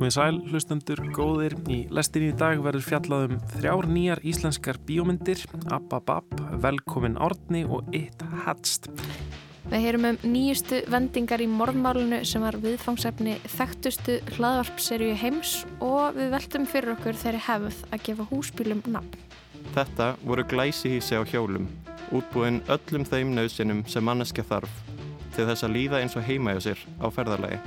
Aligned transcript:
Komið 0.00 0.14
sæl, 0.14 0.36
hlustendur, 0.48 1.00
góðir. 1.12 1.52
Í 1.68 1.82
lestinni 1.92 2.30
í 2.30 2.36
dag 2.40 2.62
verður 2.64 2.86
fjallað 2.86 3.24
um 3.26 3.40
þrjár 3.50 3.88
nýjar 3.92 4.22
íslenskar 4.24 4.78
bíómyndir, 4.88 5.42
Ababab, 5.68 6.24
Velkomin 6.62 7.18
Árni 7.20 7.66
og 7.68 7.84
It 7.92 8.24
Hatst. 8.46 8.88
Við 9.66 9.84
heyrum 9.84 10.06
um 10.08 10.20
nýjustu 10.24 10.78
vendingar 10.88 11.44
í 11.44 11.50
morðmálunu 11.52 12.22
sem 12.24 12.40
var 12.40 12.56
viðfangsefni 12.62 13.36
þekktustu 13.58 14.16
hlaðvarpserju 14.38 15.18
heims 15.20 15.52
og 15.84 16.16
við 16.16 16.32
veltum 16.32 16.64
fyrir 16.72 16.94
okkur 16.94 17.20
þeirri 17.20 17.44
hefð 17.50 17.84
að 17.90 18.04
gefa 18.08 18.28
húsbílum 18.32 18.80
nafn. 18.88 19.20
Þetta 19.76 20.14
voru 20.24 20.48
glæsihísi 20.48 21.20
á 21.20 21.28
hjólum, 21.28 21.68
útbúinn 22.08 22.62
öllum 22.72 23.04
þeim 23.04 23.36
nöðsinum 23.36 23.84
sem 23.84 24.08
manneska 24.08 24.48
þarf 24.48 24.80
til 25.36 25.44
þess 25.44 25.68
að 25.68 25.76
líða 25.76 26.00
eins 26.00 26.16
og 26.16 26.24
heima 26.24 26.56
hjá 26.56 26.70
sér 26.70 26.88
á 27.04 27.06
ferðarlegi. 27.12 27.60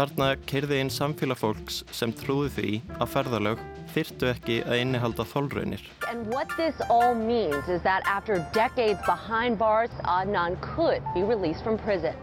Þarna 0.00 0.30
keirði 0.48 0.78
inn 0.80 0.88
samfélag 0.88 1.36
fólks 1.36 1.82
sem 1.92 2.08
trúði 2.16 2.50
því 2.54 2.70
að 3.04 3.10
ferðarlög 3.12 3.58
þyrtu 3.92 4.30
ekki 4.30 4.56
að 4.64 4.78
innihalda 4.80 5.26
þólraunir. 5.28 5.82
And 6.08 6.24
what 6.32 6.48
this 6.56 6.80
all 6.88 7.12
means 7.12 7.68
is 7.68 7.82
that 7.84 8.00
after 8.08 8.38
decades 8.56 9.04
behind 9.04 9.58
bars, 9.60 9.92
Adnan 10.08 10.56
could 10.64 11.04
be 11.12 11.20
released 11.20 11.60
from 11.60 11.76
prison. 11.84 12.16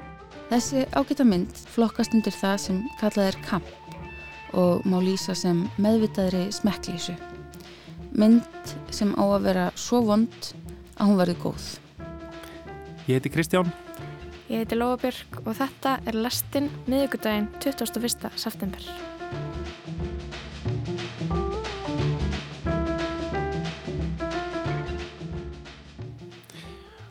Þessi 0.50 0.88
ágæta 0.98 1.28
mynd 1.30 1.54
flokkast 1.70 2.18
undir 2.18 2.34
það 2.34 2.58
sem 2.66 2.84
kallað 2.98 3.30
er 3.30 3.42
kamp 3.46 3.70
og 4.58 4.82
má 4.90 4.98
lýsa 4.98 5.38
sem 5.38 5.68
meðvitaðri 5.78 6.48
smekklísu. 6.58 7.14
Mynd 8.18 8.78
sem 8.90 9.14
á 9.22 9.26
að 9.28 9.52
vera 9.52 9.72
svo 9.78 10.02
vond 10.08 10.56
að 10.98 11.12
hún 11.12 11.22
verði 11.22 11.42
góð. 11.46 11.74
Ég 13.06 13.20
heiti 13.20 13.38
Kristján. 13.38 13.70
Ég 14.48 14.62
heiti 14.62 14.78
Lóabjörg 14.80 15.42
og 15.44 15.56
þetta 15.58 15.98
er 16.08 16.16
lestinn 16.16 16.70
miðugudaginn 16.88 17.50
21. 17.60 18.30
september. 18.40 18.86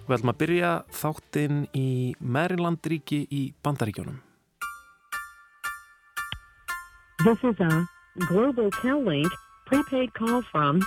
Við 0.06 0.14
ætlum 0.16 0.32
að 0.32 0.40
byrja 0.40 0.70
þáttinn 0.96 1.60
í 1.76 2.14
Marylandríki 2.24 3.26
í 3.28 3.42
Bandaríkjónum. 3.60 4.22
This 7.26 7.44
is 7.44 7.60
a 7.60 7.84
Global 8.30 8.70
Cal-Link 8.80 9.28
prepaid 9.68 10.14
call 10.16 10.40
from 10.52 10.80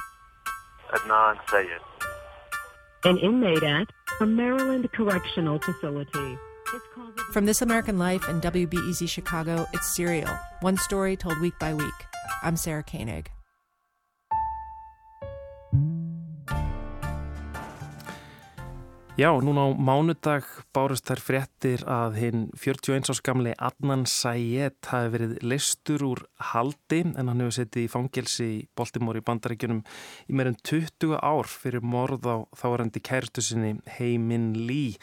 Adnan 0.97 1.37
Sayed. 1.51 1.85
an 3.05 3.17
inmate 3.17 3.63
at 3.63 3.87
a 4.21 4.25
Maryland 4.25 4.91
Correctional 4.91 5.59
Facility. 5.59 6.37
From 7.31 7.45
This 7.45 7.61
American 7.61 7.97
Life 7.97 8.27
and 8.27 8.41
WBEZ 8.41 9.07
Chicago, 9.07 9.65
it's 9.73 9.95
Serial, 9.95 10.37
one 10.59 10.77
story 10.77 11.15
told 11.15 11.39
week 11.39 11.57
by 11.59 11.73
week. 11.73 11.93
I'm 12.43 12.57
Sarah 12.57 12.83
Koenig. 12.83 13.31
Já, 19.19 19.35
núna 19.35 19.67
á 19.67 19.75
mánudag 19.75 20.45
bárust 20.71 21.03
þær 21.09 21.19
fréttir 21.19 21.81
að 21.91 22.13
hinn 22.21 22.43
41 22.55 23.09
árs 23.11 23.19
gamli 23.19 23.51
Adnan 23.59 24.05
Sayed 24.07 24.77
hafi 24.87 25.09
verið 25.11 25.33
listur 25.43 26.05
úr 26.07 26.21
haldi 26.53 27.01
en 27.03 27.27
hann 27.27 27.43
hefur 27.43 27.57
setið 27.57 27.83
í 27.83 27.89
fangelsi 27.91 28.47
í 28.47 28.61
Baltimore 28.79 29.19
í 29.19 29.25
bandaríkjunum 29.27 29.81
í 29.83 30.37
meirinn 30.39 30.55
20 30.63 31.17
ár 31.19 31.51
fyrir 31.51 31.83
morð 31.83 32.29
á 32.31 32.47
þárendi 32.61 33.03
kæristu 33.03 33.43
sinni 33.43 33.73
Heimin 33.97 34.53
Lee. 34.55 34.95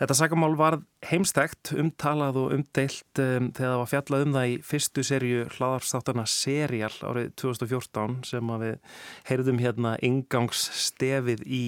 Þetta 0.00 0.16
sakamál 0.22 0.56
var 0.56 0.78
heimstækt, 1.12 1.74
umtalað 1.76 2.40
og 2.40 2.56
umdeilt 2.56 3.20
um, 3.20 3.52
þegar 3.52 3.74
það 3.74 3.78
var 3.82 3.92
fjallað 3.92 4.26
um 4.30 4.34
það 4.38 4.48
í 4.54 4.58
fyrstu 4.72 5.08
serju 5.10 5.44
hlaðarstáttarna 5.58 6.24
Serial 6.24 6.94
árið 7.04 7.30
2014 7.44 8.18
sem 8.32 8.56
við 8.64 8.98
heyrðum 9.28 9.60
hérna 9.60 9.98
ingangsstefið 10.00 11.44
í 11.44 11.64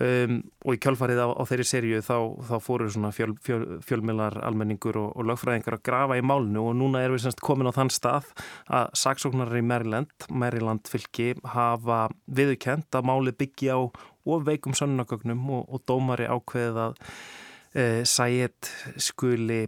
Um, 0.00 0.38
og 0.64 0.78
í 0.78 0.80
kjálfarið 0.80 1.18
á, 1.20 1.28
á 1.28 1.42
þeirri 1.44 1.64
serju 1.68 1.98
þá, 2.00 2.14
þá 2.48 2.54
fóru 2.64 2.86
svona 2.88 3.10
fjöl, 3.12 3.34
fjöl, 3.44 3.64
fjölmilar 3.84 4.38
almenningur 4.48 4.96
og, 4.96 5.10
og 5.12 5.26
lögfræðingar 5.28 5.76
að 5.76 5.82
grafa 5.84 6.16
í 6.16 6.22
málnu 6.24 6.62
og 6.70 6.78
núna 6.78 7.02
erum 7.04 7.18
við 7.18 7.26
semst 7.26 7.42
komin 7.44 7.68
á 7.68 7.76
þann 7.76 7.92
stað 7.92 8.30
að 8.72 8.94
saksóknarar 8.96 9.60
í 9.60 9.66
Maryland, 9.66 10.24
Maryland 10.32 10.88
fylki 10.88 11.34
hafa 11.52 12.06
viðukent 12.32 12.96
að 12.96 13.10
máli 13.10 13.34
byggja 13.36 13.76
á 13.76 13.80
of 14.30 14.46
veikum 14.46 14.72
sönnunagögnum 14.76 15.42
og, 15.58 15.66
og 15.68 15.84
dómari 15.88 16.28
ákveðið 16.32 16.80
að 16.86 16.96
e, 17.74 17.84
Sayed 18.08 18.70
skuli 18.96 19.66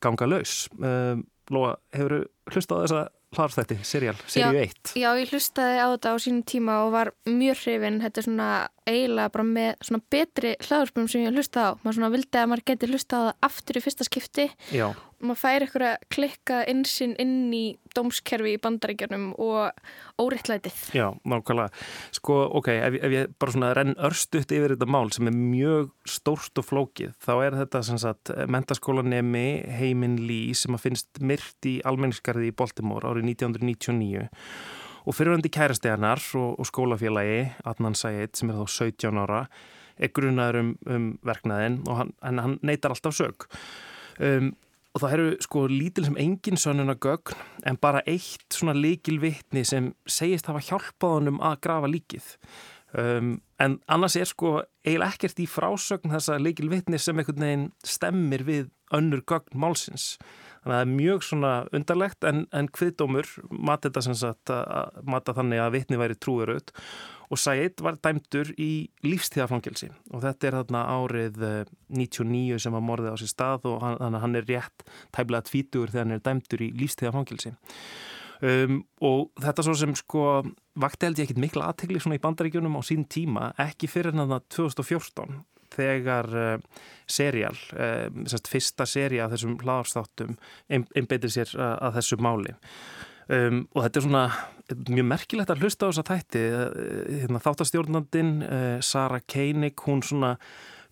ganga 0.00 0.28
laus. 0.28 0.66
Um, 0.80 1.26
Lóa, 1.52 1.76
hefur 1.94 2.24
hlustað 2.50 2.80
á 2.80 2.82
þessa 2.86 3.02
hlaðarstætti, 3.36 3.76
serial, 3.86 4.16
serju 4.24 4.62
1? 4.64 4.94
Já, 4.98 5.10
ég 5.20 5.30
hlustaði 5.34 5.78
á 5.78 5.86
þetta 5.92 6.14
á 6.14 6.16
sínum 6.22 6.42
tíma 6.48 6.80
og 6.86 6.94
var 6.96 7.12
mjög 7.28 7.60
hrifin. 7.60 8.00
Þetta 8.02 8.22
er 8.22 8.26
svona 8.26 8.48
eiginlega 8.86 9.32
bara 9.34 9.46
með 9.48 9.72
svona 9.88 10.04
betri 10.14 10.54
hlaðarspum 10.62 11.08
sem 11.10 11.26
ég 11.26 11.34
hlustaði 11.34 11.74
á. 11.74 11.78
Maður 11.82 11.98
svona 11.98 12.12
vildi 12.14 12.40
að 12.40 12.48
maður 12.52 12.64
geti 12.70 12.88
hlustað 12.90 13.18
á 13.18 13.26
það 13.26 13.48
aftur 13.48 13.78
í 13.78 13.82
fyrsta 13.84 14.06
skipti 14.06 14.46
Já. 14.74 14.86
og 14.92 15.24
maður 15.26 15.40
færi 15.40 15.66
ykkur 15.66 15.84
að 15.88 16.06
klikka 16.14 16.60
insinn 16.70 17.16
inn 17.22 17.34
í 17.56 17.64
dómskerfi 17.96 18.54
í 18.54 18.60
bandaríkjunum 18.62 19.26
og 19.42 20.22
óriðtlætið. 20.22 20.80
Já, 20.96 21.06
nákvæmlega. 21.26 21.84
Sko, 22.16 22.38
ok, 22.60 22.70
ef, 22.76 22.98
ef 23.08 23.16
ég 23.16 23.36
bara 23.40 23.56
svona 23.56 23.72
renn 23.76 23.96
örstuðt 24.08 24.54
yfir 24.56 24.76
þetta 24.76 24.90
mál 24.96 25.10
sem 25.16 25.30
er 25.30 25.36
mjög 25.36 25.92
stórt 26.08 26.62
og 26.62 26.68
flókið, 26.68 27.14
þá 27.24 27.32
er 27.36 27.60
þetta 27.64 27.84
sem 27.90 28.00
sagt 28.02 28.34
mentaskólanemi 28.52 29.46
Heimin 29.80 30.20
Lee 30.28 30.56
sem 30.56 30.76
að 30.76 30.88
finnst 30.88 31.22
myrt 31.24 31.68
í 31.68 31.78
almenningskarði 31.88 32.52
í 32.52 32.56
Baltimore 32.56 33.08
árið 33.08 33.32
1999 33.34 34.28
og 35.06 35.14
fyrirvændi 35.14 35.50
kærasti 35.54 35.90
hennar 35.92 36.22
og, 36.34 36.58
og 36.60 36.66
skólafélagi 36.66 37.52
Adnan 37.64 37.94
Sayed 37.94 38.34
sem 38.34 38.50
er 38.50 38.58
þá 38.58 38.66
17 38.66 39.22
ára 39.22 39.46
er 39.96 40.12
grunaður 40.12 40.60
um, 40.60 40.70
um 40.92 41.08
verknaðin 41.24 41.80
og 41.86 42.00
hann, 42.02 42.14
hann 42.20 42.58
neytar 42.66 42.92
alltaf 42.92 43.16
sög. 43.16 43.46
Um, 44.20 44.52
og 44.96 45.02
það 45.02 45.14
eru 45.16 45.26
sko 45.44 45.66
lítil 45.68 46.06
sem 46.06 46.16
engin 46.20 46.60
sönnuna 46.60 46.96
gögn 46.96 47.36
en 47.68 47.76
bara 47.80 48.00
eitt 48.08 48.48
svona 48.52 48.72
líkil 48.76 49.18
vitni 49.20 49.64
sem 49.68 49.90
segist 50.08 50.48
hafa 50.48 50.62
hjálpað 50.64 51.18
honum 51.18 51.42
að 51.44 51.58
grafa 51.66 51.90
líkið. 51.92 52.30
Um, 52.96 53.34
en 53.60 53.76
annars 53.92 54.16
er 54.16 54.28
sko 54.28 54.54
eiginlega 54.86 55.12
ekkert 55.12 55.42
í 55.44 55.48
frásögn 55.50 56.14
þessa 56.14 56.38
líkil 56.40 56.70
vitni 56.72 57.00
sem 57.02 57.18
einhvern 57.18 57.44
veginn 57.44 57.66
stemmir 57.84 58.46
við 58.48 58.70
önnur 58.96 59.20
gögn 59.28 59.60
málsins. 59.60 60.14
Þannig 60.66 60.74
að 60.74 60.80
það 60.80 60.86
er 60.88 60.96
mjög 60.98 61.20
svona 61.22 61.50
undarlegt 61.78 62.24
en, 62.26 62.40
en 62.50 62.68
hviðdómur 62.74 63.28
mati 63.54 63.86
þetta 63.86 64.00
sem 64.02 64.16
sagt 64.18 64.50
að 64.50 64.96
mata 65.06 65.34
þannig 65.36 65.62
að 65.62 65.76
vitni 65.76 66.00
væri 66.00 66.16
trúuröð 66.18 66.72
og 67.30 67.38
Said 67.38 67.82
var 67.86 68.00
dæmdur 68.02 68.50
í 68.58 68.88
lífstíðafangelsi 69.06 69.92
og 70.10 70.24
þetta 70.24 70.48
er 70.48 70.58
þarna 70.58 70.82
árið 70.90 71.40
99 71.94 72.58
sem 72.62 72.74
var 72.74 72.84
morðið 72.88 73.14
á 73.14 73.20
sér 73.22 73.30
stað 73.30 73.70
og 73.70 73.80
hann, 73.84 73.96
þannig 74.02 74.18
að 74.18 74.26
hann 74.26 74.38
er 74.40 74.50
rétt 74.50 74.86
tæmlega 75.14 75.48
tvítur 75.52 75.94
þegar 75.94 76.06
hann 76.08 76.18
er 76.18 76.26
dæmdur 76.26 76.66
í 76.66 76.70
lífstíðafangelsi. 76.82 77.54
Um, 78.42 78.80
og 79.06 79.30
þetta 79.40 79.64
svo 79.64 79.72
sem 79.78 79.94
sko 79.96 80.22
vakti 80.82 81.06
held 81.06 81.22
ég 81.22 81.30
ekkit 81.30 81.44
mikla 81.46 81.70
aðtegli 81.70 82.02
svona 82.02 82.18
í 82.18 82.24
bandaríkjunum 82.26 82.74
á 82.74 82.82
sín 82.84 83.06
tíma, 83.08 83.52
ekki 83.62 83.88
fyrir 83.88 84.18
hann 84.18 84.34
að 84.34 84.50
2014 84.58 85.38
þegar 85.76 86.28
uh, 86.32 86.84
serial, 87.06 87.54
semst 88.26 88.48
fyrsta 88.50 88.86
seri 88.88 89.20
af 89.22 89.30
þessum 89.34 89.58
hlaðarstáttum 89.62 90.34
einbeitir 90.68 91.30
sér 91.30 91.52
uh, 91.54 91.76
að 91.86 92.00
þessu 92.00 92.18
máli. 92.22 92.56
Um, 93.26 93.64
og 93.74 93.84
þetta 93.84 94.00
er 94.00 94.06
svona 94.06 94.24
mjög 94.90 95.06
merkilegt 95.10 95.50
að 95.50 95.62
hlusta 95.62 95.86
á 95.86 95.90
þessa 95.90 96.06
tætti 96.06 96.42
hérna, 97.22 97.42
þáttastjórnandin 97.42 98.32
Sara 98.82 99.20
Koenig, 99.22 99.78
hún 99.86 100.02
svona 100.06 100.36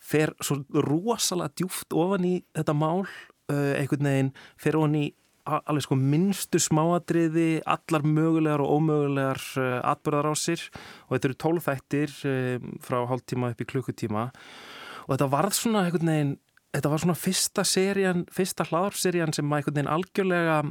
fer 0.02 0.34
svo 0.42 0.60
rosalega 0.84 1.54
djúft 1.58 1.94
ofan 1.94 2.26
í 2.26 2.34
þetta 2.54 2.74
mál 2.78 3.04
einhvern 3.50 4.08
veginn 4.08 4.32
fer 4.60 4.78
ofan 4.78 4.98
í 4.98 5.04
alveg 5.44 5.84
sko 5.84 5.96
minnstu 6.00 6.60
smáadriði, 6.62 7.60
allar 7.68 8.04
mögulegar 8.06 8.62
og 8.64 8.78
ómögulegar 8.78 9.42
atbyrðar 9.84 10.30
á 10.32 10.34
sér 10.40 10.62
og 11.06 11.16
þetta 11.16 11.28
eru 11.28 11.38
tólfættir 11.44 12.14
frá 12.84 13.02
hálftíma 13.10 13.52
upp 13.52 13.60
í 13.60 13.68
klukkutíma 13.68 14.28
og 15.04 15.14
þetta 15.14 15.30
varð 15.32 15.58
svona 15.58 15.84
einhvern 15.84 16.10
veginn, 16.12 16.32
þetta 16.74 16.92
var 16.92 17.02
svona 17.04 17.18
fyrsta 17.18 17.64
serían, 17.68 18.24
fyrsta 18.34 18.66
hlaðarserían 18.70 19.34
sem 19.36 19.52
einhvern 19.52 19.78
veginn 19.78 19.92
algjörlega 19.94 20.62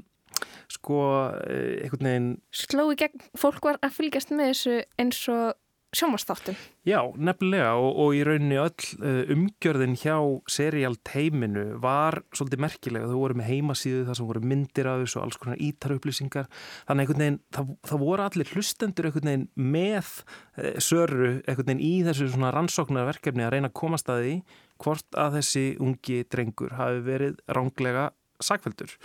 sko 0.72 1.00
einhvern 1.46 2.10
veginn 2.10 2.30
Sló 2.54 2.88
í 2.94 2.98
gegn, 3.00 3.22
fólk 3.38 3.64
var 3.68 3.80
að 3.86 3.98
fylgjast 4.00 4.34
með 4.34 4.54
þessu 4.54 4.78
eins 5.02 5.22
og 5.32 5.54
sjómanstáttum. 5.94 6.58
Já, 6.88 7.00
nefnilega 7.16 7.74
og, 7.80 7.92
og 8.04 8.16
í 8.18 8.24
rauninni 8.26 8.58
öll 8.62 8.88
uh, 9.00 9.34
umgjörðin 9.34 9.96
hjá 10.02 10.16
serial 10.52 10.96
teiminu 11.06 11.66
var 11.84 12.22
svolítið 12.36 12.64
merkilega. 12.66 13.10
Þau 13.12 13.22
voru 13.22 13.38
með 13.40 13.50
heimasíðu 13.52 14.04
þar 14.08 14.20
sem 14.20 14.30
voru 14.30 14.44
myndir 14.54 14.90
af 14.90 15.04
þessu 15.04 15.20
og 15.20 15.28
alls 15.28 15.40
konar 15.42 15.62
ítarupplýsingar. 15.68 16.50
Þannig 16.90 17.06
einhvern 17.06 17.24
veginn, 17.26 17.40
það, 17.56 17.72
það 17.92 18.04
voru 18.08 18.28
allir 18.28 18.54
hlustendur 18.54 19.10
einhvern 19.10 19.32
veginn 19.32 19.48
með 19.78 20.12
uh, 20.20 20.74
söru 20.84 21.32
einhvern 21.44 21.72
veginn 21.72 21.86
í 21.86 21.94
þessu 22.10 22.30
svona 22.34 22.54
rannsóknarverkefni 22.58 23.48
að 23.48 23.56
reyna 23.58 23.72
að 23.72 23.80
komast 23.84 24.12
að 24.12 24.26
því 24.26 24.36
hvort 24.84 25.20
að 25.20 25.40
þessi 25.40 25.66
ungi 25.84 26.22
drengur 26.32 26.78
hafi 26.80 27.04
verið 27.06 27.42
ránglega 27.54 28.10
sagfældur. 28.44 28.98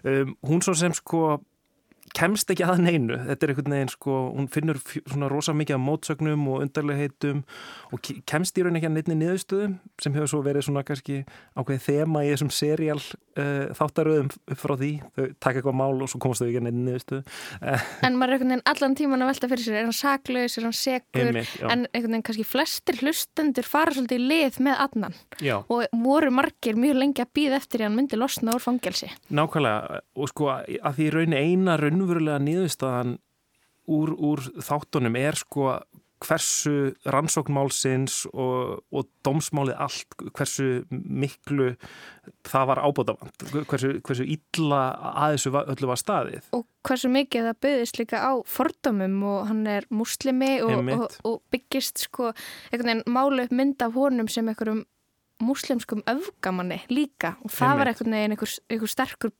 Um, 0.00 0.36
hún 0.46 0.62
svo 0.64 0.72
sem 0.78 0.94
sko 0.96 1.40
kemst 2.16 2.50
ekki 2.52 2.64
að 2.66 2.80
neinu. 2.84 3.16
Þetta 3.28 3.46
er 3.46 3.52
einhvern 3.52 3.74
veginn 3.74 3.90
sko, 3.92 4.14
hún 4.36 4.48
finnur 4.52 4.78
svona 4.82 5.28
rosa 5.30 5.52
mikið 5.56 5.76
af 5.76 5.82
mótsögnum 5.84 6.46
og 6.52 6.62
undarlegheitum 6.64 7.42
og 7.94 8.02
ke- 8.02 8.18
kemst 8.28 8.58
í 8.58 8.64
raun 8.66 8.76
ekki 8.78 8.88
að 8.90 8.94
neittni 8.96 9.16
niðurstöðum 9.20 9.76
sem 10.02 10.14
hefur 10.16 10.30
svo 10.32 10.40
verið 10.46 10.66
svona 10.66 10.82
kannski 10.86 11.20
ákveðið 11.58 11.84
þema 11.86 12.24
í 12.26 12.30
þessum 12.32 12.50
serial 12.54 12.98
uh, 13.00 13.70
þáttaröðum 13.78 14.30
upp 14.34 14.58
frá 14.60 14.74
því. 14.80 14.90
Þau 15.16 15.24
taka 15.40 15.60
eitthvað 15.60 15.78
mál 15.80 16.02
og 16.02 16.10
svo 16.12 16.20
komast 16.24 16.42
þau 16.42 16.48
ekki 16.50 16.60
að 16.62 16.66
neittni 16.68 16.86
niðurstöðu. 16.88 17.22
En 18.10 18.16
maður 18.18 18.32
er 18.32 18.38
einhvern 18.38 18.54
veginn 18.54 18.66
allan 18.74 18.96
tíman 18.98 19.22
að 19.24 19.30
velta 19.32 19.50
fyrir 19.52 19.64
sér, 19.66 19.78
er 19.80 19.86
hann 19.88 19.96
saklaus, 19.96 20.56
er 20.58 20.66
hann 20.66 20.76
segur, 20.76 21.26
Einmitt, 21.30 21.54
en 21.62 21.86
einhvern 21.90 22.10
veginn 22.16 22.26
kannski 22.26 22.46
flestir 22.48 23.00
hlustendur 23.04 23.66
fara 23.68 23.94
svolítið 23.94 24.18
í 24.18 24.28
lið 24.30 24.60
með 24.66 24.82
adnan. 24.86 25.14
Já. 25.40 25.56
og 25.68 25.84
voru 26.02 26.30
margir 26.34 26.76
mjög 26.76 26.98
lengi 27.00 27.22
að 27.24 27.30
býða 27.36 27.60
raunverulega 32.00 32.40
niðurstaðan 32.44 33.18
úr, 33.90 34.12
úr 34.16 34.40
þáttunum 34.62 35.16
er 35.20 35.36
sko 35.38 35.80
hversu 36.20 36.90
rannsóknmálsins 37.08 38.26
og, 38.36 38.82
og 38.92 39.06
dómsmálið 39.24 39.78
allt, 39.80 40.16
hversu 40.36 40.82
miklu 40.90 41.70
það 42.44 42.66
var 42.68 42.80
ábótavand, 42.84 43.46
hversu, 43.70 43.94
hversu 44.04 44.26
illa 44.28 44.82
að 45.14 45.36
þessu 45.38 45.52
var- 45.54 45.70
öllu 45.72 45.88
var 45.88 45.96
staðið. 46.02 46.50
Og 46.52 46.66
hversu 46.84 47.08
mikið 47.08 47.48
það 47.48 47.58
byggðist 47.64 48.00
líka 48.02 48.20
á 48.20 48.32
fordómum 48.44 49.16
og 49.32 49.48
hann 49.48 49.64
er 49.66 49.88
muslimi 49.88 50.52
og, 50.60 50.92
og, 50.92 51.18
og 51.24 51.40
byggist 51.56 52.04
sko 52.04 52.34
einhvern 52.70 52.92
veginn 53.00 53.04
málu 53.16 53.46
upp 53.48 53.56
mynd 53.56 53.80
af 53.88 53.96
honum 53.96 54.28
sem 54.28 54.48
einhverjum 54.52 54.84
muslimskum 55.40 56.02
öfgamanni 56.04 56.82
líka 56.92 57.38
og 57.40 57.48
það 57.48 57.78
var 57.80 57.88
Einmitt. 57.88 57.96
einhvern 57.96 58.12
veginn 58.18 58.36
einhver, 58.36 58.58
einhver 58.68 58.92
sterkur 58.92 59.32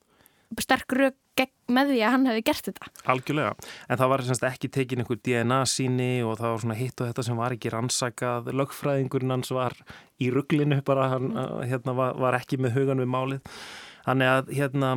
sterk 0.59 0.97
gegn 1.39 1.75
með 1.75 1.93
því 1.93 2.01
að 2.03 2.15
hann 2.15 2.27
hefði 2.29 2.43
gert 2.49 2.69
þetta. 2.69 2.89
Algjörlega, 3.13 3.53
en 3.87 4.01
það 4.01 4.11
var 4.13 4.25
semst 4.27 4.47
ekki 4.49 4.71
tekin 4.75 5.03
einhver 5.03 5.21
DNA 5.23 5.61
síni 5.71 6.11
og 6.27 6.35
það 6.41 6.55
var 6.55 6.65
svona 6.65 6.79
hitt 6.81 7.01
og 7.01 7.11
þetta 7.11 7.27
sem 7.27 7.39
var 7.39 7.55
ekki 7.57 7.73
rannsakað, 7.75 8.51
lögfræðingurinn 8.61 9.37
hans 9.37 9.55
var 9.55 9.77
í 10.21 10.33
rugglinu 10.35 10.81
bara, 10.87 11.09
hann 11.15 11.31
uh, 11.37 11.63
hérna, 11.63 11.95
var, 11.97 12.19
var 12.21 12.39
ekki 12.41 12.61
með 12.61 12.77
hugan 12.79 13.03
við 13.03 13.11
málið. 13.15 13.57
Þannig 14.05 14.33
að, 14.33 14.53
hérna, 14.57 14.91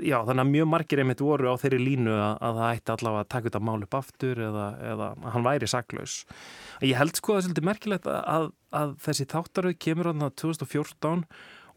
já, 0.00 0.16
þannig 0.24 0.42
að 0.42 0.52
mjög 0.54 0.68
margir 0.72 1.02
einmitt 1.02 1.22
voru 1.24 1.52
á 1.52 1.60
þeirri 1.60 1.80
línu 1.82 2.14
að, 2.14 2.34
að 2.48 2.60
það 2.60 2.72
ætti 2.78 2.94
allavega 2.94 3.24
að 3.24 3.30
taka 3.34 3.48
þetta 3.50 3.64
mál 3.68 3.78
upp 3.84 3.98
aftur 4.00 4.42
eða, 4.48 4.66
eða 4.94 5.10
að 5.12 5.28
hann 5.34 5.46
væri 5.46 5.70
saklaus. 5.70 6.16
Ég 6.80 6.98
held 7.00 7.18
sko 7.18 7.34
að 7.34 7.36
það 7.36 7.42
er 7.42 7.48
svolítið 7.48 7.70
merkilegt 7.70 8.10
að, 8.10 8.20
að, 8.36 8.50
að 8.80 8.96
þessi 9.04 9.28
þáttaröð 9.34 9.78
kemur 9.86 10.10
á 10.10 10.14
2014 10.16 11.26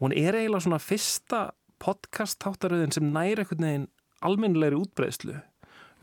og 0.00 0.06
hún 0.06 0.16
er 0.16 0.38
eiginlega 0.38 0.64
svona 0.64 0.80
fyrsta 0.80 1.42
podcast 1.82 2.40
þáttaröðin 2.44 2.94
sem 2.94 3.12
næri 3.14 3.44
einhvern 3.44 3.66
veginn 3.66 3.88
almennilegri 4.20 4.80
útbreyslu 4.80 5.36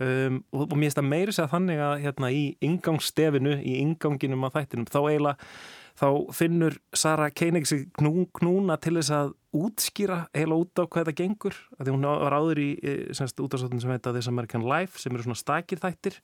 um, 0.01 0.39
og, 0.51 0.63
og 0.68 0.75
mér 0.75 0.88
finnst 0.89 1.01
það 1.01 1.09
meiri 1.12 1.35
segja 1.35 1.51
þannig 1.53 1.81
að 1.88 1.97
hérna 2.06 2.31
í 2.33 2.45
ingangsstefinu, 2.65 3.57
í 3.62 3.75
inganginum 3.83 4.47
af 4.47 4.57
þættinum, 4.57 4.89
þá 4.89 5.00
eiginlega 5.03 5.51
þá 5.97 6.09
finnur 6.35 6.77
Sara 6.94 7.29
Koenig 7.33 7.68
sig 7.69 7.88
knú, 7.97 8.27
knúna 8.38 8.77
til 8.81 8.97
þess 9.00 9.13
að 9.18 9.33
útskýra 9.57 10.19
eiginlega 10.35 10.62
út 10.62 10.81
á 10.81 10.83
hvað 10.85 11.07
þetta 11.07 11.18
gengur 11.18 11.57
því 11.79 11.95
hún 11.95 12.06
var 12.06 12.35
áður 12.38 12.62
í 12.62 12.69
eh, 12.83 13.03
semst 13.18 13.41
útastáttin 13.41 13.81
sem 13.81 13.94
heita 13.94 14.13
This 14.13 14.29
American 14.29 14.68
Life 14.68 15.01
sem 15.01 15.15
eru 15.15 15.25
svona 15.25 15.39
stakir 15.39 15.81
þættir. 15.81 16.19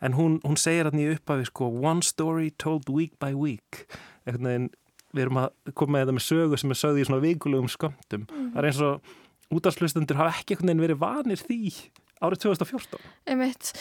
En 0.00 0.16
hún, 0.16 0.38
hún 0.46 0.56
segir 0.60 0.88
hérna 0.88 1.04
í 1.04 1.12
upphafi 1.12 1.48
sko 1.50 1.68
one 1.68 2.04
story 2.06 2.52
told 2.56 2.88
week 2.92 3.18
by 3.20 3.34
week. 3.36 3.84
Einhvern 4.24 4.48
veginn 4.48 4.70
við 5.14 5.24
erum 5.24 5.40
að 5.42 5.72
koma 5.78 5.96
með 5.96 6.04
þetta 6.04 6.16
með 6.18 6.26
sögu 6.26 6.60
sem 6.60 6.74
er 6.74 6.80
sögð 6.82 7.00
í 7.00 7.06
svona 7.08 7.24
vikulegum 7.24 7.70
skömmtum. 7.72 8.26
Það 8.28 8.60
er 8.60 8.68
eins 8.68 8.82
og 8.84 9.14
útastlustendur 9.58 10.20
hafa 10.20 10.36
ekki 10.36 10.54
einhvern 10.54 10.68
veginn 10.72 10.84
verið 10.84 11.00
vanir 11.02 11.40
því 11.40 11.60
árið 12.24 12.44
2014 12.46 13.08
Einmitt. 13.28 13.72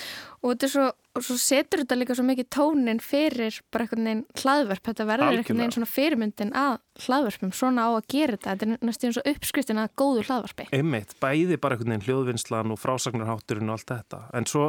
Og 0.44 0.54
þetta 0.54 0.68
er 0.68 0.72
svo, 0.74 0.88
svo 1.25 1.38
setur 1.42 1.81
þetta 1.81 1.98
líka 1.98 2.18
svo 2.18 2.25
mikið 2.28 2.50
tónin 2.54 3.00
fyrir 3.04 3.57
bara 3.74 3.88
einhvern 3.88 4.10
veginn 4.10 4.25
hlaðverp. 4.38 4.84
Þetta 4.86 5.07
verður 5.07 5.28
einhvern 5.28 5.44
Algjörlega. 5.44 5.62
veginn 5.63 5.75
svona 5.78 5.92
fyrirmyndin 5.92 6.54
að 6.57 6.75
hlaðverpum. 7.07 7.54
Svona 7.57 7.88
á 7.88 7.89
að 7.95 8.10
gera 8.13 8.38
þetta. 8.38 8.54
Þetta 8.54 8.68
er 8.68 8.88
næstum 8.88 9.16
svo 9.16 9.24
uppskriftin 9.34 9.81
að 9.81 9.94
góðu 9.98 10.25
hlaðverpi. 10.28 10.68
einmitt, 10.75 11.16
bæði 11.22 11.57
bara 11.62 11.78
einhvern 11.78 11.95
veginn 11.95 12.07
hljóðvinnslan 12.07 12.74
og 12.74 12.81
frásagnarhátturinn 12.81 13.72
og 13.72 13.78
allt 13.78 13.92
þetta 13.92 14.19
en 14.38 14.48
svo, 14.50 14.68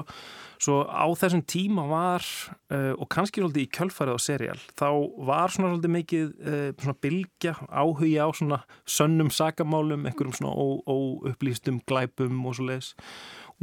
svo 0.62 0.78
á 0.86 1.06
þessum 1.18 1.42
tíma 1.48 1.86
var 1.90 2.24
uh, 2.72 2.94
og 2.96 3.08
kannski 3.12 3.42
svolítið 3.42 3.66
í 3.66 3.70
kjölfarið 3.78 4.18
á 4.18 4.20
serial 4.22 4.58
þá 4.78 4.88
var 5.28 5.54
svona 5.54 5.72
svolítið 5.72 5.94
mikið 5.96 6.30
uh, 6.38 6.70
svona 6.78 6.96
bylgja 7.06 7.56
áhugi 7.68 8.14
á 8.20 8.28
svona 8.30 8.62
sönnum 8.88 9.32
sakamálum, 9.34 10.08
einhverjum 10.08 10.38
svona 10.38 10.54
óupplýstum 10.88 11.82
glæpum 11.88 12.40
og 12.48 12.58
svo 12.58 12.70
leiðis 12.70 12.94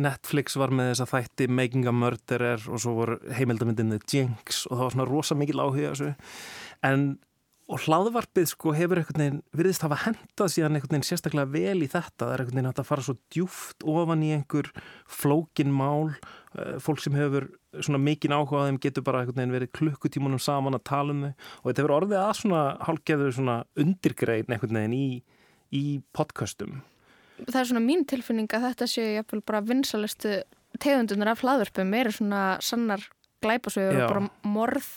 Netflix 0.01 0.57
var 0.59 0.73
með 0.75 0.91
þessa 0.93 1.07
þætti 1.13 1.47
Making 1.51 1.87
a 1.87 1.93
Murderer 1.95 2.65
og 2.67 2.81
svo 2.83 2.95
voru 2.97 3.19
heimildamindin 3.37 3.93
The 3.93 4.01
Jinx 4.11 4.65
og 4.69 4.75
það 4.75 4.83
var 4.83 4.95
svona 4.97 5.09
rosa 5.09 5.37
mikil 5.39 5.61
áhuga 5.63 5.93
þessu. 5.93 6.11
En 6.85 7.07
og 7.65 7.81
hlaðvarpið 7.81 8.49
sko 8.51 8.73
hefur 8.77 8.99
einhvern 9.01 9.21
veginn 9.21 9.39
virðist 9.57 9.83
hafa 9.85 9.97
hendað 10.03 10.51
síðan 10.53 10.77
einhvern 10.77 10.93
veginn 10.93 11.07
sérstaklega 11.07 11.49
vel 11.49 11.81
í 11.81 11.89
þetta, 11.89 12.19
það 12.19 12.33
er 12.33 12.43
einhvern 12.43 12.59
veginn 12.59 12.69
að 12.69 12.89
fara 12.91 13.05
svo 13.07 13.15
djúft 13.33 13.85
ofan 13.89 14.25
í 14.25 14.31
einhver 14.35 14.69
flókin 15.09 15.73
mál, 15.73 16.13
eh, 16.53 16.75
fólk 16.77 17.01
sem 17.01 17.17
hefur 17.17 17.49
svona 17.73 18.01
mikinn 18.05 18.35
áhuga 18.37 18.67
þeim 18.67 18.81
getur 18.85 19.05
bara 19.07 19.23
einhvern 19.23 19.41
veginn 19.41 19.55
verið 19.57 19.73
klukkutímunum 19.79 20.41
saman 20.41 20.77
að 20.77 20.85
tala 20.91 21.15
um 21.15 21.23
þau. 21.25 21.33
Og 21.63 21.69
þetta 21.71 21.81
hefur 21.81 21.97
orðið 21.97 22.19
að 22.21 22.33
svona 22.41 22.63
hálfgeður 22.85 23.37
svona 23.39 23.57
undirgrein 23.81 24.45
einhvern 24.45 24.81
veginn 24.81 24.99
í, 24.99 25.07
í 25.73 25.85
podcastum 26.13 26.83
Það 27.43 27.59
er 27.61 27.69
svona 27.71 27.83
mín 27.83 28.05
tilfinning 28.07 28.51
að 28.55 28.69
þetta 28.69 28.87
séu 28.89 29.09
jafnvel 29.17 29.41
bara 29.45 29.63
vinsalistu 29.65 30.39
tegundunar 30.81 31.33
af 31.33 31.43
hlaðverpum 31.43 31.93
eru 31.97 32.13
svona 32.15 32.43
sannar 32.63 33.03
glæpasögur 33.45 33.99
Já. 33.99 34.05
og 34.05 34.13
bara 34.13 34.29
morð, 34.47 34.87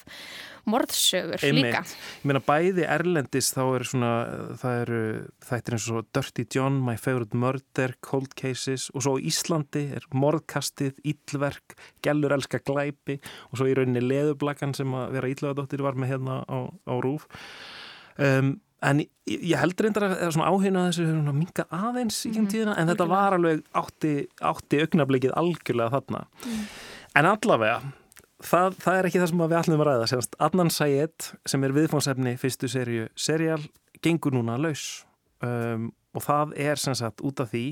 morðsögur 0.68 1.42
líka. 1.42 1.82
Einmitt. 1.82 1.94
Ég 2.22 2.28
meina 2.30 2.42
bæði 2.44 2.84
erlendis 2.88 3.50
þá 3.54 3.62
eru 3.64 3.88
svona, 3.88 4.12
það 4.60 4.82
eru 4.84 5.00
þættir 5.48 5.76
eins 5.76 5.88
og 5.92 6.08
Dirty 6.16 6.46
John, 6.54 6.78
My 6.84 6.96
Favorite 7.00 7.38
Murder, 7.38 7.96
Cold 8.04 8.36
Cases 8.38 8.88
og 8.94 9.04
svo 9.04 9.16
á 9.18 9.24
Íslandi 9.30 9.84
er 9.98 10.06
morðkastið, 10.14 11.02
illverk, 11.12 11.76
gellur 12.04 12.36
elska 12.38 12.62
glæpi 12.62 13.18
og 13.50 13.60
svo 13.60 13.68
í 13.68 13.76
rauninni 13.76 14.04
leðublakan 14.04 14.76
sem 14.76 14.96
að 14.96 15.18
vera 15.18 15.34
illvegadóttir 15.34 15.84
var 15.84 15.98
með 15.98 16.14
hérna 16.14 16.40
á, 16.46 16.58
á 16.72 16.94
rúf. 17.04 17.28
Um, 18.18 18.56
en 18.86 19.00
ég, 19.26 19.54
heldur 19.58 19.88
reyndar 19.88 20.06
að 20.06 20.36
áhugna 20.38 20.88
þessu 20.88 21.06
svona 21.08 21.34
minkað 21.34 21.72
aðeins 21.74 22.18
í 22.28 22.32
mm 22.34 22.50
tíðina 22.52 22.76
en 22.78 22.90
þetta 22.92 23.06
var 23.10 23.36
alveg 23.36 23.64
átti, 23.76 24.12
átti 24.38 24.82
augnablikið 24.84 25.34
algjörlega 25.38 25.96
þarna. 25.96 26.20
En 27.18 27.26
allavega, 27.26 27.80
það, 28.44 28.76
það 28.84 28.98
er 28.98 29.08
ekki 29.08 29.22
það 29.22 29.32
sem 29.32 29.42
við 29.42 29.56
ætlum 29.60 29.82
að 29.82 29.90
ræða. 29.90 30.20
Adnan 30.46 30.70
Sayed, 30.70 31.30
sem 31.48 31.66
er 31.66 31.74
viðfónsefni 31.74 32.36
fyrstu 32.38 32.70
seríu 32.70 33.08
serial, 33.18 33.60
gengur 34.04 34.36
núna 34.36 34.58
laus. 34.60 34.86
Um, 35.42 35.90
og 36.14 36.24
það 36.24 36.54
er 36.58 36.80
sem 36.80 36.96
sagt 36.98 37.22
út 37.26 37.42
af 37.42 37.50
því 37.52 37.66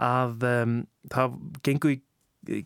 að 0.00 0.44
um, 0.48 0.76
það 1.10 1.40
gengur 1.66 1.96
í, 1.96 1.98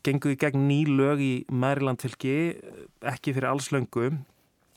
gengur 0.04 0.34
í 0.34 0.38
gegn 0.38 0.66
ný 0.68 0.82
lög 0.90 1.22
í 1.22 1.32
Maryland 1.50 2.02
fylki, 2.02 2.58
ekki 3.06 3.34
fyrir 3.34 3.50
alls 3.50 3.70
löngu, 3.74 4.12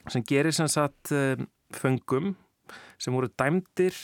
sem 0.09 0.23
gerir 0.25 0.53
sem 0.55 0.69
sagt 0.71 1.13
um, 1.13 1.45
föngum 1.73 2.35
sem 3.01 3.15
voru 3.15 3.31
dæmdir 3.37 3.97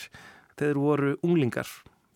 þegar 0.58 0.82
voru 0.82 1.14
unglingar 1.22 1.68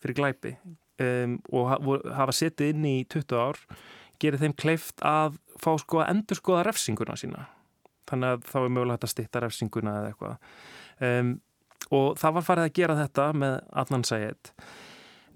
fyrir 0.03 0.19
glæpi 0.19 0.57
um, 1.03 1.39
og 1.53 1.71
hafa 2.17 2.35
setið 2.37 2.75
inn 2.75 2.89
í 2.89 2.97
20 3.13 3.39
ár 3.41 3.61
gerir 4.23 4.41
þeim 4.41 4.57
kleift 4.57 5.03
að 5.05 5.37
fá 5.61 5.73
sko 5.81 6.01
að 6.03 6.13
endur 6.15 6.41
skoða 6.41 6.67
refsinguna 6.69 7.17
sína. 7.21 7.47
Þannig 8.09 8.37
að 8.37 8.45
þá 8.49 8.59
er 8.61 8.73
mögulegt 8.73 9.05
að 9.05 9.13
stýtta 9.13 9.43
refsinguna 9.43 9.97
eða 10.01 10.13
eitthvað. 10.13 10.53
Um, 11.07 11.33
og 11.93 12.07
það 12.21 12.37
var 12.37 12.47
farið 12.47 12.69
að 12.69 12.77
gera 12.79 12.99
þetta 13.01 13.27
með 13.43 13.57
Adnan 13.83 14.07
Sayed. 14.07 14.53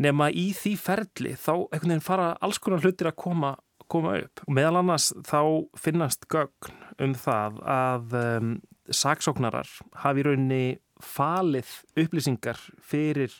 Nema 0.00 0.30
í 0.32 0.47
því 0.56 0.75
ferli 0.80 1.35
þá 1.37 1.52
einhvern 1.56 1.92
veginn 1.92 2.06
fara 2.06 2.30
alls 2.40 2.61
konar 2.62 2.80
hlutir 2.85 3.11
að 3.11 3.18
koma, 3.20 3.54
koma 3.92 4.16
upp. 4.23 4.44
Meðal 4.49 4.80
annars 4.80 5.11
þá 5.28 5.42
finnast 5.78 6.25
gögn 6.32 6.78
um 7.04 7.16
það 7.18 7.61
að 7.68 8.16
um, 8.23 8.54
saksóknarar 8.88 9.68
hafi 10.00 10.23
í 10.23 10.26
rauninni 10.26 10.64
falið 11.04 11.73
upplýsingar 12.00 12.61
fyrir 12.80 13.35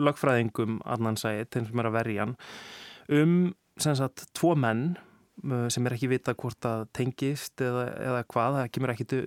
lögfræðingum 0.00 0.80
Adnan 0.84 1.18
Sayed, 1.20 1.52
þeim 1.54 1.68
sem 1.68 1.82
er 1.82 1.90
að 1.90 1.98
verja 1.98 2.24
hann 2.24 2.38
um 3.14 3.34
sem 3.80 3.96
sagt 3.98 4.26
tvo 4.36 4.54
menn 4.58 4.94
uh, 5.44 5.66
sem 5.72 5.86
er 5.86 5.96
ekki 5.96 6.10
vita 6.12 6.34
hvort 6.38 6.66
að 6.68 6.86
tengist 6.96 7.62
eða, 7.62 7.86
eða 7.98 8.24
hvað, 8.30 8.58
það 8.58 8.72
kemur 8.76 8.94
ekki 8.94 9.20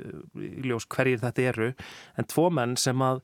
í 0.47 0.67
ljós 0.67 0.87
hverjir 0.91 1.23
þetta 1.23 1.47
eru 1.51 1.71
en 2.17 2.29
tvo 2.31 2.49
menn 2.53 2.75
sem 2.79 3.03
að 3.03 3.23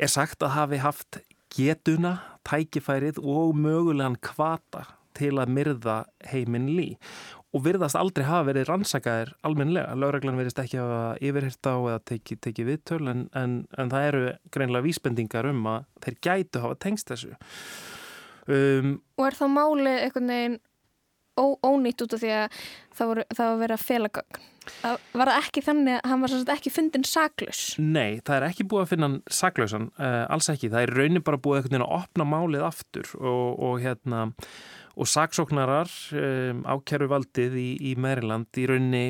er 0.00 0.12
sagt 0.12 0.44
að 0.44 0.56
hafi 0.56 0.82
haft 0.82 1.20
getuna, 1.56 2.18
tækifærið 2.44 3.20
og 3.22 3.56
mögulegan 3.56 4.18
kvata 4.20 4.84
til 5.16 5.36
að 5.40 5.52
myrða 5.56 5.96
heiminn 6.28 6.68
lí 6.76 6.90
og 7.56 7.64
virðast 7.64 7.96
aldrei 7.98 8.26
hafa 8.28 8.50
verið 8.50 8.68
rannsakaðir 8.68 9.32
almennilega, 9.46 9.96
lögreglan 9.96 10.36
verðist 10.36 10.60
ekki 10.60 10.80
hafa 10.82 11.00
yfirhyrta 11.24 11.72
á 11.72 11.78
eða 11.80 12.04
tekið 12.12 12.42
teki 12.44 12.68
viðtöl 12.68 13.02
en, 13.12 13.26
en, 13.32 13.58
en 13.80 13.92
það 13.92 14.08
eru 14.10 14.24
greinlega 14.52 14.86
vísbendingar 14.86 15.48
um 15.50 15.66
að 15.72 15.90
þeir 16.04 16.20
gætu 16.28 16.64
hafa 16.64 16.80
tengst 16.84 17.12
þessu 17.12 17.34
um, 18.52 18.96
Og 19.16 19.28
er 19.28 19.38
þá 19.38 19.46
málið 19.56 20.02
einhvern 20.04 20.34
veginn 20.34 20.58
ó, 21.36 21.44
ónýtt 21.64 22.04
út 22.04 22.16
af 22.16 22.22
því 22.22 22.30
að 22.34 22.60
það, 22.96 23.08
voru, 23.10 23.24
það 23.32 23.50
var 23.50 23.58
verið 23.62 23.76
að 23.76 23.86
fela 23.86 24.12
gögn. 24.18 24.44
Það 24.66 25.02
var 25.20 25.30
það 25.30 25.40
ekki 25.44 25.62
þannig 25.62 25.96
að 25.96 26.08
hann 26.10 26.22
var 26.22 26.32
sannst 26.32 26.52
ekki 26.56 26.72
fundin 26.74 27.06
saklaus. 27.06 27.60
Nei, 27.78 28.18
það 28.26 28.38
er 28.38 28.46
ekki 28.48 28.66
búið 28.66 28.82
að 28.82 28.88
finna 28.92 29.08
hann 29.08 29.18
saklausan, 29.38 29.90
uh, 30.00 30.22
alls 30.32 30.50
ekki. 30.52 30.72
Það 30.72 30.86
er 30.86 30.94
raunin 30.96 31.26
bara 31.26 31.42
búið 31.42 31.60
einhvern 31.60 31.76
veginn 31.76 31.86
að 31.86 31.94
opna 32.00 32.28
málið 32.32 32.66
aftur 32.66 33.12
og, 33.20 33.44
og 33.68 33.78
hérna 33.84 34.24
og 34.96 35.10
saksóknarar 35.10 35.92
um, 36.16 36.62
ákjæru 36.64 37.10
valdið 37.12 37.58
í, 37.60 37.68
í 37.90 37.96
Maryland 38.00 38.48
í 38.56 38.64
rauninni 38.70 39.04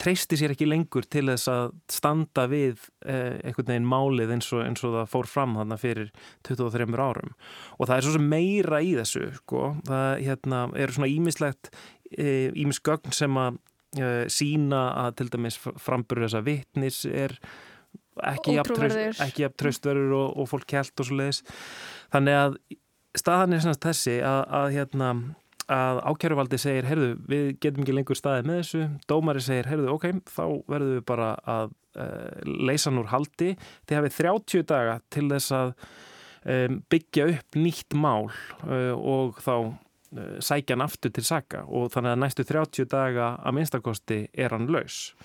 treysti 0.00 0.38
sér 0.38 0.54
ekki 0.54 0.68
lengur 0.68 1.06
til 1.10 1.26
þess 1.28 1.50
að 1.50 1.74
standa 1.92 2.46
við 2.50 2.86
eh, 3.04 3.36
einhvern 3.44 3.72
veginn 3.72 3.88
málið 3.90 4.32
eins 4.36 4.48
og, 4.54 4.62
eins 4.64 4.84
og 4.86 4.94
það 4.94 5.10
fór 5.12 5.28
fram 5.30 5.56
þarna 5.58 5.78
fyrir 5.80 6.10
23 6.46 6.86
árum. 7.02 7.34
Og 7.76 7.88
það 7.88 7.96
er 7.96 8.06
svo 8.06 8.14
sem 8.16 8.28
meira 8.30 8.80
í 8.84 8.94
þessu 8.96 9.26
sko. 9.40 9.62
það 9.88 10.24
hérna, 10.26 10.62
er 10.78 10.94
svona 10.94 11.10
ímislegt 11.12 11.72
ímis 12.16 12.80
eh, 12.80 13.10
sem 13.18 13.40
að 13.42 13.60
eh, 14.00 14.24
sína 14.32 14.82
að 15.04 15.12
til 15.20 15.30
dæmis 15.34 15.60
framburu 15.60 16.26
þessa 16.26 16.44
vittnis 16.46 17.04
er 17.10 17.36
ekki 18.24 18.56
jafn 18.56 19.58
tröstverður 19.60 20.16
og, 20.16 20.28
og 20.40 20.48
fólk 20.48 20.68
kælt 20.70 21.02
og 21.02 21.08
svo 21.08 21.18
leiðis 21.18 21.42
þannig 22.14 22.38
að 22.38 22.60
staðan 23.18 23.56
er 23.56 23.64
semst 23.64 23.84
þessi 23.84 24.20
að, 24.24 24.40
að 24.60 24.70
hérna 24.76 25.10
að 25.72 26.00
ákjæruvaldi 26.12 26.58
segir, 26.62 26.86
heyrðu, 26.86 27.08
við 27.26 27.46
getum 27.62 27.82
ekki 27.82 27.94
lengur 27.96 28.18
staðið 28.18 28.50
með 28.50 28.60
þessu, 28.60 28.82
dómari 29.10 29.42
segir, 29.42 29.70
heyrðu, 29.70 29.88
ok, 29.96 30.04
þá 30.30 30.44
verðum 30.70 30.92
við 30.92 31.06
bara 31.08 31.30
að 31.56 31.72
uh, 31.98 32.52
leysa 32.68 32.92
núr 32.94 33.10
haldi, 33.10 33.54
þið 33.88 33.98
hafið 33.98 34.20
30 34.20 34.68
daga 34.70 35.00
til 35.10 35.26
þess 35.32 35.56
að 35.56 35.72
um, 36.46 36.78
byggja 36.92 37.26
upp 37.32 37.58
nýtt 37.58 37.98
mál 37.98 38.28
uh, 38.28 38.94
og 38.94 39.42
þá 39.42 39.54
uh, 39.56 40.38
sækja 40.38 40.76
hann 40.76 40.86
aftur 40.86 41.14
til 41.16 41.26
saka. 41.26 41.64
Og 41.66 41.90
þannig 41.94 42.14
að 42.14 42.22
næstu 42.22 42.46
30 42.46 42.90
daga 42.94 43.32
að 43.42 43.58
minnstakosti 43.58 44.22
er 44.38 44.54
hann 44.54 44.70
laus. 44.70 45.16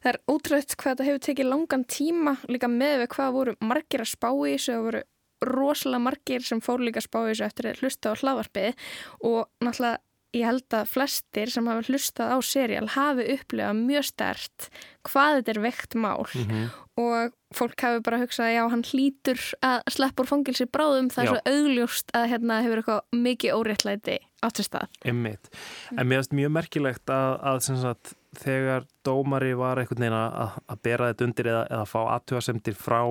Það 0.00 0.12
er 0.14 0.20
ótrútt 0.32 0.76
hvað 0.80 0.94
þetta 0.94 1.08
hefur 1.10 1.24
tekið 1.28 1.52
langan 1.52 1.88
tíma 1.90 2.38
líka 2.48 2.72
með 2.72 3.02
við 3.04 3.12
hvað 3.18 3.36
voru 3.36 3.56
margir 3.60 4.06
að 4.06 4.14
spá 4.14 4.30
í 4.32 4.54
þessu 4.56 4.78
og 4.78 4.86
voru 4.88 5.06
rosalega 5.46 6.04
margir 6.06 6.44
sem 6.46 6.60
fór 6.64 6.84
líka 6.84 7.02
spáið 7.04 7.32
þessu 7.32 7.48
eftir 7.48 7.70
að 7.70 7.82
hlusta 7.82 8.12
á 8.12 8.20
hlaðvarpið 8.20 8.86
og 9.20 9.48
náttúrulega 9.64 9.98
ég 10.36 10.46
held 10.46 10.76
að 10.76 10.90
flestir 10.92 11.50
sem 11.50 11.66
hafa 11.66 11.86
hlustað 11.88 12.32
á 12.34 12.38
serial 12.44 12.86
hafi 12.94 13.26
upplegað 13.34 13.80
mjög 13.80 14.06
stert 14.06 14.68
hvað 15.08 15.38
þetta 15.38 15.52
er 15.52 15.60
vekt 15.64 15.96
mál 15.98 16.22
mm 16.22 16.44
-hmm. 16.46 16.68
og 17.02 17.32
fólk 17.56 17.82
hafi 17.82 18.02
bara 18.06 18.20
hugsað 18.22 18.54
já 18.54 18.62
hann 18.70 18.84
hlýtur 18.86 19.40
að 19.62 19.82
slepp 19.90 20.20
úr 20.20 20.30
fangilsi 20.30 20.66
bráðum 20.66 21.10
það 21.10 21.22
er 21.22 21.28
svo 21.28 21.40
augljóst 21.54 22.14
að 22.14 22.28
hérna 22.30 22.62
hefur 22.62 22.78
eitthvað 22.78 23.00
mikið 23.12 23.54
óréttlæti 23.58 24.18
átt 24.42 24.56
sér 24.56 24.64
stað 24.64 24.88
Einmitt. 25.04 25.50
En 25.98 26.06
mér 26.06 26.22
finnst 26.22 26.32
mjög 26.32 26.50
merkilegt 26.50 27.10
að, 27.10 27.30
að 27.42 27.60
sagt, 27.60 28.14
þegar 28.38 28.86
dómari 29.04 29.54
var 29.54 29.78
einhvern 29.78 30.00
veginn 30.00 30.14
að, 30.14 30.60
að 30.66 30.82
bera 30.82 31.08
þetta 31.10 31.24
undir 31.24 31.46
eða, 31.46 31.66
eða 31.70 31.84
fá 31.84 32.00
aðtjóðasemtir 32.14 32.74
frá 32.74 33.02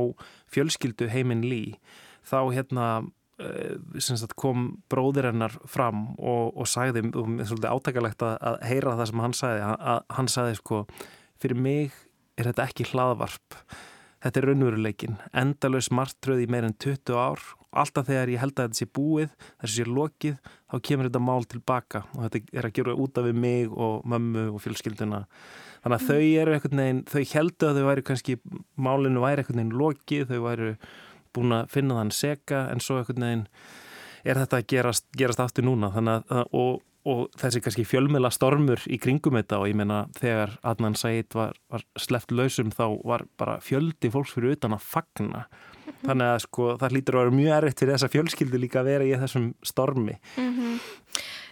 fjölskyldu 0.48 1.10
heiminn 1.10 1.44
lí 1.44 1.76
þá 2.28 2.40
hérna 2.56 2.90
eh, 3.40 3.78
sagt, 4.04 4.36
kom 4.40 4.68
bróðir 4.92 5.30
hennar 5.32 5.56
fram 5.70 6.12
og, 6.18 6.56
og 6.56 6.70
sagði, 6.70 7.06
og 7.14 7.32
það 7.32 7.46
er 7.46 7.52
svolítið 7.52 7.72
átakalegt 7.76 8.28
að, 8.28 8.36
að 8.52 8.60
heyra 8.72 8.98
það 9.00 9.12
sem 9.12 9.24
hann 9.26 9.38
sagði 9.38 9.64
að, 9.70 10.04
hann 10.18 10.34
sagði 10.36 10.60
sko, 10.60 10.84
fyrir 11.40 11.64
mig 11.70 11.96
er 12.40 12.50
þetta 12.50 12.68
ekki 12.70 12.92
hlaðvarp. 12.94 13.62
Þetta 14.20 14.42
er 14.42 14.46
raunveruleikin, 14.50 15.16
endalus 15.40 15.88
margtröð 15.96 16.42
í 16.44 16.50
meirinn 16.52 16.76
20 16.76 17.16
ár. 17.16 17.44
Alltaf 17.80 18.08
þegar 18.10 18.32
ég 18.34 18.42
held 18.42 18.58
að 18.58 18.66
þetta 18.66 18.80
sé 18.80 18.88
búið 18.98 19.30
þessi 19.62 19.76
sé 19.78 19.86
lokið, 19.88 20.40
þá 20.68 20.76
kemur 20.90 21.08
þetta 21.08 21.22
mál 21.24 21.46
tilbaka. 21.48 22.02
Og 22.18 22.26
þetta 22.26 22.60
er 22.60 22.68
að 22.68 22.74
gera 22.76 22.96
út 23.00 23.20
af 23.22 23.28
við 23.30 23.40
mig 23.46 23.72
og 23.72 24.08
mömmu 24.10 24.48
og 24.52 24.64
fjölskylduna. 24.66 25.22
Þannig 25.86 25.96
að 25.96 26.04
mm. 26.04 26.10
þau 26.10 26.42
eru 26.42 26.56
eitthvað 26.56 26.76
neginn, 26.82 27.04
þau 27.08 27.24
heldu 27.32 27.70
að 27.70 27.80
þau 27.80 27.88
væri 27.88 28.06
kannski, 28.10 28.36
málinu 28.76 29.24
væri 29.24 29.44
eitthvað 29.44 29.62
neginn 29.62 29.80
lokið, 29.80 30.26
þau 30.34 30.44
væri 30.50 30.74
búin 31.36 31.56
að 31.56 31.72
finna 31.74 32.00
þann 32.00 32.12
seka 32.16 32.68
en 32.74 32.84
svo 32.84 33.00
einhvern 33.00 33.26
veginn 33.26 33.48
er 34.28 34.40
þetta 34.42 34.60
að 34.60 34.70
gerast, 34.74 35.08
gerast 35.18 35.42
aftur 35.44 35.68
núna 35.68 35.92
þannig 35.94 36.32
að 36.34 36.54
og, 36.60 36.82
og 37.10 37.22
þessi 37.40 37.62
kannski 37.64 37.86
fjölmjöla 37.88 38.32
stormur 38.36 38.84
í 38.92 39.00
kringum 39.02 39.38
þetta 39.40 39.62
og 39.62 39.70
ég 39.72 39.80
meina 39.80 40.02
þegar 40.20 40.58
Adnan 40.68 40.98
Said 41.00 41.32
var, 41.38 41.58
var 41.72 41.86
sleppt 42.00 42.34
lausum 42.36 42.74
þá 42.76 42.86
var 43.08 43.26
bara 43.40 43.60
fjöldi 43.64 44.12
fólks 44.14 44.36
fyrir 44.36 44.58
utan 44.58 44.76
að 44.76 44.86
fagna 44.92 45.46
mhm. 45.46 46.00
þannig 46.06 46.34
að 46.34 46.40
sko 46.46 46.70
það 46.82 46.96
hlýtur 46.96 47.20
að 47.20 47.26
vera 47.26 47.38
mjög 47.40 47.58
erriðt 47.60 47.84
fyrir 47.84 47.96
þessa 47.96 48.14
fjölskyldu 48.16 48.64
líka 48.64 48.84
að 48.84 48.92
vera 48.94 49.10
í 49.10 49.18
þessum 49.24 49.52
stormi 49.64 50.20
mm 50.38 50.56
-hmm. 50.58 50.80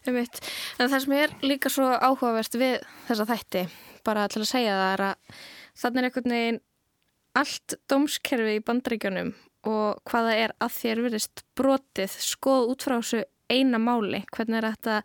En 0.07 0.87
það 0.87 1.01
sem 1.03 1.13
er 1.17 1.33
líka 1.43 1.69
svo 1.69 1.83
áhugavert 1.83 2.53
við 2.55 2.77
þessa 3.09 3.25
þætti 3.27 3.65
bara 4.07 4.27
til 4.31 4.39
að 4.39 4.47
segja 4.47 4.77
það 4.77 4.93
er 4.93 5.03
að 5.03 5.41
þannig 5.81 5.99
er 5.99 6.07
einhvern 6.07 6.35
veginn 6.35 6.59
allt 7.37 7.75
dómskerfi 7.91 8.55
í 8.57 8.63
bandrækjunum 8.65 9.33
og 9.67 10.01
hvaða 10.07 10.33
er 10.45 10.55
að 10.63 10.75
þér 10.79 11.03
verist 11.07 11.43
brotið? 11.59 12.17
Skoð 12.23 12.73
út 12.73 12.87
frá 12.87 12.97
þessu 12.97 13.23
eina 13.51 13.79
máli. 13.81 14.23
Hvernig 14.33 14.59
er 14.59 14.69
þetta 14.71 14.97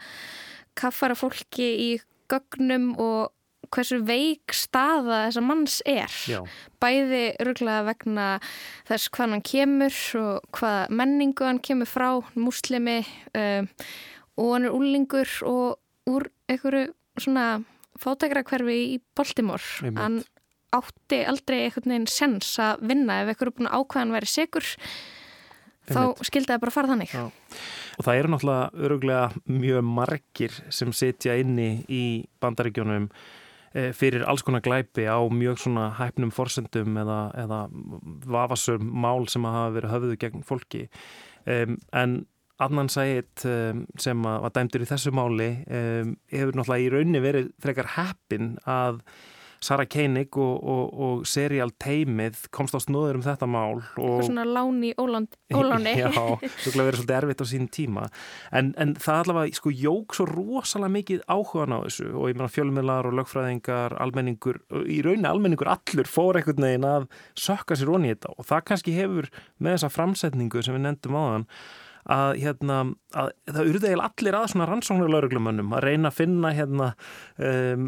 kaffara 0.78 1.16
fólki 1.18 1.68
í 1.84 1.90
gögnum 2.32 2.92
og 3.02 3.32
hversu 3.72 4.00
veik 4.04 4.54
staða 4.56 5.26
þessa 5.26 5.42
manns 5.44 5.80
er? 5.88 6.14
Já. 6.28 6.40
bæði 6.82 7.24
rúglega 7.46 7.86
vegna 7.86 8.26
þess 8.88 9.12
hvað 9.14 9.36
hann 9.36 9.44
kemur 9.46 9.98
og 10.20 10.58
hvaða 10.58 10.88
menningu 11.02 11.46
hann 11.46 11.62
kemur 11.62 11.88
frá 11.88 12.08
muslimi 12.34 13.00
um, 13.38 13.70
og 14.40 14.50
hann 14.54 14.68
er 14.68 14.76
úlingur 14.76 15.30
og 15.48 16.10
úr 16.10 16.28
einhverju 16.50 16.90
svona 17.20 17.46
fátækra 18.02 18.42
hverfi 18.48 18.76
í 18.96 19.00
Baltimore. 19.16 19.92
Hann 19.96 20.22
átti 20.72 21.22
aldrei 21.28 21.64
einhvern 21.66 21.92
veginn 21.92 22.10
sens 22.10 22.54
að 22.62 22.86
vinna. 22.92 23.22
Ef 23.22 23.32
einhverju 23.32 23.58
búin 23.58 23.72
ákvæðan 23.72 24.14
væri 24.16 24.30
sigur 24.30 24.72
þá 25.90 26.02
skildi 26.22 26.52
það 26.52 26.62
bara 26.62 26.74
fara 26.74 26.90
þannig. 26.92 27.12
Já. 27.12 27.24
og 27.98 28.06
það 28.06 28.18
eru 28.18 28.32
náttúrulega 28.32 28.84
öruglega 28.86 29.24
mjög 29.50 29.86
margir 29.98 30.58
sem 30.72 30.92
setja 30.94 31.36
inni 31.40 31.84
í 31.90 32.02
bandaríkjónum 32.42 33.08
eh, 33.74 33.90
fyrir 33.96 34.24
alls 34.28 34.44
konar 34.46 34.62
glæpi 34.64 35.08
á 35.10 35.18
mjög 35.26 35.60
svona 35.64 35.90
hæfnum 35.98 36.32
forsendum 36.34 36.96
eða, 37.02 37.20
eða 37.42 37.62
vafasum 38.30 38.86
mál 38.86 39.26
sem 39.28 39.44
hafa 39.44 39.74
verið 39.76 39.96
höfðu 39.96 40.20
gegn 40.22 40.46
fólki. 40.46 40.86
Um, 41.42 41.76
en 41.90 42.22
Adnan 42.62 42.90
Said 42.92 43.42
um, 43.48 43.84
sem 43.98 44.22
var 44.22 44.52
dæmdur 44.54 44.84
í 44.84 44.88
þessu 44.88 45.10
máli 45.14 45.50
um, 45.66 46.16
hefur 46.30 46.54
náttúrulega 46.54 46.84
í 46.84 46.90
raunni 46.94 47.22
verið 47.24 47.48
frekar 47.62 47.94
heppin 47.96 48.54
að 48.62 49.02
Sara 49.62 49.86
Koenig 49.86 50.36
og, 50.40 50.54
og, 50.58 50.84
og 50.92 51.26
serial 51.28 51.70
teimið 51.82 52.48
komst 52.54 52.74
á 52.74 52.80
snóður 52.82 53.20
um 53.20 53.24
þetta 53.24 53.48
mál 53.50 53.78
og 54.00 54.22
svona 54.26 54.44
láni 54.48 54.92
óláni. 54.98 55.94
Já, 56.02 56.10
það 56.62 56.78
verið 56.80 57.00
svolítið 57.00 57.14
erfitt 57.18 57.44
á 57.44 57.46
sín 57.46 57.68
tíma. 57.72 58.08
En, 58.52 58.72
en 58.80 58.94
það 58.98 59.22
allavega 59.22 59.60
sko 59.60 59.74
jók 59.74 60.16
svo 60.16 60.26
rosalega 60.30 60.94
mikið 60.96 61.22
áhugan 61.30 61.76
á 61.76 61.78
þessu 61.86 62.08
og 62.10 62.32
ég 62.32 62.40
meina 62.40 62.50
fjölmiðlar 62.52 63.10
og 63.10 63.16
lögfræðingar 63.20 63.96
almenningur, 64.02 64.62
í 64.82 64.98
rauninni 65.04 65.30
almenningur 65.30 65.70
allur 65.72 66.10
fór 66.10 66.40
einhvern 66.40 66.66
veginn 66.66 66.88
að 66.88 67.08
sökka 67.38 67.78
sér 67.78 67.94
onni 67.94 68.12
í 68.12 68.16
þetta 68.16 68.34
og 68.36 68.48
það 68.48 68.66
kannski 68.72 68.96
hefur 68.96 69.30
með 69.58 69.78
þessa 69.78 69.92
framsetningu 69.94 70.64
sem 70.64 70.76
við 70.76 70.86
nefndum 70.88 71.18
á 71.18 71.22
þann 71.22 71.48
að, 72.10 72.30
hérna, 72.42 72.78
að 73.14 73.30
það 73.46 73.70
urði 73.70 73.90
eða 73.92 74.08
allir 74.08 74.36
að 74.36 74.46
svona 74.52 74.66
rannsóknarlauruglumönnum 74.70 75.74
að 75.76 75.84
reyna 75.86 76.10
að 76.10 76.18
finna 76.18 76.52
hérna, 76.56 76.88
um, 77.38 77.86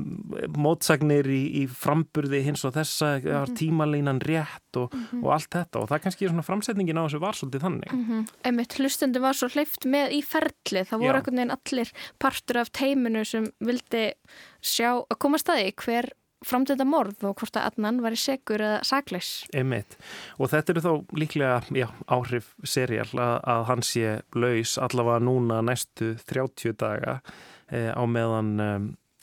mótsagnir 0.55 1.29
í, 1.29 1.43
í 1.61 1.65
framburði 1.67 2.43
hins 2.47 2.65
og 2.69 2.77
þessa 2.77 3.11
mm 3.19 3.27
-hmm. 3.27 3.57
tímalínan 3.59 4.23
rétt 4.23 4.79
og, 4.81 4.95
mm 4.95 5.05
-hmm. 5.11 5.25
og 5.25 5.33
allt 5.35 5.51
þetta 5.51 5.83
og 5.83 5.89
það 5.91 6.03
kannski 6.07 6.25
er 6.25 6.35
svona 6.35 6.49
framsetningin 6.49 6.99
á 6.99 7.07
þessu 7.07 7.21
var 7.21 7.35
svolítið 7.35 7.65
þannig. 7.67 7.93
Mm 7.93 8.05
-hmm. 8.09 8.27
Emitt 8.45 8.79
hlustundi 8.79 9.21
var 9.21 9.35
svo 9.35 9.49
hleyft 9.49 9.85
með 9.87 10.13
í 10.13 10.23
ferli 10.23 10.85
það 10.85 10.99
voru 10.99 11.17
einhvern 11.19 11.37
veginn 11.37 11.57
allir 11.59 11.93
partur 12.19 12.59
af 12.59 12.71
teiminu 12.71 13.25
sem 13.25 13.51
vildi 13.61 14.13
sjá 14.63 15.03
að 15.03 15.19
koma 15.19 15.39
staði 15.39 15.73
hver 15.77 16.11
framtönda 16.47 16.87
morð 16.89 17.25
og 17.29 17.39
hvort 17.41 17.57
að 17.59 17.71
annan 17.71 18.01
var 18.05 18.17
í 18.17 18.21
segur 18.21 18.63
eða 18.65 18.83
sakleis. 18.87 19.31
Emitt. 19.57 19.97
Og 20.39 20.51
þetta 20.53 20.75
eru 20.75 20.85
þá 20.85 21.17
líklega 21.21 21.61
já, 21.77 21.89
áhrif 22.07 22.53
serial 22.67 23.09
að, 23.13 23.37
að 23.55 23.65
hann 23.71 23.87
sé 23.87 24.19
laus 24.37 24.77
allavega 24.83 25.25
núna 25.25 25.63
næstu 25.65 26.15
30 26.29 26.77
daga 26.81 27.19
eh, 27.71 27.91
á 27.91 28.03
meðan 28.07 28.53
eh, 28.61 28.77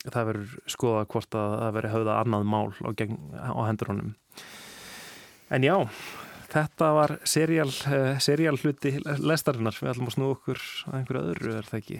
það 0.07 0.31
verður 0.31 0.57
skoða 0.75 1.05
hvort 1.13 1.37
að 1.37 1.55
það 1.59 1.77
verður 1.77 1.95
höfða 1.95 2.17
annað 2.23 2.49
mál 2.55 2.67
á, 2.81 2.89
gegn, 2.97 3.21
á 3.37 3.61
hendur 3.67 3.93
honum. 3.93 4.11
En 5.51 5.65
já, 5.67 5.75
þetta 6.51 6.91
var 6.95 7.17
serial, 7.27 7.69
eh, 7.91 8.13
serial 8.23 8.57
hluti 8.57 8.95
lestarinnar. 9.19 9.77
Við 9.77 9.93
ætlum 9.93 10.11
að 10.11 10.15
snú 10.17 10.29
okkur 10.35 10.61
að 10.89 10.99
einhverju 10.99 11.25
öðru, 11.33 11.57
er 11.59 11.69
það 11.69 11.81
ekki? 11.81 11.99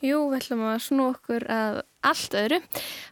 Jú, 0.00 0.16
við 0.30 0.38
ætlum 0.38 0.62
að 0.64 0.78
snú 0.80 1.06
okkur 1.10 1.44
að 1.52 1.82
allt 2.08 2.34
öðru. 2.40 2.58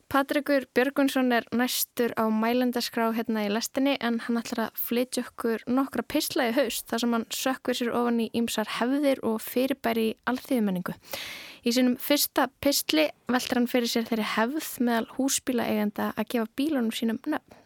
Patrikur 0.08 0.64
Björgunsson 0.72 1.34
er 1.36 1.44
næstur 1.52 2.14
á 2.16 2.24
mælendaskrá 2.32 3.10
hérna 3.12 3.44
í 3.44 3.50
lestinni 3.52 3.98
en 4.00 4.16
hann 4.24 4.40
ætlar 4.40 4.70
að 4.70 4.80
flytja 4.86 5.26
okkur 5.26 5.66
nokkra 5.68 6.06
pisla 6.08 6.48
í 6.48 6.54
haust 6.56 6.88
þar 6.88 7.04
sem 7.04 7.18
hann 7.18 7.28
sökkur 7.28 7.76
sér 7.76 7.92
ofan 7.92 8.22
í 8.24 8.30
ýmsar 8.32 8.72
hefðir 8.78 9.20
og 9.20 9.36
fyrirbæri 9.44 10.08
alþýðumenningu. 10.32 10.96
Í 11.68 11.76
sínum 11.76 12.00
fyrsta 12.00 12.48
pistli 12.64 13.10
veldur 13.28 13.60
hann 13.60 13.68
fyrir 13.68 13.92
sér 13.92 14.08
þeirri 14.08 14.32
hefð 14.38 14.74
meðal 14.88 15.12
húsbíla 15.18 15.68
eigenda 15.68 16.14
að 16.16 16.32
gefa 16.32 16.52
bílunum 16.56 16.94
sínum 16.96 17.20
nöfn. 17.28 17.57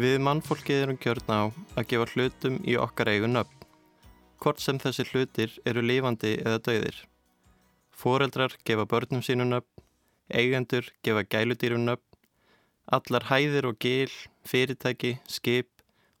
Við 0.00 0.14
mannfólkið 0.24 0.78
erum 0.80 0.96
gjörn 0.96 1.26
á 1.28 1.40
að 1.76 1.86
gefa 1.90 2.04
hlutum 2.14 2.54
í 2.64 2.76
okkar 2.80 3.10
eigu 3.10 3.28
nöfn, 3.28 3.64
hvort 4.40 4.62
sem 4.64 4.78
þessi 4.80 5.04
hlutir 5.10 5.58
eru 5.68 5.82
lifandi 5.84 6.30
eða 6.38 6.60
dauðir. 6.68 7.00
Fóreldrar 7.92 8.54
gefa 8.64 8.86
börnum 8.88 9.20
sínu 9.26 9.44
nöfn, 9.50 9.84
eigendur 10.32 10.88
gefa 11.04 11.26
gæludýrum 11.34 11.84
nöfn, 11.84 12.16
allar 12.96 13.28
hæðir 13.28 13.68
og 13.68 13.76
gil, 13.84 14.08
fyrirtæki, 14.48 15.18
skip 15.28 15.68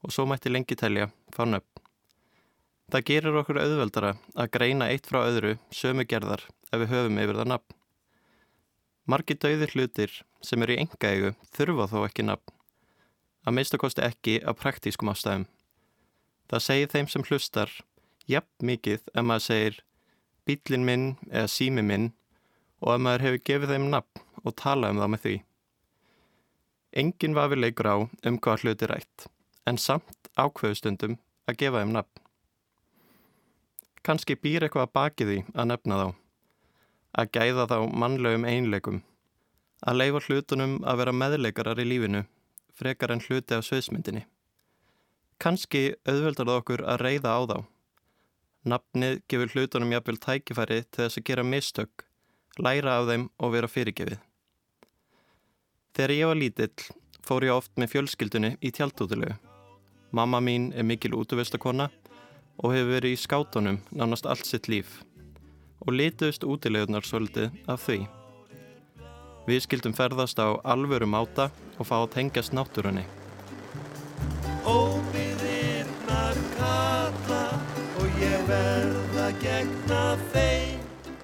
og 0.04 0.12
svo 0.12 0.28
mætti 0.28 0.52
lengi 0.52 0.76
telja 0.76 1.08
fá 1.32 1.46
nöfn. 1.48 1.80
Það 2.92 3.08
gerir 3.14 3.42
okkur 3.44 3.64
auðveldara 3.64 4.14
að 4.34 4.54
greina 4.58 4.92
eitt 4.92 5.08
frá 5.08 5.22
öðru 5.22 5.56
sömu 5.72 6.04
gerðar 6.04 6.44
ef 6.68 6.84
við 6.84 6.96
höfum 6.98 7.24
yfir 7.24 7.40
það 7.40 7.52
nafn. 7.56 7.80
Margi 9.08 9.40
dauðir 9.40 9.72
hlutir 9.72 10.22
sem 10.44 10.68
eru 10.68 10.76
í 10.76 10.82
engaegu 10.84 11.36
þurfa 11.56 11.92
þó 11.94 12.00
ekki 12.04 12.28
nafn 12.28 12.59
að 13.50 13.56
minnstakosti 13.58 14.04
ekki 14.06 14.38
af 14.46 14.58
praktískum 14.62 15.10
ástæðum. 15.10 15.48
Það 16.50 16.64
segir 16.66 16.90
þeim 16.92 17.08
sem 17.10 17.24
hlustar 17.26 17.72
jafn 18.30 18.66
mikið 18.66 19.02
ef 19.10 19.26
maður 19.26 19.46
segir 19.46 19.78
bílinn 20.46 20.86
minn 20.86 21.06
eða 21.30 21.50
sími 21.50 21.82
minn 21.86 22.10
og 22.80 22.94
ef 22.94 23.02
maður 23.04 23.26
hefur 23.26 23.44
gefið 23.50 23.74
þeim 23.74 23.90
nafn 23.90 24.24
og 24.44 24.56
talað 24.62 24.94
um 24.94 25.02
það 25.02 25.12
með 25.14 25.24
því. 25.24 25.34
Engin 27.02 27.36
vafi 27.38 27.58
leikur 27.58 27.90
á 27.90 27.96
um 27.98 28.38
hvað 28.42 28.64
hluti 28.64 28.88
rætt, 28.90 29.26
en 29.66 29.78
samt 29.78 30.30
ákveðustundum 30.34 31.18
að 31.50 31.60
gefa 31.62 31.82
þeim 31.82 31.94
nafn. 31.94 32.24
Kanski 34.06 34.34
býr 34.38 34.66
eitthvað 34.66 34.88
að 34.88 34.96
baki 34.96 35.28
því 35.28 35.38
að 35.54 35.70
nefna 35.70 36.00
þá, 36.00 36.08
að 37.20 37.32
gæða 37.36 37.66
þá 37.70 37.78
mannlegum 38.02 38.46
einleikum, 38.48 39.02
að 39.86 40.00
leifa 40.00 40.24
hlutunum 40.26 40.78
að 40.82 41.02
vera 41.02 41.18
meðleikarar 41.22 41.82
í 41.82 41.86
lífinu 41.86 42.24
frekar 42.80 43.12
en 43.14 43.22
hluti 43.24 43.56
af 43.56 43.66
sviðsmyndinni. 43.68 44.24
Kanski 45.40 45.94
auðveldar 46.08 46.48
það 46.48 46.58
okkur 46.60 46.84
að 46.84 47.04
reyða 47.04 47.36
á 47.36 47.40
þá. 47.50 47.58
Nafnið 48.68 49.20
gefur 49.30 49.54
hlutunum 49.54 49.94
jafnvel 49.94 50.18
tækifæri 50.20 50.82
til 50.88 51.04
þess 51.04 51.20
að 51.20 51.26
gera 51.30 51.44
mistök, 51.48 52.04
læra 52.60 52.98
af 52.98 53.08
þeim 53.08 53.28
og 53.40 53.54
vera 53.54 53.70
fyrirgefið. 53.70 54.18
Þegar 55.96 56.16
ég 56.16 56.28
var 56.28 56.40
lítill 56.40 56.90
fór 57.24 57.46
ég 57.46 57.56
oft 57.56 57.72
með 57.80 57.94
fjölskyldunni 57.94 58.52
í 58.60 58.72
tjaldútilegu. 58.74 59.36
Mamma 60.12 60.40
mín 60.44 60.70
er 60.74 60.86
mikil 60.86 61.14
útvistakonna 61.16 61.88
og 62.60 62.74
hefur 62.74 62.94
verið 62.96 63.16
í 63.16 63.20
skátunum 63.24 63.82
nánast 63.94 64.28
allt 64.28 64.48
sitt 64.48 64.68
líf 64.68 65.00
og 65.80 65.94
lituðust 65.96 66.44
útilegunar 66.44 67.06
svolítið 67.06 67.54
af 67.70 67.86
því. 67.86 68.19
Við 69.50 69.64
skildum 69.64 69.94
ferðast 69.98 70.38
á 70.38 70.54
alvöru 70.62 71.08
máta 71.10 71.48
og 71.74 71.88
fá 71.88 71.96
að 71.96 72.12
tengjast 72.14 72.52
náttúrunni. 72.54 73.02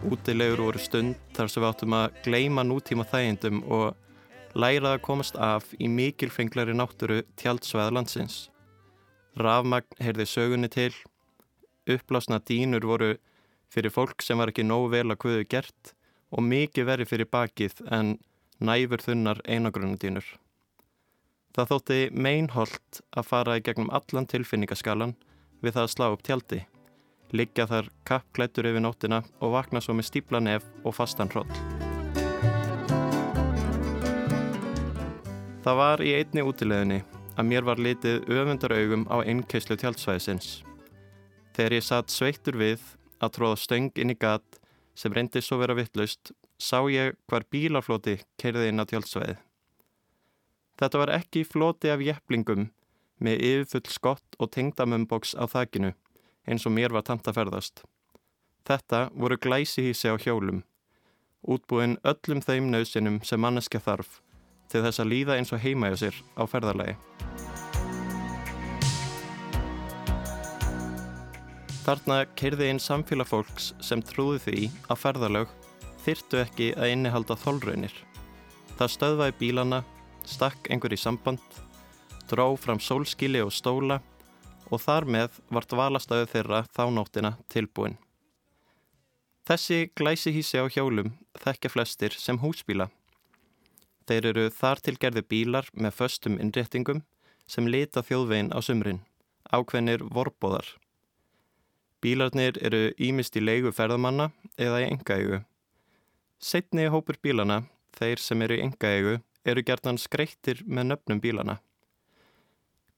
Útilegur 0.07 0.64
voru 0.64 0.83
stund 0.83 1.14
þar 1.37 1.53
sem 1.53 1.62
við 1.62 1.68
áttum 1.70 1.94
að 2.01 2.18
gleima 2.27 2.66
nútíma 2.66 3.07
þægindum 3.07 3.62
og 3.70 4.59
læra 4.59 4.96
að 4.96 5.05
komast 5.07 5.38
af 5.38 5.70
í 5.79 5.87
mikilfenglari 5.87 6.74
náttúru 6.74 7.22
tjaldsvæða 7.38 7.94
landsins. 7.94 8.48
Rafmagn 9.38 10.03
heyrði 10.03 10.27
sögunni 10.27 10.72
til, 10.72 10.90
uppblásna 11.87 12.42
dínur 12.42 12.90
voru 12.90 13.12
fyrir 13.70 13.94
fólk 13.94 14.27
sem 14.27 14.40
var 14.40 14.51
ekki 14.51 14.66
nógu 14.66 14.96
vel 14.96 15.12
að 15.12 15.22
kuðu 15.22 15.46
gert 15.46 15.94
og 16.31 16.43
mikið 16.43 16.89
verið 16.91 17.11
fyrir 17.12 17.31
bakið 17.31 17.83
en 17.93 18.17
næfur 18.59 19.03
þunnar 19.05 19.43
einagrunadínur. 19.45 20.27
Það 21.57 21.71
þótti 21.73 22.01
meinholt 22.12 23.01
að 23.17 23.29
fara 23.31 23.57
í 23.57 23.65
gegnum 23.65 23.93
allan 23.95 24.29
tilfinningaskalan 24.29 25.15
við 25.62 25.77
það 25.77 25.87
að 25.87 25.93
slá 25.95 26.07
upp 26.11 26.25
tjaldi, 26.27 26.61
liggja 27.33 27.67
þar 27.71 27.91
kappklættur 28.09 28.69
yfir 28.69 28.85
nóttina 28.85 29.23
og 29.41 29.55
vakna 29.57 29.81
svo 29.81 29.97
með 29.97 30.11
stípla 30.11 30.43
nef 30.45 30.67
og 30.85 30.97
fastan 30.99 31.33
hróll. 31.33 31.49
Það 35.67 35.81
var 35.81 36.05
í 36.05 36.12
einni 36.15 36.45
útileginni 36.47 37.01
að 37.37 37.49
mér 37.49 37.65
var 37.67 37.81
litið 37.83 38.29
öfundaraugum 38.31 39.09
á 39.11 39.21
innkeislu 39.27 39.75
tjaldsvæðisins. 39.81 40.61
Þegar 41.57 41.75
ég 41.75 41.85
satt 41.85 42.12
sveittur 42.12 42.57
við 42.61 42.85
að 43.19 43.33
tróða 43.39 43.59
stöng 43.65 43.91
inn 43.99 44.12
í 44.12 44.19
gat 44.21 44.61
sem 44.96 45.12
reyndi 45.12 45.42
svo 45.44 45.61
vera 45.61 45.76
vittlust, 45.76 46.32
sá 46.59 46.80
ég 46.90 47.16
hvar 47.28 47.44
bílaflóti 47.52 48.18
keirði 48.40 48.70
inn 48.70 48.82
á 48.82 48.85
tjaldsvæði. 48.88 49.37
Þetta 50.76 51.00
var 51.00 51.12
ekki 51.14 51.44
floti 51.44 51.92
af 51.92 52.04
jeflingum 52.04 52.70
með 53.22 53.44
yfirfull 53.50 53.92
skott 53.92 54.38
og 54.40 54.52
tengdamömboks 54.56 55.37
á 55.37 55.44
þakinu 55.48 55.94
eins 56.46 56.66
og 56.68 56.76
mér 56.76 56.94
var 56.96 57.06
tamt 57.06 57.28
að 57.28 57.40
ferðast. 57.40 57.82
Þetta 58.66 59.09
voru 59.14 59.38
glæsihísi 59.40 60.11
á 60.11 60.16
hjólum, 60.20 60.64
útbúin 61.42 61.98
öllum 62.04 62.42
þeim 62.42 62.70
nöðsinum 62.72 63.20
sem 63.24 63.40
manneskja 63.40 63.82
þarf 63.82 64.20
til 64.70 64.82
þess 64.82 65.02
að 65.02 65.12
líða 65.12 65.37
eins 65.38 65.54
og 65.54 65.62
heimaja 65.62 66.00
sér 66.02 66.24
á 66.35 66.42
ferðarlegi. 66.50 66.98
Þarna 71.87 72.25
keirði 72.35 72.66
inn 72.66 72.81
samfélag 72.83 73.29
fólks 73.31 73.68
sem 73.79 74.01
trúði 74.03 74.40
því 74.42 74.62
að 74.90 74.99
ferðarlög 75.05 75.51
þyrtu 76.03 76.40
ekki 76.40 76.66
að 76.75 76.92
innihalda 76.96 77.37
þólraunir. 77.38 77.92
Það 78.75 78.90
stöðvaði 78.94 79.35
bílana, 79.38 79.79
stakk 80.27 80.66
einhver 80.66 80.96
í 80.96 80.99
samband, 80.99 81.44
dró 82.27 82.57
fram 82.59 82.81
sólskili 82.83 83.38
og 83.44 83.53
stóla 83.55 84.01
og 84.66 84.83
þar 84.83 85.07
með 85.14 85.37
vart 85.55 85.77
valastöðu 85.79 86.27
þeirra 86.33 86.64
þá 86.75 86.83
nóttina 86.90 87.31
tilbúin. 87.55 87.94
Þessi 89.46 89.92
glæsi 89.94 90.33
hísi 90.35 90.59
á 90.59 90.66
hjólum 90.66 91.12
þekkja 91.38 91.70
flestir 91.70 92.16
sem 92.18 92.40
húsbíla. 92.42 92.88
Þeir 94.11 94.27
eru 94.33 94.49
þar 94.51 94.83
tilgerði 94.83 95.22
bílar 95.22 95.70
með 95.70 95.94
föstum 96.01 96.40
innréttingum 96.42 97.05
sem 97.46 97.70
lita 97.70 98.03
þjóðvegin 98.03 98.51
á 98.51 98.59
sumrin, 98.59 99.01
ákveðnir 99.55 100.03
vorbóðar. 100.11 100.66
Bílarnir 102.04 102.59
eru 102.61 102.90
ímist 103.00 103.37
í 103.38 103.42
leigu 103.42 103.72
ferðamanna 103.72 104.28
eða 104.61 104.82
í 104.85 104.90
engaegu. 104.90 105.40
Setni 106.38 106.90
hópur 106.92 107.16
bílana, 107.24 107.62
þeir 107.96 108.20
sem 108.20 108.42
eru 108.44 108.59
í 108.59 108.64
engaegu, 108.66 109.16
eru 109.48 109.64
gertan 109.64 109.96
skreittir 109.98 110.61
með 110.66 110.90
nöfnum 110.90 111.22
bílana. 111.24 111.56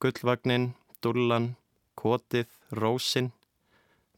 Gullvagnin, 0.03 0.73
dullan, 1.03 1.53
kotið, 1.95 2.51
rósin. 2.75 3.31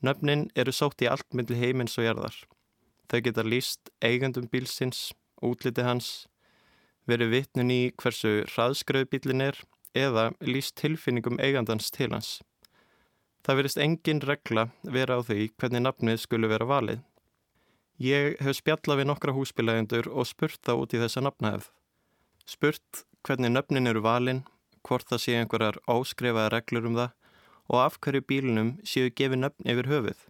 Nöfnin 0.01 0.47
eru 0.57 0.73
sótt 0.73 1.01
í 1.05 1.09
allt 1.09 1.29
myndli 1.37 1.59
heimins 1.61 1.97
og 2.01 2.07
jarðar. 2.07 2.35
Þau 3.09 3.19
geta 3.27 3.45
líst 3.45 3.91
eigandum 4.01 4.49
bílsins, 4.49 5.11
útliti 5.45 5.85
hans, 5.85 6.27
verið 7.09 7.35
vitnun 7.35 7.73
í 7.73 7.81
hversu 8.01 8.41
hraðskröðu 8.53 9.09
bílin 9.13 9.45
er 9.51 9.57
eða 9.97 10.31
líst 10.41 10.77
tilfinningum 10.81 11.37
eigandans 11.43 11.91
til 11.93 12.09
hans. 12.13 12.39
Það 13.41 13.57
verist 13.57 13.79
engin 13.81 14.21
regla 14.21 14.67
vera 14.83 15.17
á 15.17 15.19
því 15.25 15.47
hvernig 15.57 15.81
nafnið 15.81 16.19
skulle 16.21 16.49
vera 16.51 16.67
valið. 16.69 16.99
Ég 18.01 18.37
hef 18.41 18.57
spjallað 18.57 19.01
við 19.01 19.07
nokkra 19.09 19.33
húsbílægendur 19.33 20.09
og 20.09 20.27
spurt 20.29 20.61
þá 20.65 20.73
út 20.77 20.93
í 20.93 21.01
þessa 21.01 21.23
nafnahefð. 21.25 21.71
Spurt 22.45 23.03
hvernig 23.25 23.53
nöfnin 23.53 23.89
eru 23.89 24.01
valin, 24.05 24.43
hvort 24.85 25.09
það 25.09 25.23
sé 25.23 25.37
einhverjar 25.37 25.81
óskrifaða 25.89 26.51
reglur 26.53 26.87
um 26.89 26.97
það 26.97 27.17
og 27.71 27.79
af 27.81 27.97
hverju 28.01 28.25
bílunum 28.29 28.71
séu 28.85 29.09
gefið 29.09 29.43
nöfn 29.43 29.69
yfir 29.73 29.89
höfuð. 29.89 30.21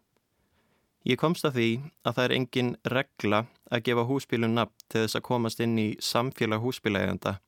Ég 1.08 1.17
komst 1.17 1.47
að 1.47 1.56
því 1.58 1.69
að 2.06 2.17
það 2.17 2.26
er 2.26 2.36
engin 2.38 2.74
regla 2.93 3.45
að 3.74 3.86
gefa 3.88 4.08
húsbílun 4.08 4.58
nafn 4.60 4.88
til 4.88 5.06
þess 5.06 5.17
að 5.17 5.28
komast 5.28 5.63
inn 5.63 5.78
í 5.82 5.88
samfélag 6.00 6.62
húsbílægenda. 6.62 7.39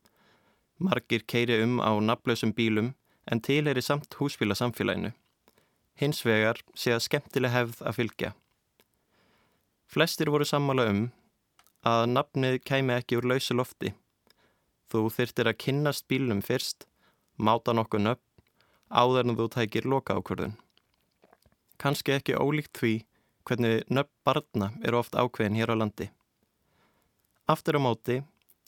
Margir 0.81 1.23
keiri 1.27 1.61
um 1.63 1.77
á 1.79 1.91
nafnlausum 2.01 2.55
bílum 2.57 2.95
en 3.29 3.39
til 3.39 3.67
er 3.67 3.77
í 3.77 3.83
samt 3.85 4.17
húsbílasamfélaginu. 4.19 5.13
Hins 5.99 6.23
vegar 6.25 6.61
sé 6.73 6.95
að 6.95 7.05
skemmtileg 7.07 7.53
hefð 7.53 7.83
að 7.85 7.97
fylgja. 7.99 8.31
Flestir 9.93 10.31
voru 10.33 10.45
sammála 10.47 10.87
um 10.89 11.03
að 11.85 12.07
nafnið 12.15 12.59
kæmi 12.65 12.95
ekki 12.95 13.19
úr 13.19 13.27
lausu 13.29 13.53
lofti. 13.53 13.93
Þú 14.89 15.05
þyrtir 15.13 15.49
að 15.51 15.59
kynnast 15.65 16.07
bílum 16.09 16.41
fyrst, 16.45 16.87
máta 17.37 17.75
nokkuð 17.75 18.05
nöfn, 18.07 18.25
áður 18.89 19.29
en 19.29 19.37
þú 19.37 19.47
tækir 19.53 19.89
loka 19.89 20.17
ákvörðun. 20.17 20.57
Kanski 21.81 22.15
ekki 22.17 22.37
ólíkt 22.39 22.77
því 22.79 22.93
hvernig 23.45 23.85
nöfn 23.89 24.13
barna 24.25 24.71
eru 24.81 25.01
oft 25.01 25.17
ákveðin 25.17 25.59
hér 25.59 25.73
á 25.73 25.75
landi. 25.77 26.09
Aftur 27.45 27.77
á 27.77 27.81
móti 27.85 28.21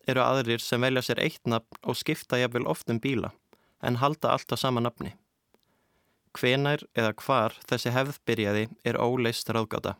eru 0.06 0.22
aðrir 0.22 0.62
sem 0.62 0.82
velja 0.82 1.06
sér 1.06 1.22
eitt 1.24 1.48
nafn 1.50 1.80
og 1.82 1.98
skipta 1.98 2.38
jafnvel 2.42 2.68
oft 2.70 2.90
um 2.92 3.00
bíla 3.02 3.32
en 3.82 4.02
halda 4.02 4.34
alltaf 4.34 4.60
sama 4.60 4.82
nafni. 4.84 5.14
Hvenær 6.36 6.84
eða 6.98 7.14
hvar 7.22 7.56
þessi 7.70 7.94
hefð 7.96 8.20
byrjaði 8.28 8.66
er 8.84 9.00
óleist 9.00 9.50
ráðgata. 9.50 9.96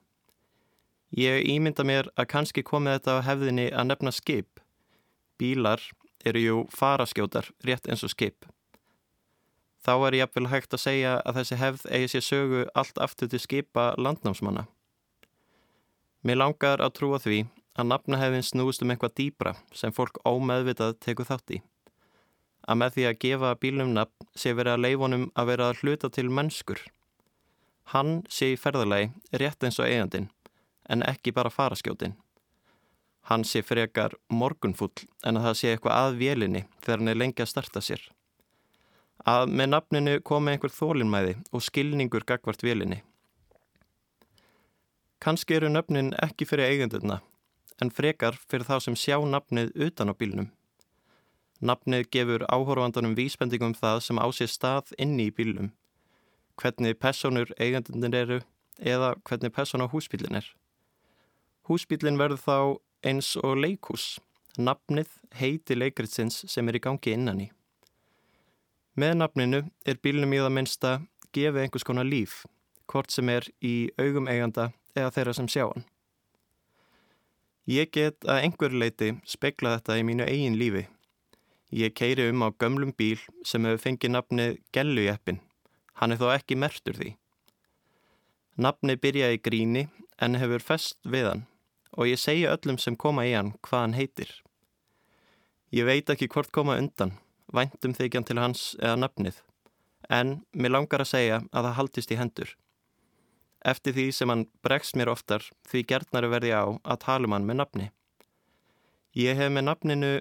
Ég 1.16 1.46
ímynda 1.48 1.86
mér 1.88 2.10
að 2.20 2.30
kannski 2.34 2.64
komið 2.66 2.98
þetta 2.98 3.14
á 3.16 3.28
hefðinni 3.30 3.70
að 3.72 3.88
nefna 3.92 4.12
skip. 4.12 4.60
Bílar 5.40 5.82
eru 6.26 6.42
jú 6.42 6.58
faraskjótar 6.74 7.52
rétt 7.64 7.88
eins 7.88 8.04
og 8.04 8.12
skip. 8.12 8.48
Þá 9.86 9.94
er 10.08 10.18
jafnvel 10.20 10.50
hægt 10.50 10.74
að 10.74 10.82
segja 10.82 11.12
að 11.22 11.40
þessi 11.40 11.60
hefð 11.62 11.86
eigi 11.94 12.08
sér 12.16 12.26
sögu 12.26 12.64
allt 12.74 12.98
aftur 13.06 13.30
til 13.30 13.40
skipa 13.40 13.92
landnámsmanna. 14.02 14.66
Mér 16.26 16.42
langar 16.42 16.82
að 16.82 16.96
trúa 16.98 17.22
því 17.22 17.44
að 17.78 17.90
nafnahefðin 17.92 18.48
snúist 18.48 18.82
um 18.82 18.92
eitthvað 18.92 19.16
dýbra 19.20 19.54
sem 19.78 19.94
fólk 19.94 20.18
ómeðvitað 20.26 20.98
teku 21.06 21.28
þátt 21.28 21.60
í. 21.60 21.62
Að 22.66 22.80
með 22.82 22.96
því 22.96 23.08
að 23.10 23.20
gefa 23.22 23.56
bílum 23.62 23.94
nafn 23.94 24.30
sé 24.36 24.54
verið 24.58 24.74
að 24.74 24.84
leifonum 24.86 25.26
að 25.38 25.50
vera 25.52 25.70
að 25.70 25.82
hluta 25.84 26.10
til 26.10 26.30
mennskur. 26.34 26.82
Hann 27.94 28.24
sé 28.30 28.54
í 28.56 28.58
ferðalagi 28.58 29.12
rétt 29.38 29.64
eins 29.64 29.78
og 29.80 29.90
eigandin 29.90 30.32
en 30.90 31.06
ekki 31.06 31.34
bara 31.34 31.54
faraskjótin. 31.54 32.16
Hann 33.30 33.46
sé 33.46 33.62
frekar 33.66 34.14
morgunfull 34.30 35.06
en 35.26 35.38
að 35.40 35.48
það 35.48 35.58
sé 35.60 35.72
eitthvað 35.74 35.98
að 35.98 36.20
vélinni 36.20 36.64
þegar 36.82 37.02
hann 37.02 37.14
er 37.14 37.20
lengi 37.22 37.46
að 37.46 37.52
starta 37.54 37.82
sér. 37.82 38.02
Að 39.26 39.50
með 39.50 39.72
nafninu 39.72 40.20
komi 40.22 40.54
einhver 40.54 40.74
þólinnmæði 40.74 41.38
og 41.52 41.64
skilningur 41.66 42.26
gagvart 42.30 42.66
vélinni. 42.66 43.02
Kanski 45.26 45.56
eru 45.58 45.72
nöfnin 45.72 46.12
ekki 46.22 46.46
fyrir 46.46 46.70
eigendurna, 46.70 47.22
en 47.82 47.90
frekar 47.90 48.38
fyrir 48.46 48.68
þá 48.68 48.76
sem 48.84 48.98
sjá 49.00 49.18
nafnið 49.26 49.72
utan 49.88 50.12
á 50.12 50.14
bílnum. 50.14 50.52
Nafnið 51.64 52.10
gefur 52.12 52.44
áhorfandunum 52.52 53.16
vísbendingum 53.16 53.72
um 53.72 53.80
það 53.80 54.02
sem 54.04 54.20
á 54.20 54.28
sér 54.36 54.52
stað 54.52 54.92
inni 55.00 55.30
í 55.30 55.36
bílum, 55.36 55.72
hvernig 56.60 57.00
personur 57.00 57.54
eigendunir 57.56 58.16
eru 58.16 58.40
eða 58.80 59.16
hvernig 59.24 59.54
persona 59.56 59.88
húsbílin 59.88 60.36
er. 60.36 60.48
Húsbílin 61.70 62.20
verður 62.20 62.42
þá 62.44 62.58
eins 63.08 63.36
og 63.40 63.56
leikús, 63.64 64.20
nafnið 64.60 65.10
heiti 65.40 65.78
leikritsins 65.78 66.44
sem 66.52 66.68
er 66.68 66.76
í 66.76 66.84
gangi 66.84 67.16
innan 67.16 67.46
í. 67.46 67.50
Með 68.96 69.18
nafninu 69.22 69.64
er 69.88 70.00
bílnum 70.04 70.36
í 70.36 70.42
það 70.44 70.54
minnsta 70.56 70.92
gefið 71.36 71.62
einhvers 71.64 71.88
konar 71.88 72.08
líf, 72.08 72.44
hvort 72.92 73.12
sem 73.12 73.30
er 73.32 73.48
í 73.64 73.90
augum 74.00 74.28
eiganda 74.28 74.70
eða 74.96 75.12
þeirra 75.16 75.34
sem 75.40 75.50
sjá 75.52 75.66
hann. 75.68 75.88
Ég 77.66 77.90
get 77.92 78.28
að 78.30 78.44
einhverju 78.46 78.80
leiti 78.80 79.10
spekla 79.26 79.78
þetta 79.78 79.98
í 79.98 80.06
mínu 80.06 80.28
eigin 80.28 80.60
lífi. 80.60 80.86
Ég 81.76 81.92
keiri 81.92 82.30
um 82.32 82.46
á 82.48 82.56
gömlum 82.56 82.94
bíl 82.96 83.20
sem 83.44 83.66
hefur 83.68 83.82
fengið 83.84 84.14
nafnið 84.16 84.60
Gellujeppin. 84.72 85.42
Hann 86.00 86.16
er 86.16 86.22
þó 86.22 86.30
ekki 86.32 86.56
mertur 86.56 86.96
því. 86.96 87.10
Nafnið 88.56 89.02
byrjaði 89.04 89.42
gríni 89.44 89.84
en 90.24 90.40
hefur 90.40 90.64
fest 90.64 90.98
við 91.04 91.28
hann 91.32 91.44
og 91.96 92.10
ég 92.10 92.20
segja 92.20 92.54
öllum 92.56 92.78
sem 92.80 92.96
koma 93.00 93.26
í 93.28 93.34
hann 93.36 93.54
hvað 93.64 93.82
hann 93.82 93.98
heitir. 93.98 94.32
Ég 95.76 95.88
veit 95.88 96.10
ekki 96.12 96.30
hvort 96.32 96.52
koma 96.56 96.78
undan, 96.80 97.16
væntum 97.52 97.96
þykjan 97.96 98.28
til 98.28 98.40
hans 98.40 98.64
eða 98.80 99.00
nafnið, 99.02 99.42
en 100.08 100.38
mér 100.54 100.76
langar 100.76 101.04
að 101.04 101.12
segja 101.12 101.42
að 101.52 101.68
það 101.68 101.78
haldist 101.80 102.12
í 102.12 102.20
hendur. 102.20 102.54
Eftir 103.66 103.96
því 103.96 104.06
sem 104.14 104.32
hann 104.32 104.46
bregst 104.64 104.96
mér 105.00 105.12
oftar 105.12 105.48
því 105.68 105.86
gertnari 105.90 106.30
verði 106.30 106.54
á 106.54 106.64
að 106.70 107.02
tala 107.08 107.28
um 107.28 107.36
hann 107.36 107.48
með 107.48 107.60
nafni. 107.64 107.88
Ég 109.16 109.40
hef 109.40 109.52
með 109.52 109.68
nafninu 109.70 110.12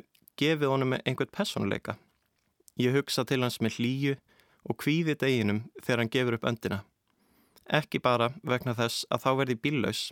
gefið 0.40 0.70
honum 0.72 0.96
einhvern 0.98 1.32
personleika. 1.32 1.96
Ég 2.80 2.94
hugsa 2.96 3.24
til 3.24 3.42
hans 3.44 3.60
með 3.62 3.78
hlýju 3.78 4.16
og 4.64 4.78
kvíði 4.80 5.14
deginum 5.20 5.62
þegar 5.80 6.02
hann 6.02 6.12
gefur 6.14 6.38
upp 6.38 6.48
öndina. 6.50 6.80
Ekki 7.64 8.00
bara 8.02 8.32
vegna 8.42 8.74
þess 8.76 9.06
að 9.10 9.24
þá 9.24 9.30
verði 9.40 9.56
bíllaus, 9.66 10.02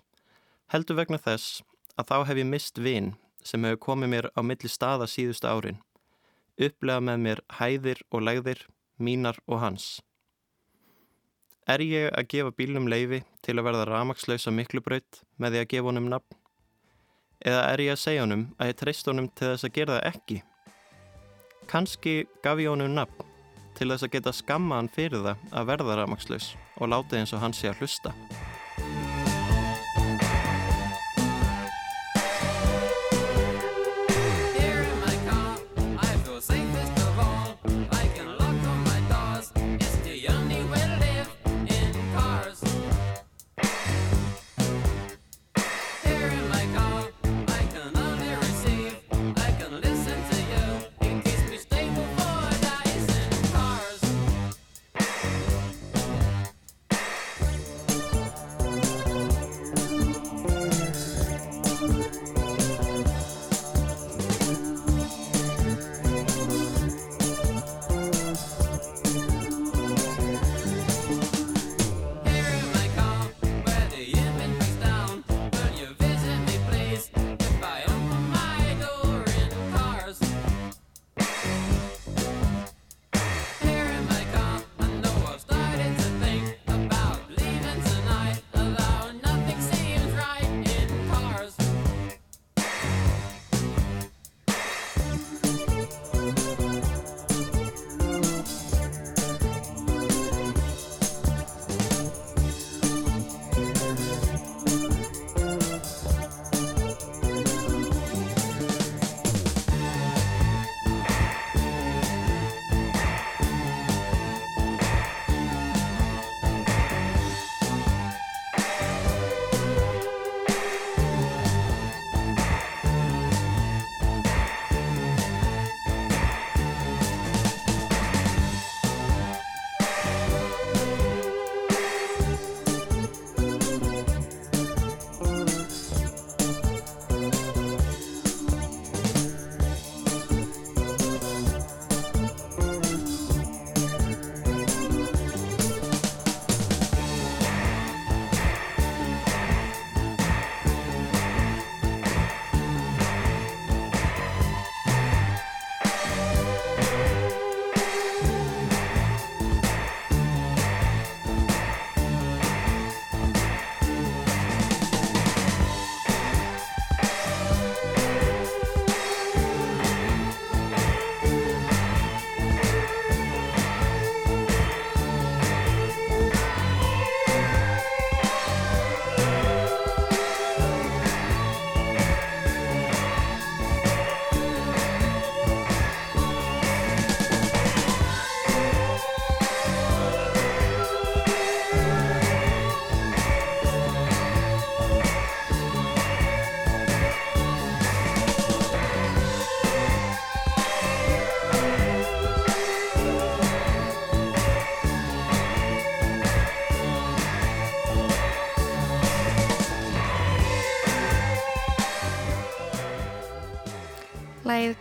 heldur 0.72 1.00
vegna 1.00 1.18
þess 1.20 1.62
að 2.00 2.08
þá 2.08 2.16
hef 2.28 2.40
ég 2.40 2.48
mist 2.48 2.78
vinn 2.78 3.11
sem 3.44 3.64
hefur 3.66 3.82
komið 3.88 4.12
mér 4.14 4.30
á 4.38 4.40
milli 4.46 4.70
staða 4.70 5.08
síðustu 5.11 5.50
árin, 5.50 5.82
upplega 6.56 7.02
með 7.02 7.24
mér 7.26 7.42
hæðir 7.58 8.04
og 8.11 8.24
legðir, 8.28 8.62
mínar 8.98 9.40
og 9.46 9.61
hans. 9.64 10.00
Er 11.66 11.82
ég 11.82 12.08
að 12.11 12.28
gefa 12.32 12.54
bílnum 12.58 12.88
leifi 12.90 13.22
til 13.42 13.58
að 13.58 13.66
verða 13.68 13.88
ramagslaus 13.90 14.48
á 14.48 14.52
miklubraut 14.54 15.22
með 15.38 15.54
því 15.54 15.61
að 15.61 15.70
gefa 15.74 15.90
honum 15.90 16.08
nafn? 16.11 16.41
Eða 17.42 17.62
er 17.72 17.81
ég 17.83 17.96
að 17.96 18.02
segja 18.05 18.22
honum 18.22 18.46
að 18.61 18.70
ég 18.70 18.78
treyst 18.78 19.09
honum 19.11 19.28
til 19.35 19.48
þess 19.50 19.66
að 19.66 19.74
gera 19.78 19.98
það 19.98 20.09
ekki? 20.12 20.38
Kanski 21.72 22.14
gaf 22.44 22.62
ég 22.62 22.70
honum 22.70 22.94
nafn 22.94 23.28
til 23.74 23.88
þess 23.90 24.07
að 24.07 24.14
geta 24.14 24.35
skamma 24.37 24.78
hann 24.78 24.90
fyrir 24.92 25.24
það 25.24 25.46
að 25.50 25.68
verða 25.72 25.98
ramagslaus 26.02 26.52
og 26.78 26.92
láta 26.92 27.18
eins 27.18 27.35
og 27.35 27.42
hann 27.42 27.57
sé 27.57 27.72
að 27.72 27.83
hlusta. 27.83 28.14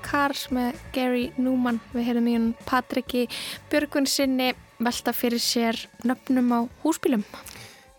Cars 0.06 0.48
með 0.54 0.78
Gary 0.96 1.26
Newman. 1.38 1.80
Við 1.96 2.08
heyrðum 2.10 2.30
í 2.30 2.36
hún 2.38 2.52
Patriki 2.68 3.26
Björgvin 3.72 4.08
sinni 4.10 4.52
velta 4.82 5.14
fyrir 5.16 5.42
sér 5.42 5.78
nöfnum 6.08 6.54
á 6.54 6.60
húsbílum. 6.84 7.26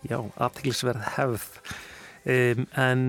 Já, 0.03 0.19
aðteglisverð 0.19 1.05
hefð. 1.15 1.45
Um, 2.23 2.65
en 2.79 3.05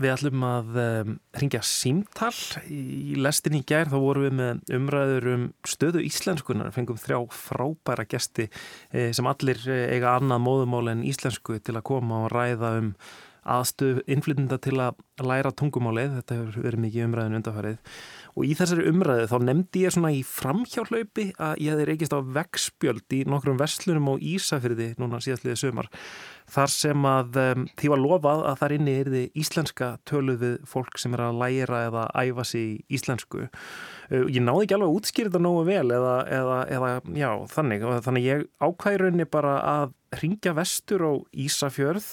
við 0.00 0.10
ætlum 0.10 0.46
að 0.46 0.78
um, 0.82 1.12
ringja 1.38 1.60
símtall. 1.66 2.34
Í 2.66 3.14
lestin 3.20 3.58
í 3.58 3.62
gær 3.66 3.90
þá 3.92 3.98
vorum 4.02 4.26
við 4.26 4.34
með 4.40 4.72
umræður 4.78 5.28
um 5.34 5.44
stöðu 5.68 6.02
íslenskunar. 6.08 6.72
Fengum 6.74 6.98
þrjá 6.98 7.20
frábæra 7.34 8.06
gesti 8.10 8.48
eh, 8.48 9.12
sem 9.14 9.28
allir 9.30 9.60
eh, 9.70 9.94
eiga 9.94 10.16
annað 10.18 10.42
móðumál 10.48 10.90
en 10.94 11.06
íslensku 11.06 11.60
til 11.62 11.76
að 11.78 11.86
koma 11.92 12.24
og 12.24 12.34
ræða 12.34 12.74
um 12.80 12.90
aðstöð 13.44 14.02
innflytunda 14.10 14.58
til 14.62 14.78
að 14.82 15.00
læra 15.24 15.52
tungumálið, 15.54 16.18
þetta 16.18 16.38
hefur 16.38 16.66
verið 16.66 16.84
mikið 16.84 17.08
umræðin 17.08 17.38
undarfærið 17.38 17.98
og 18.34 18.46
í 18.48 18.54
þessari 18.58 18.86
umræðu 18.90 19.26
þá 19.30 19.34
nefndi 19.46 19.82
ég 19.84 19.94
svona 19.94 20.10
í 20.14 20.22
framhjálaupi 20.26 21.26
að 21.38 21.60
ég 21.62 21.74
hefði 21.74 21.84
reykist 21.90 22.16
á 22.16 22.20
vegspjöld 22.34 23.14
í 23.14 23.20
nokkrum 23.30 23.60
vestlunum 23.60 24.10
á 24.10 24.14
Ísafyrði 24.18 24.88
núna 24.98 25.20
síðastliðið 25.22 25.60
sömar 25.60 25.90
þar 26.50 26.72
sem 26.74 27.06
að 27.08 27.38
um, 27.44 27.66
því 27.78 27.90
var 27.92 28.02
lofað 28.02 28.42
að 28.50 28.58
þar 28.62 28.74
inni 28.76 28.96
er 29.00 29.10
þið 29.14 29.38
íslenska 29.44 29.90
töluð 30.08 30.40
við 30.42 30.56
fólk 30.68 30.98
sem 31.00 31.14
er 31.14 31.24
að 31.28 31.38
læra 31.44 31.84
eða 31.88 32.04
æfa 32.18 32.46
í 32.58 32.64
íslensku. 32.98 33.46
Uh, 34.10 34.26
ég 34.26 34.42
náði 34.42 34.66
ekki 34.66 34.76
alveg 34.78 34.90
að 34.90 34.98
útskýra 34.98 35.30
þetta 35.30 35.44
nógu 35.46 35.62
vel 35.70 35.86
eða, 35.94 36.16
eða, 36.40 36.58
eða 36.76 36.90
já, 37.16 37.30
þannig. 37.54 37.86
Þannig 38.08 38.28
ég 38.28 38.44
ákvæði 38.60 39.28
bara 39.30 39.54
að 39.62 39.94
ringja 40.20 40.54
vestur 40.58 41.06
á 41.06 41.12
Ísafjörð 41.46 42.10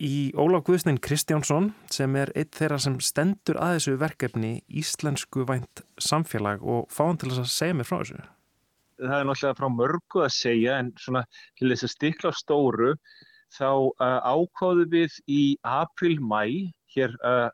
í 0.00 0.32
Ólaf 0.38 0.64
Guðsnein 0.64 0.98
Kristjánsson 1.04 1.70
sem 1.92 2.14
er 2.16 2.32
eitt 2.38 2.56
þeirra 2.56 2.78
sem 2.80 2.96
stendur 3.04 3.58
að 3.60 3.76
þessu 3.76 3.96
verkefni 4.00 4.52
Íslensku 4.80 5.44
vænt 5.48 5.82
samfélag 6.00 6.64
og 6.64 6.88
fá 6.92 7.04
hann 7.04 7.20
til 7.20 7.30
þess 7.30 7.42
að 7.44 7.50
segja 7.54 7.76
mér 7.76 7.88
frá 7.88 7.98
þessu. 8.00 8.20
Það 9.00 9.16
er 9.16 9.28
náttúrulega 9.28 9.58
frá 9.60 9.68
mörgu 9.74 10.24
að 10.24 10.32
segja 10.36 10.78
en 10.80 10.92
svona 11.00 11.24
til 11.60 11.70
þess 11.72 11.86
að 11.86 11.94
stikla 11.94 12.32
stóru 12.36 12.94
þá 13.52 13.70
uh, 13.70 14.18
ákváðu 14.24 14.86
við 14.92 15.16
í 15.28 15.42
april-mæ 15.66 16.42
hér 16.94 17.14
uh, 17.20 17.50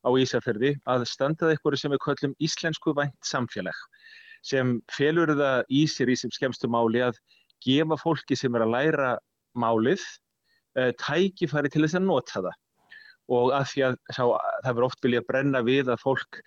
á 0.00 0.10
Ísafjörði 0.16 0.74
að 0.88 1.06
standað 1.10 1.54
eitthvað 1.54 1.80
sem 1.82 1.92
við 1.92 2.04
kallum 2.06 2.36
Íslensku 2.40 2.94
vænt 2.96 3.18
samfélag 3.26 3.76
sem 4.46 4.78
felur 4.88 5.34
það 5.36 5.68
í 5.68 5.84
sér 5.90 6.12
í 6.12 6.16
sem 6.16 6.32
skemmstu 6.32 6.70
máli 6.72 7.02
að 7.04 7.18
gefa 7.60 7.98
fólki 8.00 8.38
sem 8.38 8.54
er 8.56 8.64
að 8.64 8.72
læra 8.72 9.10
málið 9.52 10.00
tækifæri 10.74 11.70
til 11.72 11.84
þess 11.84 11.98
að 11.98 12.06
nota 12.06 12.44
það 12.44 12.58
og 13.30 13.54
að 13.54 13.66
því 13.70 13.82
að 13.86 13.96
sá, 14.10 14.22
það 14.64 14.72
verður 14.74 14.88
oft 14.88 15.04
vilja 15.06 15.24
brenna 15.26 15.62
við 15.66 15.90
að 15.92 16.02
fólk 16.02 16.40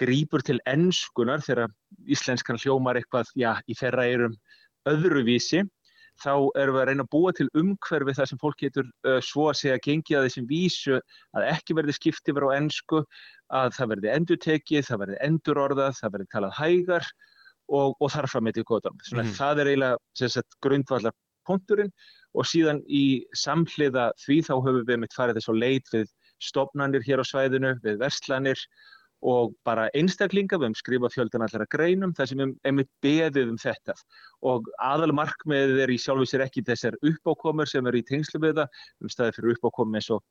grýpur 0.00 0.44
til 0.44 0.58
ennskunar 0.68 1.44
þegar 1.44 1.72
íslenskan 2.12 2.60
hljómar 2.60 3.00
eitthvað 3.00 3.32
já, 3.36 3.54
í 3.68 3.76
þeirra 3.76 4.06
eirum 4.10 4.36
öðruvísi 4.88 5.64
þá 6.22 6.32
erum 6.56 6.76
við 6.76 6.80
að 6.80 6.88
reyna 6.88 7.04
að 7.04 7.12
búa 7.12 7.32
til 7.36 7.46
umhverfi 7.60 8.14
þar 8.16 8.30
sem 8.30 8.40
fólk 8.40 8.58
getur 8.62 8.86
uh, 9.08 9.18
svo 9.24 9.50
að 9.50 9.58
segja 9.60 9.80
gengið 9.84 10.18
að 10.18 10.28
þessum 10.28 10.48
vísu 10.48 10.96
að 10.96 11.48
ekki 11.50 11.76
verði 11.76 11.96
skipti 11.96 12.34
verið 12.36 12.52
á 12.52 12.58
ennsku 12.60 13.02
að 13.56 13.74
það 13.76 13.90
verði 13.92 14.12
endutekið, 14.14 14.86
það 14.88 15.02
verði 15.04 15.18
endurorðað, 15.28 15.98
það 16.00 16.14
verði 16.16 16.28
talað 16.32 16.56
hægar 16.56 17.10
og, 17.66 17.96
og 18.00 18.12
þarfram 18.14 18.50
til 18.56 18.64
góðan. 18.66 18.98
Mm. 19.12 19.32
Það 19.36 19.62
er 19.62 19.72
eiginlega 19.72 20.44
grundvallar 20.64 21.16
punkturinn 21.46 21.92
og 22.36 22.48
síðan 22.48 22.82
í 22.86 23.24
samhliða 23.36 24.10
því 24.24 24.42
þá 24.48 24.54
höfum 24.54 24.84
við 24.88 25.00
mitt 25.02 25.16
farið 25.16 25.40
þess 25.40 25.52
að 25.52 25.62
leit 25.62 25.94
við 25.94 26.12
stopnarnir 26.42 27.04
hér 27.06 27.22
á 27.22 27.24
svæðinu, 27.24 27.72
við 27.84 27.98
verslanir 28.02 28.60
og 29.26 29.54
bara 29.64 29.86
einstaklinga, 29.96 30.58
við 30.58 30.68
hefum 30.68 30.78
skrifað 30.78 31.14
fjöldan 31.14 31.44
allara 31.46 31.66
greinum 31.72 32.12
þar 32.14 32.28
sem 32.30 32.40
við 32.42 32.52
hefum 32.66 32.82
beðið 33.02 33.52
um 33.52 33.60
þetta. 33.62 33.94
Og 34.44 34.68
aðal 34.84 35.14
markmiðið 35.16 35.82
er 35.86 35.92
í 35.94 35.98
sjálfu 36.00 36.28
sér 36.28 36.44
ekki 36.44 36.64
þessar 36.66 36.98
uppákomur 37.00 37.70
sem 37.70 37.86
eru 37.88 38.02
í 38.02 38.06
tengslu 38.06 38.42
við 38.44 38.60
það, 38.60 38.68
við 38.68 39.06
hefum 39.06 39.14
staðið 39.14 39.38
fyrir 39.38 39.56
uppákomum 39.56 39.96
eins 39.98 40.10
og 40.12 40.22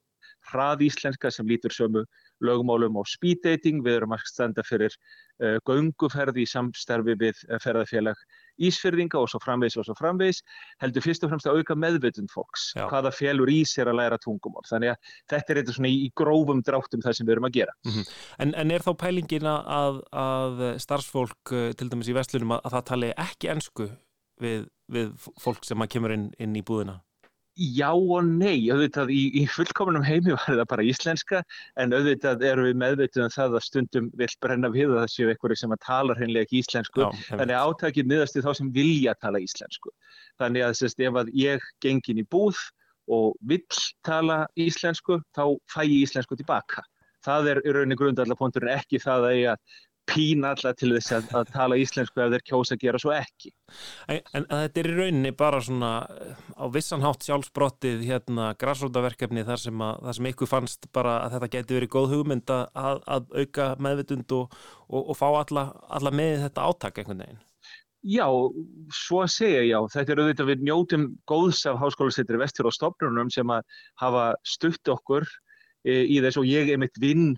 hraðíslenska 0.52 1.32
sem 1.32 1.48
lítur 1.50 1.74
sömu 1.74 2.06
lögmálum 2.44 2.98
og 3.00 3.08
speed 3.10 3.44
dating. 3.44 3.84
Við 3.86 4.00
erum 4.00 4.16
að 4.16 4.26
standa 4.30 4.64
fyrir 4.68 4.94
uh, 5.42 5.58
gönguferði 5.68 6.44
í 6.46 6.50
samstarfi 6.50 7.16
við 7.20 7.40
uh, 7.50 7.60
ferðarfélag 7.64 8.20
Ísfyrðinga 8.56 9.20
og 9.20 9.28
svo 9.28 9.42
framvegs 9.44 9.76
og 9.80 9.88
svo 9.88 9.96
framvegs. 10.00 10.40
Heldur 10.84 11.04
fyrst 11.04 11.26
og 11.28 11.34
fremst 11.34 11.50
að 11.50 11.60
auka 11.60 11.76
meðvitund 11.76 12.32
fólks, 12.32 12.70
Já. 12.78 12.86
hvaða 12.92 13.12
félur 13.16 13.52
í 13.52 13.62
sér 13.68 13.92
að 13.92 14.00
læra 14.00 14.20
tungumál. 14.24 14.64
Þannig 14.70 14.94
að 14.94 15.12
þetta 15.34 15.52
er 15.52 15.60
eitthvað 15.62 15.80
svona 15.80 15.92
í, 15.92 15.98
í 16.08 16.14
grófum 16.16 16.64
dráttum 16.64 17.04
það 17.04 17.18
sem 17.20 17.28
við 17.28 17.36
erum 17.36 17.50
að 17.50 17.58
gera. 17.60 17.76
Mm 17.84 17.92
-hmm. 17.98 18.16
en, 18.46 18.56
en 18.64 18.72
er 18.72 18.86
þá 18.86 18.92
pælingina 19.04 19.58
að, 19.82 20.02
að 20.24 20.66
starfsfólk, 20.86 21.52
uh, 21.52 21.72
til 21.76 21.90
dæmis 21.92 22.12
í 22.12 22.16
vestlunum, 22.16 22.56
að, 22.56 22.64
að 22.64 22.78
það 22.78 22.88
tali 22.94 23.14
ekki 23.28 23.52
ennsku 23.52 23.90
við, 24.42 24.68
við 24.92 25.12
fólk 25.42 25.66
sem 25.68 25.82
að 25.82 25.92
kemur 25.96 26.16
inn, 26.16 26.30
inn 26.40 26.56
í 26.56 26.64
búðina? 26.66 27.02
Já 27.56 27.94
og 27.96 28.26
nei, 28.28 28.68
auðvitað 28.68 29.12
í, 29.16 29.22
í 29.40 29.46
fullkomunum 29.48 30.04
heimi 30.04 30.34
var 30.34 30.44
það 30.50 30.66
bara 30.74 30.84
íslenska 30.84 31.40
en 31.80 31.96
auðvitað 31.96 32.44
eru 32.44 32.66
við 32.68 32.80
meðvitið 32.82 33.24
um 33.24 33.32
það 33.32 33.56
að 33.56 33.64
stundum 33.64 34.10
vil 34.20 34.28
brenna 34.44 34.72
við 34.74 34.92
að 34.92 35.00
það 35.00 35.14
séu 35.14 35.30
einhverju 35.32 35.60
sem 35.62 35.76
að 35.76 35.84
tala 35.86 36.18
hreinlega 36.20 36.50
ekki 36.50 36.60
íslensku 36.60 37.06
Já, 37.06 37.08
þannig 37.30 37.56
að 37.56 37.70
átakið 37.70 38.10
miðast 38.12 38.36
í 38.36 38.44
þá 38.44 38.50
sem 38.60 38.74
vilja 38.76 39.16
tala 39.22 39.40
íslensku. 39.40 39.94
Þannig 40.44 40.68
að 40.68 40.76
sérst, 40.82 41.00
ef 41.00 41.22
að 41.22 41.32
ég 41.40 41.70
gengin 41.86 42.20
í 42.20 42.28
búð 42.36 42.60
og 43.16 43.40
vill 43.48 43.80
tala 44.04 44.42
íslensku 44.60 45.22
þá 45.32 45.46
fæ 45.72 45.82
ég 45.86 46.04
íslensku 46.04 46.36
tilbaka. 46.36 46.84
Það 47.26 47.52
er 47.54 47.64
í 47.64 47.72
rauninni 47.74 47.98
grundallaponturinn 47.98 48.76
ekki 48.76 49.00
það 49.02 49.30
að 49.30 49.40
ég 49.40 49.54
að 49.56 49.78
pína 50.10 50.52
alltaf 50.54 50.78
til 50.80 50.92
þess 50.96 51.14
að, 51.18 51.30
að 51.40 51.52
tala 51.54 51.78
íslensku 51.82 52.22
ef 52.22 52.34
þeir 52.34 52.46
kjósa 52.50 52.76
að 52.76 52.84
gera 52.84 53.02
svo 53.02 53.14
ekki. 53.16 53.52
En, 54.12 54.22
en 54.38 54.46
þetta 54.52 54.82
er 54.82 54.90
í 54.90 54.94
rauninni 55.00 55.32
bara 55.38 55.62
svona 55.66 55.92
á 56.56 56.66
vissanhátt 56.74 57.26
sjálfsbrottið 57.26 58.06
hérna 58.06 58.52
græsrótaverkefni 58.62 59.46
þar 59.48 59.64
sem, 59.64 59.84
að, 59.88 59.98
þar 60.06 60.20
sem 60.20 60.30
ykkur 60.32 60.52
fannst 60.52 60.88
bara 60.96 61.18
að 61.24 61.38
þetta 61.38 61.52
geti 61.58 61.80
verið 61.80 61.94
góð 61.98 62.14
hugmynd 62.14 62.56
að, 62.56 63.02
að 63.18 63.36
auka 63.42 63.68
meðvitund 63.82 64.38
og, 64.38 64.56
og, 64.88 65.02
og 65.02 65.20
fá 65.20 65.28
alla, 65.32 65.68
alla 66.00 66.14
með 66.14 66.48
þetta 66.48 66.70
áttak 66.70 67.02
einhvern 67.02 67.26
veginn. 67.26 67.44
Já, 68.06 68.28
svo 68.94 69.24
að 69.24 69.32
segja 69.34 69.64
já. 69.66 69.80
Þetta 69.96 70.14
er 70.14 70.20
auðvitað 70.22 70.50
við 70.52 70.68
njótum 70.68 71.06
góðs 71.26 71.64
af 71.66 71.80
háskólasettir 71.82 72.38
vestur 72.38 72.70
og 72.70 72.76
stofnunum 72.76 73.32
sem 73.34 73.50
að 73.50 73.66
hafa 73.98 74.28
stutt 74.46 74.94
okkur 74.94 75.26
e, 75.82 76.04
í 76.04 76.20
þess 76.22 76.38
og 76.38 76.46
ég 76.46 76.70
er 76.70 76.78
mitt 76.82 77.00
vinn 77.02 77.32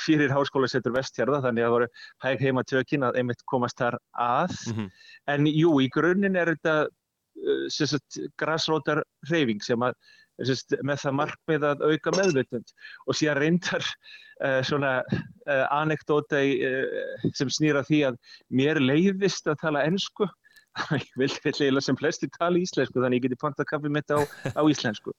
fyrir 0.00 0.32
háskólasettur 0.34 0.94
vestjárða 0.96 1.42
þannig 1.46 1.64
að 1.64 1.68
það 1.68 1.76
voru 1.76 1.88
hæg 2.24 2.44
heima 2.46 2.66
tökin 2.70 3.06
að 3.06 3.20
einmitt 3.20 3.46
komast 3.50 3.78
þar 3.80 3.98
að. 4.12 4.58
Mm 4.70 4.76
-hmm. 4.76 4.90
en 5.34 5.48
jú, 5.52 5.78
í 5.80 5.88
grunninn 5.94 6.36
er 6.36 6.54
þetta 6.54 6.76
uh, 6.88 8.20
græsrótar 8.40 9.04
reyfing 9.30 9.62
sem 9.62 9.82
að 9.82 9.96
Sest, 10.42 10.74
með 10.82 10.98
það 10.98 11.12
markmið 11.14 11.64
að 11.68 11.82
auka 11.86 12.12
meðvutund 12.16 12.72
og 13.06 13.14
síðan 13.14 13.38
reyndar 13.38 13.84
uh, 13.86 14.62
svona 14.66 14.96
uh, 15.06 15.66
anekdóta 15.70 16.40
uh, 16.42 17.28
sem 17.38 17.52
snýra 17.54 17.84
því 17.86 18.00
að 18.08 18.18
mér 18.50 18.80
leiðist 18.82 19.46
að 19.46 19.60
tala 19.62 19.84
ennsku 19.86 20.26
ég 20.98 21.12
vil 21.20 21.30
eiginlega 21.30 21.86
sem 21.86 21.98
flesti 22.00 22.30
tala 22.34 22.58
íslensku 22.58 22.98
þannig 22.98 23.20
ég 23.20 23.28
geti 23.28 23.38
panta 23.44 23.66
kaffi 23.68 23.92
mitt 23.94 24.10
á, 24.10 24.18
á 24.58 24.62
íslensku. 24.66 25.14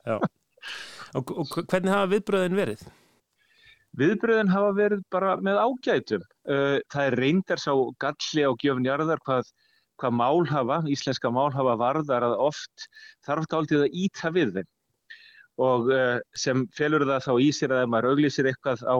Og, 1.16 1.32
og 1.32 1.56
hvernig 1.64 1.94
hafa 1.94 2.12
viðbröðin 2.12 2.60
verið? 2.60 2.84
Viðbröðin 4.00 4.52
hafa 4.52 4.72
verið 4.76 5.04
bara 5.14 5.36
með 5.44 5.60
ágætum. 5.62 6.24
Uh, 6.50 6.78
það 6.92 7.10
er 7.10 7.18
reyndar 7.22 7.62
sá 7.62 7.72
galli 8.02 8.44
á 8.44 8.52
gjöfnjarðar 8.62 9.22
hvað, 9.28 9.52
hvað 10.02 10.18
mál 10.20 10.46
hafa, 10.50 10.82
íslenska 10.92 11.32
mál 11.32 11.52
hafa 11.56 11.78
varðar 11.80 12.28
að 12.28 12.38
oft 12.50 12.88
þarf 13.28 13.48
aldrei 13.56 13.86
að 13.86 14.00
íta 14.06 14.34
við 14.36 14.58
þeim. 14.60 14.72
Og 15.66 15.92
uh, 15.96 16.20
sem 16.36 16.66
felur 16.76 17.08
það 17.08 17.28
þá 17.30 17.34
í 17.40 17.50
sér 17.56 17.76
að 17.76 17.86
ef 17.86 17.92
maður 17.94 18.12
auglýsir 18.12 18.52
eitthvað 18.52 18.84
á 18.84 18.98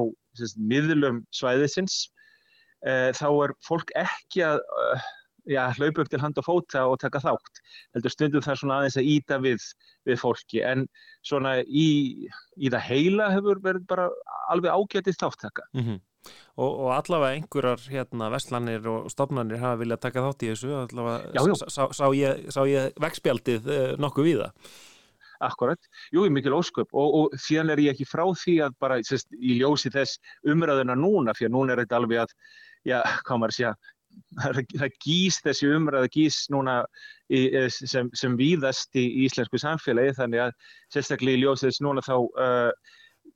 miðlum 0.56 1.22
svæðisins, 1.36 2.06
uh, 2.88 3.12
þá 3.12 3.28
er 3.44 3.56
fólk 3.68 3.92
ekki 4.00 4.46
að 4.48 4.64
já, 5.50 5.62
hlaupa 5.78 6.04
upp 6.04 6.10
til 6.12 6.22
hand 6.22 6.40
og 6.42 6.46
fóta 6.48 6.86
og 6.90 6.98
taka 7.02 7.22
þátt. 7.24 7.62
Heldur 7.96 8.14
stundum 8.14 8.44
það 8.46 8.60
svona 8.62 8.80
aðeins 8.80 8.98
að 9.00 9.12
íta 9.14 9.38
við, 9.44 9.68
við 10.08 10.20
fólki 10.22 10.64
en 10.66 10.88
svona 11.26 11.60
í, 11.66 11.88
í 12.58 12.72
það 12.74 12.90
heila 12.90 13.30
hefur 13.36 13.62
verið 13.64 13.86
bara 13.90 14.10
alveg 14.54 14.74
ágætið 14.74 15.20
þáttaka. 15.22 15.68
Mm 15.74 15.86
-hmm. 15.86 16.02
og, 16.56 16.72
og 16.72 16.90
allavega 16.96 17.38
einhverjar 17.38 17.86
hérna 17.92 18.32
vestlanir 18.34 18.88
og 18.88 19.12
stofnanir 19.12 19.62
hafa 19.62 19.82
viljað 19.84 20.04
taka 20.08 20.26
þátt 20.26 20.44
í 20.44 20.52
þessu, 20.54 20.74
allavega 20.82 21.32
já. 21.34 21.70
Sá, 21.70 21.84
sá 21.92 22.06
ég, 22.14 22.46
ég 22.72 23.00
vegspjaldið 23.00 23.72
eh, 23.78 23.96
nokkuð 23.98 24.30
við 24.32 24.44
það. 24.44 24.52
Akkurat, 25.44 25.80
jú, 26.16 26.24
mikil 26.32 26.56
ósköp 26.56 26.94
og, 26.96 27.16
og 27.16 27.34
síðan 27.36 27.74
er 27.74 27.82
ég 27.84 27.96
ekki 27.96 28.08
frá 28.08 28.24
því 28.24 28.56
að 28.66 28.78
bara 28.80 29.02
sest, 29.04 29.28
í 29.36 29.60
ljósi 29.60 29.92
þess 29.92 30.20
umræðuna 30.48 30.96
núna, 30.96 31.36
fyrir 31.36 31.52
núna 31.52 31.74
er 31.74 31.84
þetta 31.84 32.00
alveg 32.00 32.22
að, 32.24 32.32
já, 32.88 33.02
hvað 33.28 33.42
maður 33.42 33.56
sé 33.58 33.66
að 33.68 33.76
það 34.44 34.98
gís 35.04 35.40
þessi 35.46 35.72
umræða 35.76 36.12
gís 36.14 36.42
núna 36.54 36.82
í, 37.30 37.48
eh, 37.50 37.70
sem, 37.70 38.10
sem 38.14 38.38
víðast 38.40 38.96
í 39.00 39.06
íslensku 39.26 39.62
samfélagi 39.62 40.18
þannig 40.20 40.48
að 40.48 40.54
sérstaklega 40.94 41.40
í 41.40 41.44
ljósið 41.44 41.72
þess 41.72 41.84
núna 41.86 42.06
þá 42.06 42.16
uh, 42.18 42.72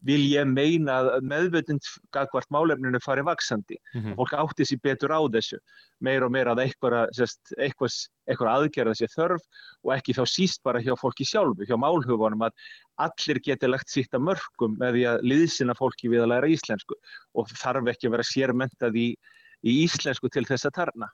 vil 0.06 0.22
ég 0.32 0.48
meina 0.48 1.00
að 1.02 1.26
meðvöldund 1.28 1.88
gagvart 2.16 2.48
málefninu 2.54 3.00
fari 3.04 3.24
vaksandi. 3.26 3.78
Mm 3.94 4.02
-hmm. 4.02 4.16
Fólk 4.16 4.34
átti 4.34 4.66
sér 4.66 4.80
betur 4.84 5.12
á 5.12 5.20
þessu, 5.28 5.60
meir 6.00 6.24
og 6.24 6.32
meir 6.32 6.48
að 6.48 6.64
eitthvað 6.64 8.52
aðgerða 8.54 8.96
sér 8.96 9.12
þörf 9.16 9.44
og 9.84 9.94
ekki 9.96 10.16
þá 10.16 10.24
síst 10.26 10.64
bara 10.64 10.80
hjá 10.80 10.96
fólki 10.96 11.26
sjálfu, 11.26 11.66
hjá 11.68 11.76
málhugunum 11.76 12.48
að 12.48 12.54
allir 12.98 13.40
geti 13.44 13.68
lagt 13.68 13.90
sitt 13.90 14.14
að 14.14 14.26
mörgum 14.30 14.78
með 14.80 14.94
því 14.94 15.04
að 15.12 15.24
liðsina 15.24 15.76
fólki 15.76 16.10
við 16.10 16.24
að 16.24 16.32
læra 16.32 16.48
íslensku 16.48 16.96
og 17.36 17.48
þarf 17.50 17.88
ekki 17.88 18.08
að 18.08 18.12
vera 18.12 18.24
sérmentað 18.24 18.96
í, 18.96 19.16
í 19.66 19.82
íslensku 19.86 20.32
til 20.32 20.46
þess 20.48 20.70
að 20.70 20.78
tarna. 20.80 21.12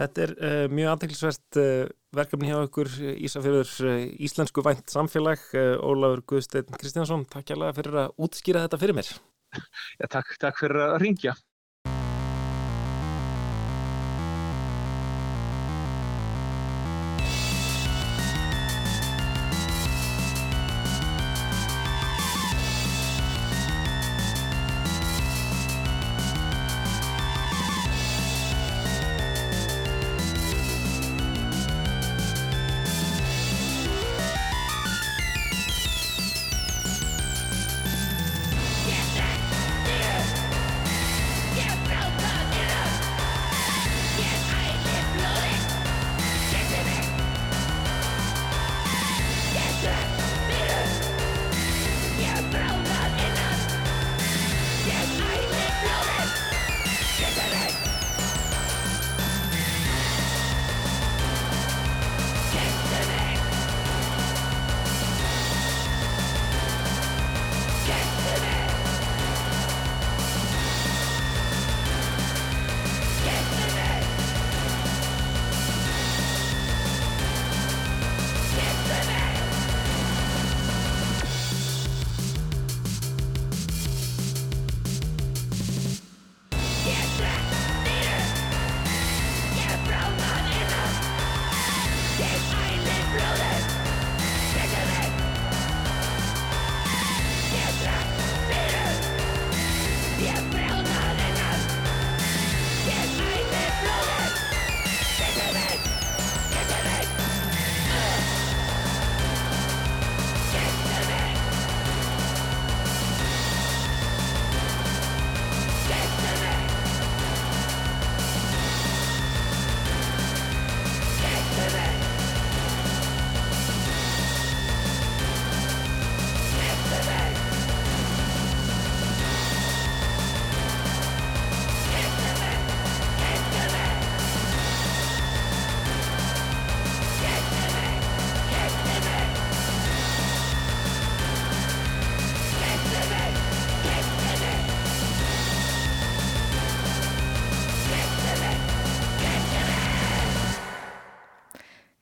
Þetta 0.00 0.22
er 0.24 0.32
uh, 0.38 0.66
mjög 0.72 0.92
aðtæklusvert 0.94 1.58
uh, 1.58 1.64
eh, 1.64 1.90
verkefni 2.16 2.48
hjá 2.48 2.56
okkur 2.60 2.88
Ísafjörður 3.26 3.72
uh, 3.90 4.04
Íslensku 4.22 4.64
vænt 4.64 4.92
samfélag. 4.92 5.42
Ólafur 5.82 6.24
Guðstein 6.34 6.70
Kristjánsson, 6.78 7.26
takk 7.28 7.50
hjá 7.50 7.58
fyrir 7.76 7.98
að 8.06 8.14
útskýra 8.22 8.64
þetta 8.64 8.80
fyrir 8.80 9.00
mér. 9.00 9.12
Já, 10.00 10.06
takk, 10.06 10.36
takk 10.40 10.62
fyrir 10.62 10.86
að 10.86 11.00
ringja 11.04 11.34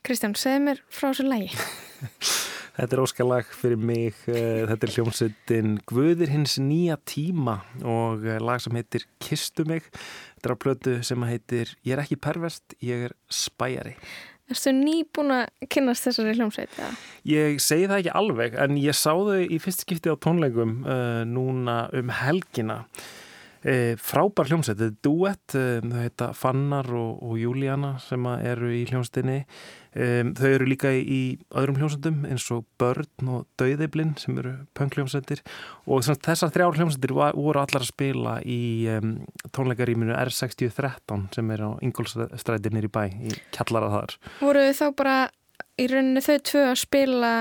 Kristján, 0.08 0.32
segð 0.40 0.62
mér 0.64 0.78
frá 0.88 1.10
þessu 1.10 1.26
lægi. 1.28 1.48
Þetta 2.78 2.94
er 2.94 3.00
óskalag 3.02 3.48
fyrir 3.52 3.80
mig, 3.82 4.14
eh, 4.30 4.62
þetta 4.70 4.86
er 4.86 4.92
hljómsveitin 4.94 5.72
Guðir 5.90 6.30
hins 6.30 6.54
nýja 6.62 6.94
tíma 7.10 7.58
og 7.82 8.22
eh, 8.24 8.38
lag 8.40 8.62
sem 8.62 8.78
heitir 8.78 9.02
Kistu 9.20 9.66
mig. 9.68 9.88
Þetta 10.38 10.48
er 10.48 10.54
á 10.54 10.62
plötu 10.62 10.94
sem 11.04 11.24
heitir 11.26 11.74
Ég 11.82 11.96
er 11.96 12.00
ekki 12.04 12.16
perverst, 12.24 12.76
ég 12.80 13.08
er 13.10 13.14
spæjari. 13.28 13.96
Erstu 14.48 14.72
nýbúin 14.72 15.34
að 15.34 15.66
kynast 15.74 16.06
þessari 16.06 16.36
hljómsveit? 16.38 16.78
Ja? 16.78 16.88
Ég 17.28 17.58
segi 17.60 17.90
það 17.90 17.98
ekki 17.98 18.14
alveg 18.22 18.56
en 18.64 18.78
ég 18.80 18.96
sá 18.96 19.10
þau 19.12 19.42
í 19.42 19.58
fyrst 19.60 19.82
skipti 19.84 20.08
á 20.08 20.16
tónleikum 20.16 20.78
uh, 20.86 21.24
núna 21.28 21.82
um 21.98 22.14
helgina. 22.22 22.84
E, 23.58 23.98
frábær 23.98 24.48
hljómsveit, 24.48 24.78
þetta 24.78 24.86
er 24.86 24.96
duett 25.02 25.58
e, 25.58 25.66
þau 25.82 26.00
heita 26.00 26.30
Fannar 26.38 26.88
og, 26.94 27.18
og 27.26 27.36
Júlíana 27.42 27.96
sem 28.00 28.24
eru 28.38 28.70
í 28.70 28.84
hljómsveitinni 28.86 29.42
e, 29.92 30.24
þau 30.38 30.50
eru 30.50 30.68
líka 30.68 30.92
í, 30.92 31.38
öðrum 31.56 31.78
hljómsveitum 31.80 32.24
eins 32.28 32.46
og 32.54 32.66
Börn 32.80 33.32
og 33.32 33.46
Dauðiblinn 33.60 34.14
sem 34.20 34.38
eru 34.40 34.54
pöngljómsveitir 34.78 35.42
og 35.86 36.04
þessar 36.06 36.52
þrjár 36.54 36.78
hljómsveitir 36.78 37.16
voru 37.16 37.62
allar 37.62 37.84
að 37.84 37.90
spila 37.90 38.38
í 38.44 38.60
tónleikaríminu 39.54 40.16
R6013 40.16 41.28
sem 41.34 41.54
er 41.54 41.64
á 41.64 41.70
Ingolstrætinir 41.84 42.88
í 42.88 42.92
bæ 42.92 43.04
í 43.08 43.36
kjallara 43.54 43.92
þar. 43.94 44.18
Voru 44.42 44.64
þá 44.76 44.86
bara 44.98 45.18
í 45.78 45.86
rauninni 45.90 46.24
þau 46.24 46.36
tvö 46.50 46.64
að 46.72 46.80
spila 46.82 47.32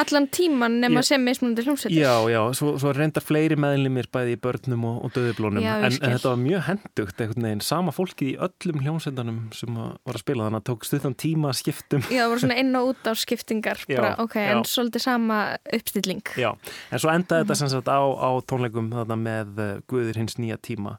Allan 0.00 0.26
tíman 0.34 0.78
nema 0.82 1.02
sem 1.06 1.22
mismunandi 1.24 1.64
hljómsveitir. 1.66 2.00
Já, 2.02 2.14
já, 2.30 2.40
svo, 2.58 2.74
svo 2.80 2.92
reyndar 2.96 3.24
fleiri 3.24 3.56
meðlimir 3.60 4.08
bæði 4.12 4.34
í 4.36 4.40
börnum 4.42 4.84
og, 4.88 4.98
og 5.06 5.14
döðublónum 5.16 5.64
en, 5.64 5.86
en 5.86 6.14
þetta 6.16 6.32
var 6.32 6.40
mjög 6.42 6.64
hendugt 6.68 7.22
einhvern 7.22 7.48
veginn. 7.48 7.64
Sama 7.64 7.94
fólki 7.94 8.32
í 8.32 8.36
öllum 8.48 8.82
hljómsveitunum 8.84 9.40
sem 9.56 9.78
var 9.78 10.18
að 10.18 10.22
spila 10.24 10.48
þannig 10.48 10.62
að 10.62 10.68
tók 10.70 10.88
stuðan 10.88 11.16
tíma 11.24 11.54
skiptum. 11.56 12.04
Já, 12.08 12.22
það 12.24 12.34
voru 12.34 12.44
svona 12.44 12.60
inn 12.62 12.78
og 12.80 12.92
út 12.92 13.10
á 13.10 13.12
skiptingar 13.18 13.82
bara, 13.88 14.12
já, 14.14 14.20
ok, 14.26 14.38
já. 14.38 14.52
en 14.52 14.62
svolítið 14.68 15.06
sama 15.06 15.40
uppstilling. 15.78 16.24
Já, 16.38 16.50
en 16.90 17.02
svo 17.02 17.12
endaði 17.14 17.18
mm 17.18 17.24
-hmm. 17.24 17.48
þetta 17.48 17.58
sem 17.62 17.72
sagt 17.74 17.88
á, 17.88 18.00
á 18.02 18.30
tónleikum 18.44 18.92
þarna 18.94 19.16
með 19.16 19.58
uh, 19.58 19.74
Guðir 19.88 20.20
hins 20.20 20.38
nýja 20.38 20.58
tíma 20.60 20.98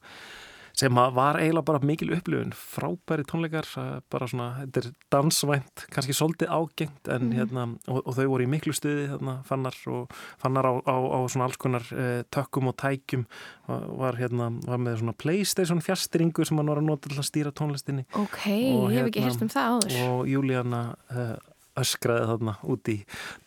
sem 0.80 0.96
var 0.96 1.40
eiginlega 1.40 1.68
bara 1.68 1.82
mikil 1.84 2.14
upplifun. 2.16 2.54
Frábæri 2.56 3.26
tónleikar 3.28 3.68
bara 4.12 4.28
svona, 4.30 4.50
þetta 4.62 4.84
er 4.84 4.90
dansvænt 5.14 5.86
kannski 5.94 6.16
svolítið 6.16 6.54
ágengt 6.56 7.12
en, 7.12 7.28
mm. 7.28 7.36
hérna, 7.38 7.66
og, 7.92 8.02
og 8.06 8.18
þau 8.18 8.26
voru 8.34 8.48
í 8.48 8.52
miklu 8.52 8.76
stuði 8.76 9.10
hérna, 9.12 9.40
fannar, 9.48 9.78
og, 9.92 10.16
fannar 10.42 10.70
á, 10.70 10.74
á, 10.88 10.96
á 10.96 11.20
svona 11.28 11.50
alls 11.50 11.60
konar 11.62 11.86
eh, 11.92 12.22
tökkum 12.32 12.72
og 12.72 12.78
tækjum 12.80 13.26
var, 13.70 14.18
hérna, 14.18 14.50
var 14.66 14.82
með 14.82 15.02
svona 15.04 15.16
Playstation 15.20 15.84
fjastringu 15.84 16.46
sem 16.48 16.58
hann 16.60 16.72
var 16.72 16.82
að 16.82 16.90
nota 16.90 17.12
til 17.12 17.20
að 17.20 17.28
stýra 17.28 17.54
tónlistinni. 17.56 18.08
Ok, 18.18 18.42
og, 18.48 18.90
ég 18.94 19.02
hef 19.02 19.12
ekki 19.12 19.26
hérst 19.26 19.46
um 19.46 19.52
það 19.52 19.76
áður. 19.76 19.98
og 20.08 20.32
Júlíana 20.32 20.84
eh, 21.14 21.36
öskraði 21.80 22.28
þarna 22.32 22.56
út 22.70 22.92
í 22.92 22.98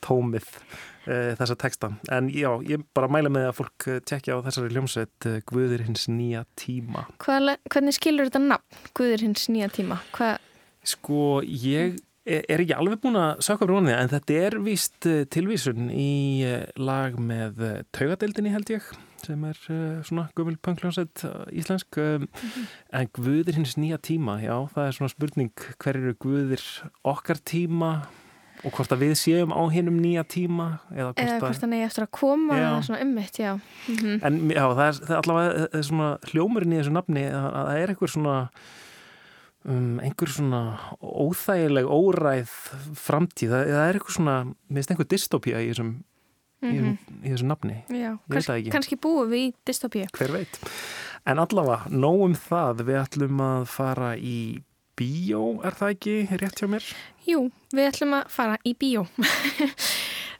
tómið 0.05 0.49
e, 1.07 1.35
þessa 1.39 1.57
texta. 1.59 1.91
En 2.13 2.31
já, 2.33 2.51
ég 2.69 2.85
bara 2.97 3.11
mæla 3.13 3.33
með 3.33 3.51
að 3.51 3.59
fólk 3.61 3.89
eh, 3.91 4.01
tekja 4.09 4.39
á 4.39 4.45
þessari 4.47 4.73
ljómsveit 4.77 5.29
eh, 5.29 5.41
Guður 5.49 5.85
hins 5.89 6.07
nýja 6.11 6.45
tíma. 6.59 7.07
Hvað, 7.23 7.57
hvernig 7.73 7.99
skilur 7.99 8.31
þetta 8.31 8.45
nafn, 8.47 8.89
Guður 8.99 9.27
hins 9.29 9.49
nýja 9.53 9.71
tíma? 9.73 10.01
Hvað? 10.17 10.49
Sko, 10.93 11.21
ég 11.47 12.01
er 12.23 12.61
ekki 12.63 12.75
alveg 12.79 13.01
búin 13.03 13.19
að 13.19 13.41
sökka 13.43 13.67
brónið, 13.67 13.97
en 13.99 14.11
þetta 14.13 14.35
er 14.47 14.57
víst 14.63 15.07
tilvísun 15.35 15.89
í 15.91 16.45
lag 16.79 17.17
með 17.19 17.59
taugadeildinni 17.95 18.53
held 18.55 18.71
ég 18.71 18.87
sem 19.23 19.43
er 19.47 19.59
svona 20.07 20.29
gömul 20.39 20.55
punkljónsett 20.63 21.25
íslensk 21.51 21.99
mm 21.99 22.27
-hmm. 22.27 22.69
en 22.93 23.11
Guður 23.15 23.59
hins 23.59 23.75
nýja 23.77 23.99
tíma, 23.99 24.39
já, 24.43 24.55
það 24.75 24.87
er 24.87 24.93
svona 24.93 25.15
spurning 25.15 25.53
hver 25.79 25.97
eru 25.97 26.15
Guður 26.15 26.63
okkar 27.03 27.39
tíma 27.43 28.07
og 28.63 28.77
hvort 28.77 28.93
að 28.95 29.03
við 29.03 29.15
séum 29.19 29.55
á 29.55 29.63
hinnum 29.75 29.99
nýja 30.03 30.23
tíma 30.29 30.69
eða 30.93 31.09
hvort, 31.09 31.23
eða 31.25 31.39
hvort 31.43 31.65
að 31.67 31.73
neyja 31.73 31.89
eftir 31.89 32.05
að 32.07 32.13
koma 32.19 32.59
já. 32.59 32.67
eða 32.69 32.85
svona 32.87 33.01
ummitt, 33.07 33.39
já 33.39 33.53
mm 33.55 33.97
-hmm. 33.97 34.21
en 34.27 34.39
já, 34.51 34.65
það 34.75 34.87
er, 34.87 35.01
það 35.01 35.11
er 35.11 35.21
allavega 35.23 35.51
það 35.59 35.79
er 35.81 35.89
svona 35.89 36.11
hljómurinn 36.31 36.73
í 36.73 36.79
þessu 36.79 36.95
nafni 36.95 37.25
að 37.27 37.51
það 37.59 37.83
er 37.83 37.93
einhver 37.95 38.13
svona 38.15 38.37
um, 39.65 40.01
einhver 40.01 40.29
svona 40.29 40.63
óþægileg 41.01 41.87
óræð 41.87 42.55
framtíð, 42.95 43.51
það, 43.51 43.67
það 43.75 43.89
er 43.89 43.99
einhver 43.99 44.17
svona 44.17 44.37
minnst 44.69 44.91
einhver 44.91 45.11
dystopía 45.11 45.63
í 45.63 45.71
þessum 45.73 45.93
mm 46.63 46.71
-hmm. 46.71 46.75
í, 46.75 46.81
mhm. 46.81 47.25
í 47.25 47.33
þessu 47.35 47.47
nafni 47.47 47.85
Já, 47.89 48.19
kannski, 48.31 48.71
kannski 48.71 48.97
búum 48.97 49.31
við 49.31 49.49
í 49.49 49.55
dystopíu 49.67 50.07
Hver 50.13 50.33
veit, 50.33 50.61
en 51.27 51.39
allavega 51.39 51.91
nógum 51.91 52.35
það, 52.35 52.85
við 52.87 53.03
ætlum 53.03 53.41
að 53.41 53.67
fara 53.67 54.17
í 54.17 54.63
bíó, 55.03 55.43
er 55.67 55.75
það 55.77 55.95
ekki 55.97 56.17
rétt 56.41 56.63
hjá 56.63 56.71
mér? 56.71 56.89
Jú, 57.27 57.45
við 57.75 57.91
ætlum 57.91 58.17
að 58.21 58.33
fara 58.33 58.59
í 58.67 58.75
bíó 58.79 59.07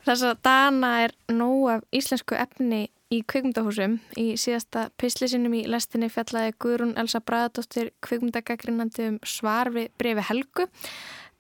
Þess 0.03 0.25
að 0.27 0.41
dana 0.43 0.89
er 1.05 1.13
nóg 1.31 1.69
af 1.77 1.83
íslensku 1.95 2.35
efni 2.35 2.89
í 3.13 3.21
kvikmyndahúsum. 3.29 3.99
Í 4.19 4.35
síðasta 4.41 4.89
pislisinum 4.99 5.55
í 5.55 5.65
lestinni 5.71 6.09
fjallaði 6.11 6.57
Guðrún 6.63 6.97
Elsa 6.99 7.21
Bræðadóttir 7.23 7.93
kvikmyndagaggrinnandi 8.05 9.11
um 9.13 9.21
svar 9.29 9.71
við 9.75 9.93
brefi 10.01 10.25
Helgu 10.27 10.67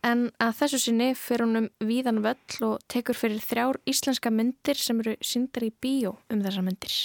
en 0.06 0.28
að 0.42 0.54
þessu 0.60 0.82
sinni 0.82 1.10
fyrir 1.18 1.46
hún 1.46 1.62
um 1.62 1.68
víðan 1.88 2.22
völl 2.24 2.68
og 2.68 2.86
tekur 2.92 3.18
fyrir 3.18 3.42
þrjár 3.42 3.80
íslenska 3.88 4.32
myndir 4.34 4.78
sem 4.78 5.02
eru 5.02 5.16
syndar 5.24 5.66
í 5.66 5.72
bíó 5.82 6.16
um 6.30 6.42
þessa 6.44 6.64
myndir. 6.66 6.96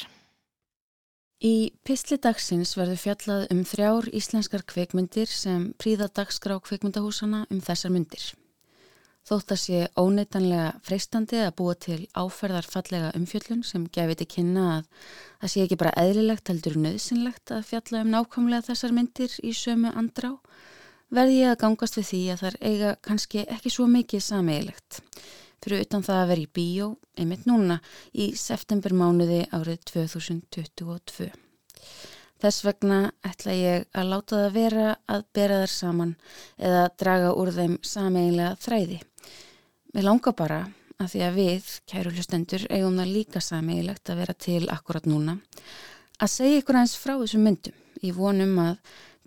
Í 1.38 1.70
Pistli 1.86 2.18
dagsins 2.18 2.72
verður 2.74 2.98
fjallað 2.98 3.44
um 3.54 3.60
þrjár 3.62 4.08
íslenskar 4.10 4.64
kveikmyndir 4.66 5.30
sem 5.30 5.68
príða 5.78 6.08
dagskrá 6.10 6.56
kveikmyndahúsana 6.66 7.44
um 7.54 7.60
þessar 7.62 7.94
myndir. 7.94 8.24
Þótt 9.28 9.54
að 9.54 9.60
sé 9.62 9.82
óneitanlega 10.00 10.72
freistandi 10.88 11.44
að 11.44 11.54
búa 11.60 11.76
til 11.78 12.00
áferðarfallega 12.18 13.12
umfjöllun 13.20 13.62
sem 13.68 13.86
gefið 13.94 14.22
til 14.24 14.30
kynna 14.34 14.66
að 14.80 14.88
það 15.44 15.54
sé 15.54 15.66
ekki 15.66 15.80
bara 15.84 15.96
eðlilegt 16.02 16.50
heldur 16.50 16.80
nöðsynlegt 16.82 17.54
að 17.54 17.66
fjalla 17.70 18.02
um 18.02 18.14
nákvæmlega 18.16 18.70
þessar 18.72 18.98
myndir 18.98 19.36
í 19.44 19.54
sömu 19.54 19.92
andrá 19.94 20.32
verði 21.14 21.42
ég 21.44 21.54
að 21.54 21.62
gangast 21.68 22.00
við 22.00 22.10
því 22.14 22.24
að 22.32 22.46
þar 22.46 22.58
eiga 22.64 22.96
kannski 23.04 23.46
ekki 23.46 23.76
svo 23.76 23.86
mikið 23.92 24.26
sameigilegt 24.26 25.04
fyrir 25.64 25.84
utan 25.86 26.06
það 26.06 26.22
að 26.22 26.30
vera 26.32 26.44
í 26.44 26.54
bíó 26.60 26.88
einmitt 27.18 27.48
núna 27.50 27.80
í 28.14 28.30
septembermánuði 28.38 29.42
árið 29.56 29.84
2022. 29.92 31.30
Þess 32.38 32.64
vegna 32.68 33.00
ætla 33.26 33.54
ég 33.58 33.86
að 33.98 34.12
láta 34.14 34.42
það 34.44 34.58
vera 34.60 34.88
að 35.10 35.24
bera 35.34 35.62
þar 35.64 35.74
saman 35.74 36.16
eða 36.58 36.84
draga 37.02 37.34
úr 37.34 37.54
þeim 37.56 37.78
sameiginlega 37.82 38.60
þræði. 38.62 39.00
Við 39.96 40.06
langar 40.06 40.38
bara 40.38 40.62
að 41.02 41.12
því 41.14 41.22
að 41.26 41.38
við, 41.38 41.74
kæru 41.90 42.14
hlustendur, 42.14 42.64
eigum 42.70 42.98
það 42.98 43.14
líka 43.14 43.42
sameigilegt 43.42 44.10
að 44.10 44.22
vera 44.22 44.38
til 44.38 44.64
akkurat 44.74 45.10
núna 45.10 45.38
að 46.18 46.34
segja 46.34 46.62
ykkur 46.62 46.80
aðeins 46.80 46.98
frá 46.98 47.14
þessum 47.20 47.44
myndum 47.46 48.06
í 48.06 48.12
vonum 48.16 48.58
að 48.62 48.76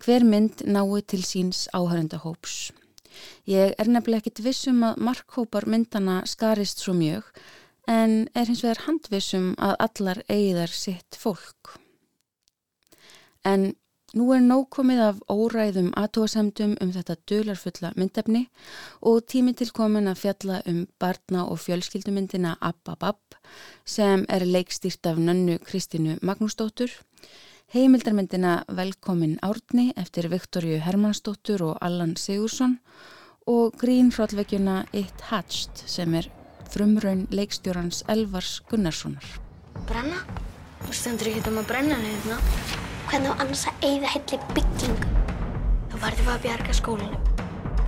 hver 0.03 0.25
mynd 0.27 0.63
nái 0.67 1.01
til 1.07 1.21
síns 1.23 1.67
áhörendahóps. 1.75 2.71
Ég 3.49 3.75
er 3.77 3.89
nefnilega 3.89 4.25
ekkit 4.25 4.43
vissum 4.45 4.83
að 4.87 5.01
markhópar 5.07 5.67
myndana 5.69 6.21
skarist 6.29 6.83
svo 6.83 6.93
mjög 6.97 7.27
en 7.89 8.27
er 8.37 8.47
hins 8.47 8.63
vegar 8.63 8.85
handvissum 8.85 9.53
að 9.57 9.77
allar 9.87 10.23
eigðar 10.29 10.73
sitt 10.73 11.17
fólk. 11.17 11.77
En 13.43 13.71
nú 14.17 14.27
er 14.35 14.41
nóg 14.43 14.67
komið 14.75 15.01
af 15.05 15.19
óræðum 15.31 15.91
aðtóasemdum 15.97 16.75
um 16.83 16.91
þetta 16.93 17.15
dölarfulla 17.29 17.93
myndefni 17.95 18.43
og 19.07 19.23
tími 19.31 19.53
til 19.57 19.71
komin 19.75 20.11
að 20.11 20.21
fjalla 20.25 20.61
um 20.69 20.83
barna 20.99 21.45
og 21.47 21.61
fjölskyldumyndina 21.63 22.57
Abba 22.59 22.97
Bab 22.99 23.37
sem 23.85 24.25
er 24.29 24.45
leikstýrt 24.45 25.07
af 25.07 25.17
nönnu 25.17 25.57
Kristínu 25.63 26.19
Magnúsdóttur 26.21 26.91
heimildarmyndina 27.71 28.63
Velkomin 28.67 29.37
Árni 29.41 29.93
eftir 29.95 30.27
Viktorju 30.27 30.81
Hermannsdóttur 30.83 31.61
og 31.69 31.77
Allan 31.79 32.17
Sigursson 32.19 32.75
og 33.47 33.77
grínfrállvegjuna 33.79 34.81
It 34.91 35.23
Hatched 35.29 35.83
sem 35.87 36.13
er 36.19 36.27
frumraun 36.71 37.27
leikstjórans 37.31 38.03
Elvars 38.11 38.59
Gunnarssonar. 38.67 39.23
Brenna? 39.87 40.19
Þú 40.83 40.97
stendur 40.97 41.31
ekki 41.31 41.47
um 41.47 41.61
að 41.61 41.69
brenna 41.71 41.99
nefna. 42.01 42.39
Hvernig 43.07 43.31
á 43.31 43.39
annars 43.39 43.63
að 43.71 43.87
eigða 43.87 44.13
helli 44.17 44.41
byggingu? 44.51 45.11
Þá 45.91 45.95
verðum 46.03 46.27
við 46.27 46.33
að 46.35 46.45
bjarga 46.47 46.75
skólinu. 46.75 47.21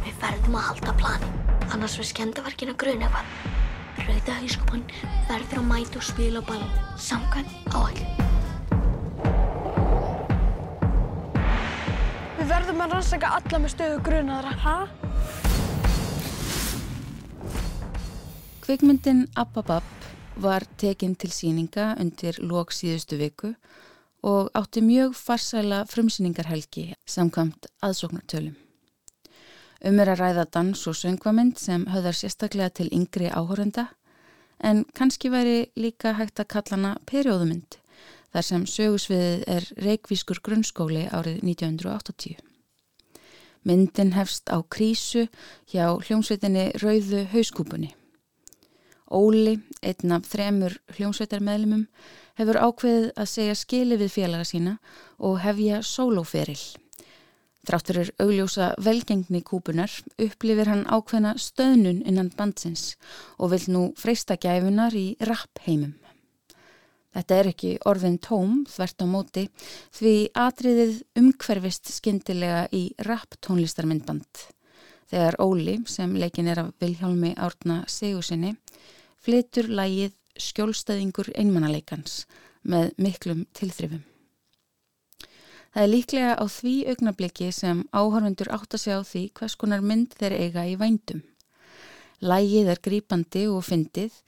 Við 0.05 0.19
verðum 0.23 0.59
að 0.59 0.67
halda 0.69 0.97
plani, 1.03 1.33
annars 1.75 1.99
við 1.99 2.11
skemdaverkina 2.13 2.77
gruna 2.79 3.11
hvað. 3.11 3.35
Rauða 4.03 4.39
hauskopan 4.39 4.87
verður 5.27 5.59
að 5.59 5.71
mæta 5.73 5.99
og 5.99 6.07
spila 6.07 6.39
á 6.39 6.47
ballin, 6.47 6.77
samkvæm 6.95 7.51
áhæll. 7.75 8.42
Við 12.43 12.49
verðum 12.51 12.81
að 12.83 12.91
rannsaka 12.91 13.27
alla 13.37 13.57
með 13.63 13.71
stöðu 13.71 13.99
grunaðra. 14.03 14.49
Hæ? 14.59 14.73
Kvikmyndin 18.65 19.21
Ababab 19.39 19.85
var 20.43 20.65
tekinn 20.75 21.13
til 21.15 21.29
síninga 21.31 21.85
undir 22.03 22.41
lók 22.43 22.73
síðustu 22.75 23.15
viku 23.21 23.53
og 24.27 24.49
átti 24.59 24.83
mjög 24.83 25.15
farsæla 25.15 25.85
frumsýningarhelgi 25.87 26.89
samkvæmt 27.07 27.69
aðsóknartölum. 27.79 28.57
Um 29.87 30.01
er 30.03 30.11
að 30.11 30.25
ræða 30.25 30.45
dans 30.51 30.83
og 30.91 30.99
söngvamind 30.99 31.63
sem 31.63 31.87
höfðar 31.95 32.19
sérstaklega 32.19 32.75
til 32.75 32.89
yngri 32.91 33.31
áhórenda 33.31 33.87
en 34.59 34.83
kannski 34.91 35.31
væri 35.31 35.71
líka 35.79 36.17
hægt 36.19 36.43
að 36.43 36.51
kalla 36.57 36.75
hana 36.75 36.93
perióðumynd 37.07 37.79
þar 38.33 38.47
sem 38.47 38.65
sögusviðið 38.69 39.43
er 39.55 39.67
Reykvískur 39.85 40.41
grunnskóli 40.45 41.05
árið 41.13 41.43
1980. 41.45 42.41
Myndin 43.63 44.11
hefst 44.17 44.49
á 44.51 44.59
krísu 44.67 45.27
hjá 45.71 45.85
hljómsveitinni 46.03 46.73
Rauðu 46.81 47.23
hauskúpunni. 47.31 47.93
Óli, 49.13 49.59
einn 49.85 50.15
af 50.15 50.25
þremur 50.27 50.75
hljómsveitarmeðlumum, 50.97 51.85
hefur 52.39 52.59
ákveðið 52.59 53.11
að 53.13 53.29
segja 53.29 53.55
skili 53.55 53.99
við 54.01 54.15
félaga 54.15 54.47
sína 54.49 54.77
og 55.21 55.37
hefja 55.45 55.83
sólóferil. 55.85 56.59
Þrátturir 57.63 58.09
augljósa 58.19 58.73
velgengni 58.83 59.39
kúpunar 59.47 59.91
upplifir 60.19 60.67
hann 60.67 60.83
ákveðna 60.89 61.37
stöðnun 61.39 62.01
innan 62.03 62.33
bandsins 62.35 62.97
og 63.37 63.53
vil 63.53 63.63
nú 63.71 63.83
freysta 63.95 64.35
gæfunar 64.35 64.97
í 64.97 65.13
rapp 65.23 65.61
heimum. 65.63 65.93
Þetta 67.13 67.37
er 67.37 67.49
ekki 67.51 67.71
orðin 67.89 68.17
tóm 68.17 68.63
þvert 68.69 69.03
á 69.03 69.07
móti 69.09 69.43
því 69.93 70.13
atriðið 70.43 70.95
umhverfist 71.21 71.91
skindilega 71.93 72.65
í 72.73 72.87
rap 73.05 73.37
tónlistarmyndband. 73.45 74.47
Þegar 75.13 75.37
Óli, 75.43 75.77
sem 75.85 76.15
leikin 76.17 76.49
er 76.49 76.63
af 76.63 76.71
Vilhjálmi 76.81 77.35
Árna 77.37 77.83
Sigursinni, 77.91 78.55
flitur 79.21 79.69
lægið 79.69 80.15
skjólstæðingur 80.41 81.29
einmannaleikans 81.37 82.23
með 82.65 82.95
miklum 82.97 83.45
tilþrifum. 83.53 84.01
Það 85.73 85.83
er 85.83 85.89
líklega 85.89 86.33
á 86.37 86.45
því 86.49 86.73
augnabliki 86.93 87.51
sem 87.53 87.79
áhörfundur 87.93 88.51
átt 88.53 88.75
að 88.77 88.83
sjá 88.83 88.97
því 89.09 89.23
hvers 89.37 89.55
konar 89.57 89.81
mynd 89.81 90.13
þeir 90.17 90.35
eiga 90.37 90.65
í 90.69 90.75
vændum. 90.77 91.23
Lægið 92.21 92.69
er 92.73 92.81
grípandi 92.81 93.47
og 93.49 93.63
fyndið 93.65 94.19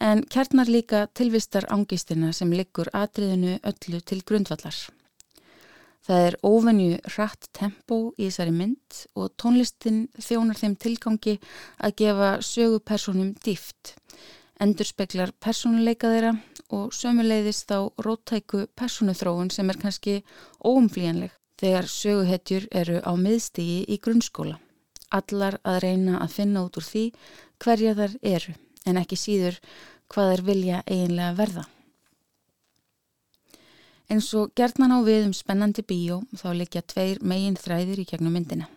en 0.00 0.22
kjarnar 0.30 0.68
líka 0.70 1.06
tilvistar 1.14 1.66
ángistina 1.74 2.30
sem 2.32 2.52
liggur 2.54 2.90
atriðinu 2.94 3.58
öllu 3.66 4.00
til 4.06 4.22
grundvallar. 4.22 4.76
Það 6.06 6.26
er 6.26 6.36
ofenju 6.46 6.98
rætt 7.16 7.48
tempo 7.52 7.96
í 8.16 8.28
þessari 8.28 8.54
mynd 8.54 9.00
og 9.18 9.32
tónlistin 9.36 10.06
þjónar 10.16 10.56
þeim 10.60 10.76
tilgangi 10.80 11.34
að 11.84 11.96
gefa 12.00 12.30
sögupersonum 12.40 13.34
dýft, 13.44 13.96
endur 14.62 14.88
speklar 14.88 15.34
personuleika 15.42 16.12
þeirra 16.14 16.32
og 16.72 16.94
sömuleiðist 16.94 17.74
á 17.74 17.84
róttæku 18.04 18.68
personuþróun 18.78 19.50
sem 19.52 19.68
er 19.68 19.80
kannski 19.82 20.14
óumflíjanleg 20.64 21.34
þegar 21.58 21.90
söguhetjur 21.90 22.68
eru 22.70 23.02
á 23.02 23.12
miðstígi 23.18 23.82
í 23.90 23.98
grunnskóla. 23.98 24.56
Allar 25.10 25.58
að 25.64 25.82
reyna 25.82 26.22
að 26.22 26.34
finna 26.38 26.64
út 26.64 26.78
úr 26.78 26.86
því 26.86 27.04
hverja 27.58 27.94
þar 27.98 28.16
eru 28.22 28.56
en 28.88 29.00
ekki 29.00 29.18
síður 29.20 29.58
hvað 30.12 30.32
er 30.34 30.44
vilja 30.46 30.80
eiginlega 30.86 31.36
verða. 31.36 31.64
En 34.08 34.22
svo 34.24 34.46
gerðnan 34.56 34.94
á 34.96 34.98
við 35.04 35.26
um 35.28 35.34
spennandi 35.36 35.84
bíó 35.84 36.22
þá 36.40 36.48
leikja 36.56 36.82
tveir 36.88 37.20
megin 37.20 37.58
þræðir 37.60 38.00
í 38.00 38.06
gegnum 38.08 38.32
myndina. 38.32 38.68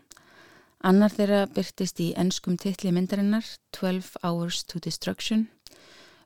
Annar 0.83 1.13
þeirra 1.13 1.45
byrtist 1.55 2.01
í 2.03 2.09
ennskum 2.19 2.57
titli 2.59 2.91
myndarinnar 2.91 3.45
12 3.77 4.17
Hours 4.25 4.63
to 4.67 4.81
Destruction. 4.83 5.47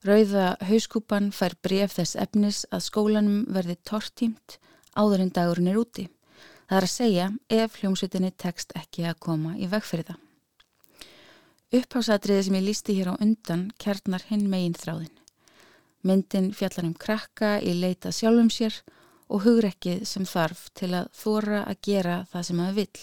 Rauða 0.05 0.55
hauskúpan 0.65 1.29
fær 1.35 1.57
bref 1.61 1.97
þess 1.99 2.17
efnis 2.17 2.63
að 2.71 2.85
skólanum 2.87 3.43
verði 3.51 3.77
tortímt 3.85 4.57
áður 4.95 5.25
en 5.25 5.33
dagurinn 5.37 5.69
er 5.69 5.81
úti. 5.81 6.07
Það 6.65 6.77
er 6.77 6.87
að 6.87 6.95
segja 6.95 7.31
ef 7.61 7.81
hljómsveitinni 7.81 8.31
tekst 8.41 8.73
ekki 8.79 9.05
að 9.05 9.19
koma 9.27 9.53
í 9.59 9.69
vegferða. 9.69 10.17
Upphásatriði 11.75 12.43
sem 12.45 12.55
ég 12.55 12.63
lísti 12.63 12.93
hér 12.95 13.09
á 13.11 13.19
undan 13.19 13.65
kjarnar 13.81 14.23
hinn 14.29 14.45
megin 14.47 14.77
þráðin. 14.79 15.11
Myndin 16.07 16.53
fjallar 16.55 16.85
um 16.87 16.93
krakka 16.95 17.57
í 17.59 17.73
leitað 17.75 18.15
sjálfum 18.15 18.51
sér 18.53 18.77
og 19.27 19.43
hugrekkið 19.43 20.05
sem 20.07 20.27
þarf 20.29 20.69
til 20.77 20.93
að 21.01 21.09
þóra 21.17 21.65
að 21.65 21.81
gera 21.89 22.17
það 22.31 22.47
sem 22.47 22.61
það 22.63 22.79
vill. 22.79 23.01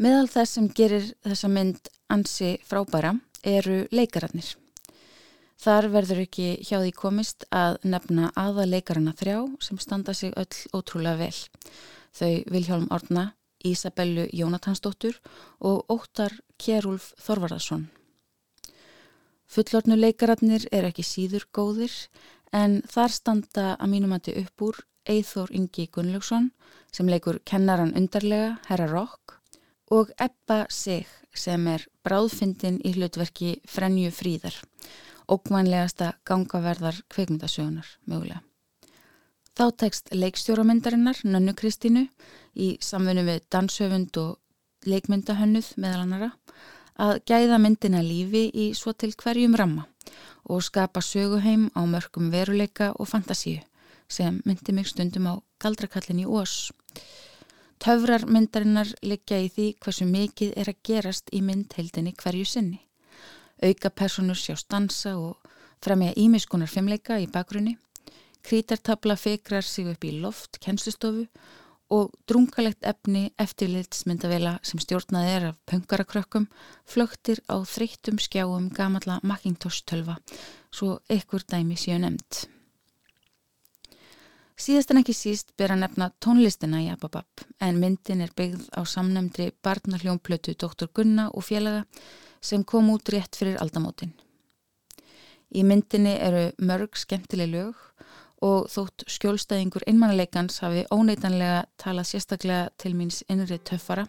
Meðal 0.00 0.28
þess 0.34 0.58
sem 0.58 0.68
gerir 0.76 1.08
þessa 1.24 1.52
mynd 1.54 1.90
ansi 2.12 2.52
frábæra 2.66 3.14
eru 3.46 3.78
leikararnir. 3.94 4.52
Þar 5.60 5.90
verður 5.94 6.24
ekki 6.26 6.50
hjá 6.64 6.78
því 6.82 6.92
komist 6.96 7.48
að 7.52 7.78
nefna 7.84 8.34
aða 8.36 8.68
leikarana 8.68 9.16
þrjá 9.16 9.38
sem 9.64 9.80
standa 9.80 10.12
sig 10.16 10.36
öll 10.36 10.60
ótrúlega 10.76 11.20
vel. 11.24 11.36
Þau 12.16 12.32
Viljálm 12.52 12.88
Orna, 12.92 13.30
Ísabellu 13.64 14.26
Jónatansdóttur 14.32 15.16
og 15.60 15.84
Óttar 15.92 16.34
Kjærúlf 16.58 17.12
Þorvarðarsson. 17.20 17.88
Fullornu 19.50 19.96
leikararnir 19.98 20.68
er 20.70 20.86
ekki 20.86 21.02
síður 21.02 21.48
góðir 21.52 21.94
en 22.54 22.80
þar 22.86 23.14
standa 23.14 23.66
að 23.76 23.92
mínumati 23.94 24.34
upp 24.38 24.62
úr 24.62 24.78
Eithór 25.10 25.50
Ingi 25.56 25.88
Gunnlaugsson 25.90 26.50
sem 26.92 27.08
leikur 27.10 27.40
kennaran 27.44 27.94
undarlega, 27.98 28.58
Herra 28.68 28.86
Rock 28.90 29.40
og 29.90 30.12
Ebba 30.20 30.66
Sig 30.70 31.08
sem 31.34 31.66
er 31.70 31.86
bráðfindin 32.06 32.78
í 32.86 32.94
hlutverki 32.94 33.56
Frenju 33.66 34.12
Fríðar, 34.14 34.54
ókvænlegasta 35.30 36.14
gangaverðar 36.26 37.02
kveikmyndasögunar 37.10 37.96
mögulega. 38.06 38.44
Þá 39.60 39.66
tekst 39.76 40.06
leikstjóramyndarinnar 40.16 41.18
Nönnu 41.28 41.52
Kristínu 41.52 42.06
í 42.56 42.66
samfunnu 42.80 43.26
við 43.26 43.42
danshöfund 43.52 44.16
og 44.16 44.88
leikmyndahönnuð 44.88 45.66
meðal 45.84 45.98
annara 46.06 46.28
að 47.04 47.18
gæða 47.28 47.58
myndina 47.60 48.00
lífi 48.00 48.46
í 48.56 48.70
svo 48.78 48.94
til 48.96 49.10
hverjum 49.20 49.58
ramma 49.60 49.84
og 50.48 50.62
skapa 50.64 51.02
söguheim 51.04 51.66
á 51.76 51.84
mörgum 51.84 52.30
veruleika 52.32 52.94
og 52.96 53.10
fantasíu 53.10 53.60
sem 54.08 54.38
myndi 54.48 54.72
mig 54.72 54.88
stundum 54.88 55.28
á 55.28 55.34
galdrakallin 55.60 56.24
í 56.24 56.26
ós. 56.40 56.72
Töfrar 57.84 58.24
myndarinnar 58.24 58.94
liggja 59.04 59.42
í 59.44 59.52
því 59.52 59.68
hversu 59.76 60.08
mikið 60.08 60.56
er 60.56 60.72
að 60.72 60.80
gerast 60.88 61.28
í 61.36 61.42
myndheildinni 61.44 62.16
hverju 62.16 62.48
sinni. 62.48 62.80
Auka 63.60 63.92
personur 63.92 64.40
sjá 64.40 64.56
stansa 64.56 65.18
og 65.20 65.36
fremja 65.84 66.16
ímiskunar 66.16 66.72
fimmleika 66.72 67.20
í 67.20 67.28
bakgrunni. 67.28 67.76
Krítartabla 68.42 69.16
fekrar 69.20 69.66
sig 69.66 69.88
upp 69.90 70.04
í 70.04 70.14
loft, 70.20 70.58
kennslustofu 70.60 71.26
og 71.90 72.12
drungalegt 72.30 72.86
efni 72.86 73.24
eftirlitsmyndavela 73.42 74.54
sem 74.66 74.78
stjórnaði 74.82 75.32
er 75.34 75.48
af 75.50 75.58
pöngarakrökkum 75.66 76.46
flögtir 76.88 77.42
á 77.50 77.58
þreyttum 77.66 78.20
skjáum 78.22 78.70
gamalla 78.74 79.18
Macintosh 79.26 79.82
tölva 79.82 80.16
svo 80.70 81.00
ykkur 81.10 81.42
dæmi 81.50 81.76
séu 81.80 81.98
nefnd. 81.98 82.46
Síðast 84.60 84.90
en 84.92 85.00
ekki 85.00 85.16
síst 85.16 85.54
ber 85.58 85.72
að 85.72 85.82
nefna 85.82 86.10
tónlistina 86.22 86.82
í 86.84 86.90
Ababab 86.92 87.44
en 87.64 87.78
myndin 87.80 88.20
er 88.20 88.32
byggð 88.36 88.68
á 88.76 88.84
samnemndri 88.84 89.50
barnarhljónplötu 89.64 90.52
Dr. 90.54 90.90
Gunna 90.94 91.30
og 91.32 91.46
félaga 91.48 91.86
sem 92.44 92.62
kom 92.64 92.90
út 92.92 93.08
rétt 93.08 93.38
fyrir 93.40 93.56
aldamótin. 93.60 94.12
Í 95.50 95.64
myndinni 95.66 96.12
eru 96.20 96.50
mörg 96.62 96.94
skemmtileg 97.00 97.50
lög 97.50 97.80
og 98.44 98.70
þótt 98.72 99.04
skjólstæðingur 99.10 99.84
einmannleikans 99.90 100.62
hafi 100.64 100.86
óneitanlega 100.92 101.66
talað 101.80 102.08
sérstaklega 102.10 102.70
til 102.80 102.94
míns 102.96 103.20
innri 103.28 103.58
töffara 103.58 104.06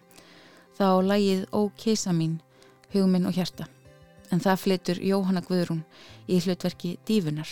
þá 0.77 1.03
lægið 1.03 1.45
Ó 1.51 1.67
keisa 1.77 2.13
mín, 2.15 2.39
hugminn 2.93 3.27
og 3.27 3.35
hjarta 3.35 3.67
en 4.31 4.39
það 4.39 4.63
flytur 4.63 5.01
Jóhanna 5.03 5.43
Guðrún 5.43 5.83
í 6.31 6.39
hlutverki 6.39 6.95
Dífunar. 7.07 7.49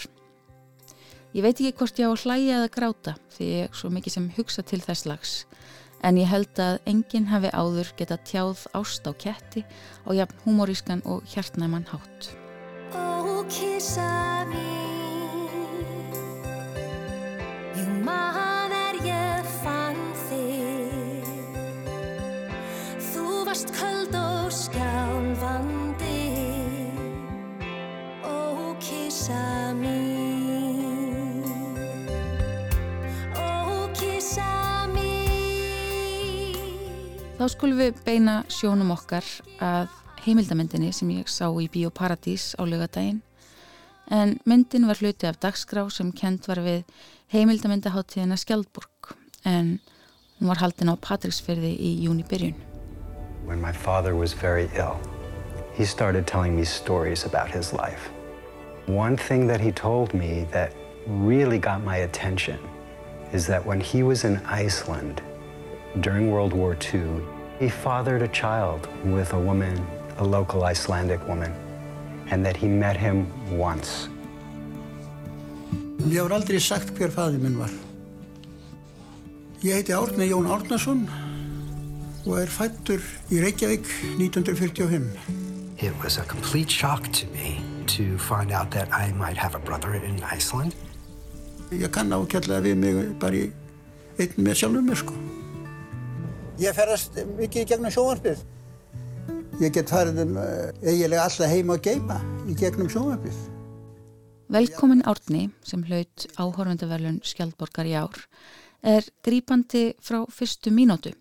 Ég 1.35 1.43
veit 1.43 1.59
ekki 1.59 1.75
hvort 1.77 1.99
ég 1.99 2.09
á 2.09 2.11
að 2.15 2.23
hlæja 2.23 2.55
eða 2.61 2.71
gráta 2.73 3.15
því 3.35 3.51
ég 3.51 3.77
svo 3.77 3.91
mikið 3.93 4.15
sem 4.15 4.31
hugsa 4.39 4.63
til 4.63 4.79
þess 4.81 5.05
lags 5.09 5.35
en 5.99 6.17
ég 6.17 6.31
held 6.31 6.63
að 6.63 6.79
enginn 6.87 7.27
hafi 7.29 7.51
áður 7.51 7.91
geta 7.99 8.17
tjáð 8.23 8.65
ást 8.79 9.05
á 9.05 9.11
ketti 9.11 9.65
og 10.07 10.15
jafn 10.15 10.41
humorískan 10.47 11.03
og 11.05 11.27
hjartnæman 11.27 11.89
hátt. 11.91 12.31
Ó 12.95 13.43
keisa 13.51 14.47
mín 14.47 14.78
skulum 37.49 37.79
við 37.81 37.97
beina 38.05 38.43
sjónum 38.51 38.91
okkar 38.93 39.25
að 39.63 39.89
heimildamendinni 40.25 40.91
sem 40.93 41.09
ég 41.15 41.29
sá 41.31 41.47
í 41.49 41.69
Bíóparadís 41.71 42.51
á 42.59 42.63
lögadaginn 42.67 43.21
en 44.09 44.35
myndin 44.49 44.87
var 44.89 44.99
hluti 45.01 45.27
af 45.29 45.39
dagskrá 45.41 45.85
sem 45.93 46.11
kent 46.11 46.47
var 46.49 46.61
við 46.65 46.83
heimildamindaháttíðina 47.33 48.37
Skjaldborg 48.37 49.13
en 49.45 49.79
hún 50.39 50.51
var 50.51 50.61
haldin 50.61 50.91
á 50.93 50.95
Patricksfyrði 50.97 51.71
í 51.73 51.91
júni 52.05 52.25
byrjun. 52.27 52.57
When 53.45 53.61
my 53.61 53.71
father 53.73 54.15
was 54.15 54.33
very 54.33 54.69
ill, 54.75 54.99
he 55.73 55.85
started 55.85 56.27
telling 56.27 56.55
me 56.55 56.65
stories 56.65 57.25
about 57.25 57.49
his 57.49 57.73
life. 57.73 58.09
One 58.87 59.17
thing 59.17 59.47
that 59.47 59.61
he 59.61 59.71
told 59.71 60.13
me 60.13 60.45
that 60.51 60.73
really 61.07 61.59
got 61.59 61.83
my 61.83 61.97
attention 61.97 62.59
is 63.33 63.45
that 63.47 63.65
when 63.65 63.79
he 63.79 64.03
was 64.03 64.23
in 64.23 64.37
Iceland 64.45 65.21
during 66.01 66.31
World 66.31 66.53
War 66.53 66.75
II, 66.75 67.38
he 67.59 67.67
fathered 67.67 68.21
a 68.21 68.27
child 68.29 68.87
with 69.03 69.33
a 69.33 69.39
woman, 69.39 69.75
a 70.17 70.23
local 70.23 70.63
Icelandic 70.63 71.21
woman, 71.27 71.53
and 72.31 72.45
that 72.45 72.55
he 72.55 72.67
met 72.67 72.95
him 72.95 73.27
once. 73.51 74.07
Ég 75.99 76.15
hefur 76.15 76.31
aldrei 76.31 76.59
sagt 76.63 76.93
hver 76.95 77.11
faði 77.11 77.41
minn 77.43 77.57
var. 77.59 77.71
Ég 79.59 79.75
heiti 79.75 79.91
Árni 79.91 80.29
Jón 80.29 80.47
Árnason 80.47 81.03
og 82.23 82.37
er 82.39 82.47
fættur 82.47 83.03
í 83.27 83.41
Reykjavík 83.43 83.89
1945. 84.15 85.09
It 85.83 85.91
was 86.03 86.17
a 86.17 86.23
complete 86.23 86.71
shock 86.71 87.11
to 87.19 87.27
me 87.35 87.59
to 87.87 88.17
find 88.17 88.51
out 88.51 88.71
that 88.71 88.87
I 88.93 89.11
might 89.11 89.37
have 89.37 89.55
a 89.55 89.59
brother 89.59 89.93
in 89.95 90.23
Iceland. 90.23 90.75
Ég 91.71 91.91
kann 91.91 92.15
ákjallega 92.15 92.63
við 92.63 92.79
mig 92.79 93.03
bara 93.19 93.35
í 93.35 93.51
einn 94.19 94.39
með 94.39 94.63
sjálfum 94.63 94.87
mér 94.87 95.03
sko. 95.03 95.19
Ég 96.59 96.75
ferast 96.75 97.15
mikið 97.37 97.61
í 97.61 97.67
gegnum 97.69 97.91
sjónvarpið. 97.95 98.39
Ég 99.63 99.71
get 99.77 99.91
farið 99.93 100.17
um 100.25 100.33
uh, 100.41 100.65
eiginlega 100.83 101.23
alltaf 101.23 101.47
heima 101.47 101.77
og 101.77 101.85
geima 101.85 102.17
í 102.51 102.55
gegnum 102.59 102.89
sjónvarpið. 102.91 103.37
Velkomin 104.51 105.05
Árni 105.07 105.45
sem 105.63 105.85
hlaut 105.87 106.27
áhorfundaverlun 106.35 107.21
Skjaldborgar 107.23 107.87
í 107.87 107.95
ár 107.95 108.19
er 108.83 109.07
grípandi 109.23 109.85
frá 110.03 110.19
fyrstu 110.35 110.75
mínótu 110.75 111.15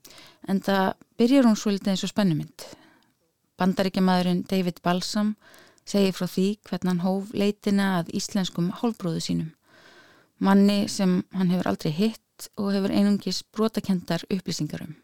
en 0.50 0.58
það 0.58 0.98
byrjar 1.22 1.46
hún 1.46 1.58
svolítið 1.62 1.94
eins 1.94 2.06
og 2.08 2.14
spennumynd. 2.16 2.68
Bandaríkjamaðurinn 3.62 4.44
David 4.50 4.82
Balsam 4.82 5.36
segir 5.86 6.18
frá 6.18 6.26
því 6.26 6.50
hvernig 6.66 6.96
hann 6.96 7.04
hóf 7.06 7.30
leitina 7.30 7.92
að 8.00 8.10
íslenskum 8.18 8.72
hálfbróðu 8.82 9.22
sínum. 9.22 9.52
Manni 10.42 10.88
sem 10.90 11.20
hann 11.30 11.54
hefur 11.54 11.76
aldrei 11.76 11.94
hitt 11.94 12.50
og 12.58 12.72
hefur 12.74 12.90
einungis 12.90 13.44
brotakendar 13.54 14.26
upplýsingarum. 14.26 14.98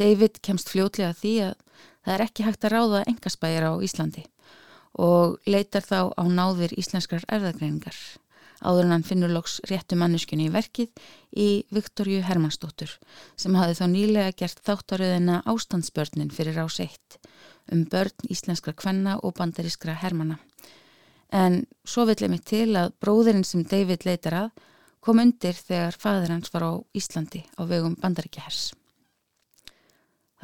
David 0.00 0.40
kemst 0.42 0.70
fljótlega 0.72 1.14
því 1.16 1.34
að 1.50 1.54
það 2.04 2.14
er 2.14 2.24
ekki 2.26 2.46
hægt 2.46 2.66
að 2.66 2.74
ráða 2.74 3.04
engaspægir 3.10 3.68
á 3.70 3.72
Íslandi 3.84 4.24
og 4.94 5.40
leitar 5.50 5.82
þá 5.82 6.14
á 6.14 6.24
náðir 6.30 6.74
íslenskrar 6.78 7.24
erðagreiningar. 7.26 7.96
Áður 8.64 8.86
en 8.86 8.94
hann 8.94 9.06
finnur 9.06 9.32
loks 9.34 9.58
réttu 9.68 9.96
manneskunni 9.98 10.46
í 10.48 10.52
verkið 10.54 11.02
í 11.36 11.48
Viktorju 11.74 12.22
Hermannsdóttur 12.24 12.92
sem 13.36 13.56
hafi 13.58 13.76
þá 13.76 13.84
nýlega 13.90 14.36
gert 14.38 14.62
þáttaröðina 14.64 15.42
ástandsbörnin 15.50 16.32
fyrir 16.32 16.62
ás 16.62 16.78
eitt 16.80 17.18
um 17.72 17.82
börn 17.90 18.28
íslenskra 18.30 18.74
kvenna 18.76 19.18
og 19.22 19.34
bandarískra 19.38 19.96
hermana. 20.00 20.38
En 21.32 21.64
svo 21.84 22.06
vill 22.06 22.20
ég 22.22 22.30
mig 22.30 22.44
til 22.46 22.70
að 22.78 22.94
bróðurinn 23.02 23.44
sem 23.44 23.64
David 23.66 24.06
leitar 24.06 24.38
að 24.44 24.64
kom 25.04 25.20
undir 25.20 25.56
þegar 25.58 25.98
fadur 25.98 26.32
hans 26.32 26.52
var 26.54 26.64
á 26.64 26.72
Íslandi 26.96 27.42
á 27.58 27.62
vegum 27.68 27.98
bandaríkjahers. 28.00 28.72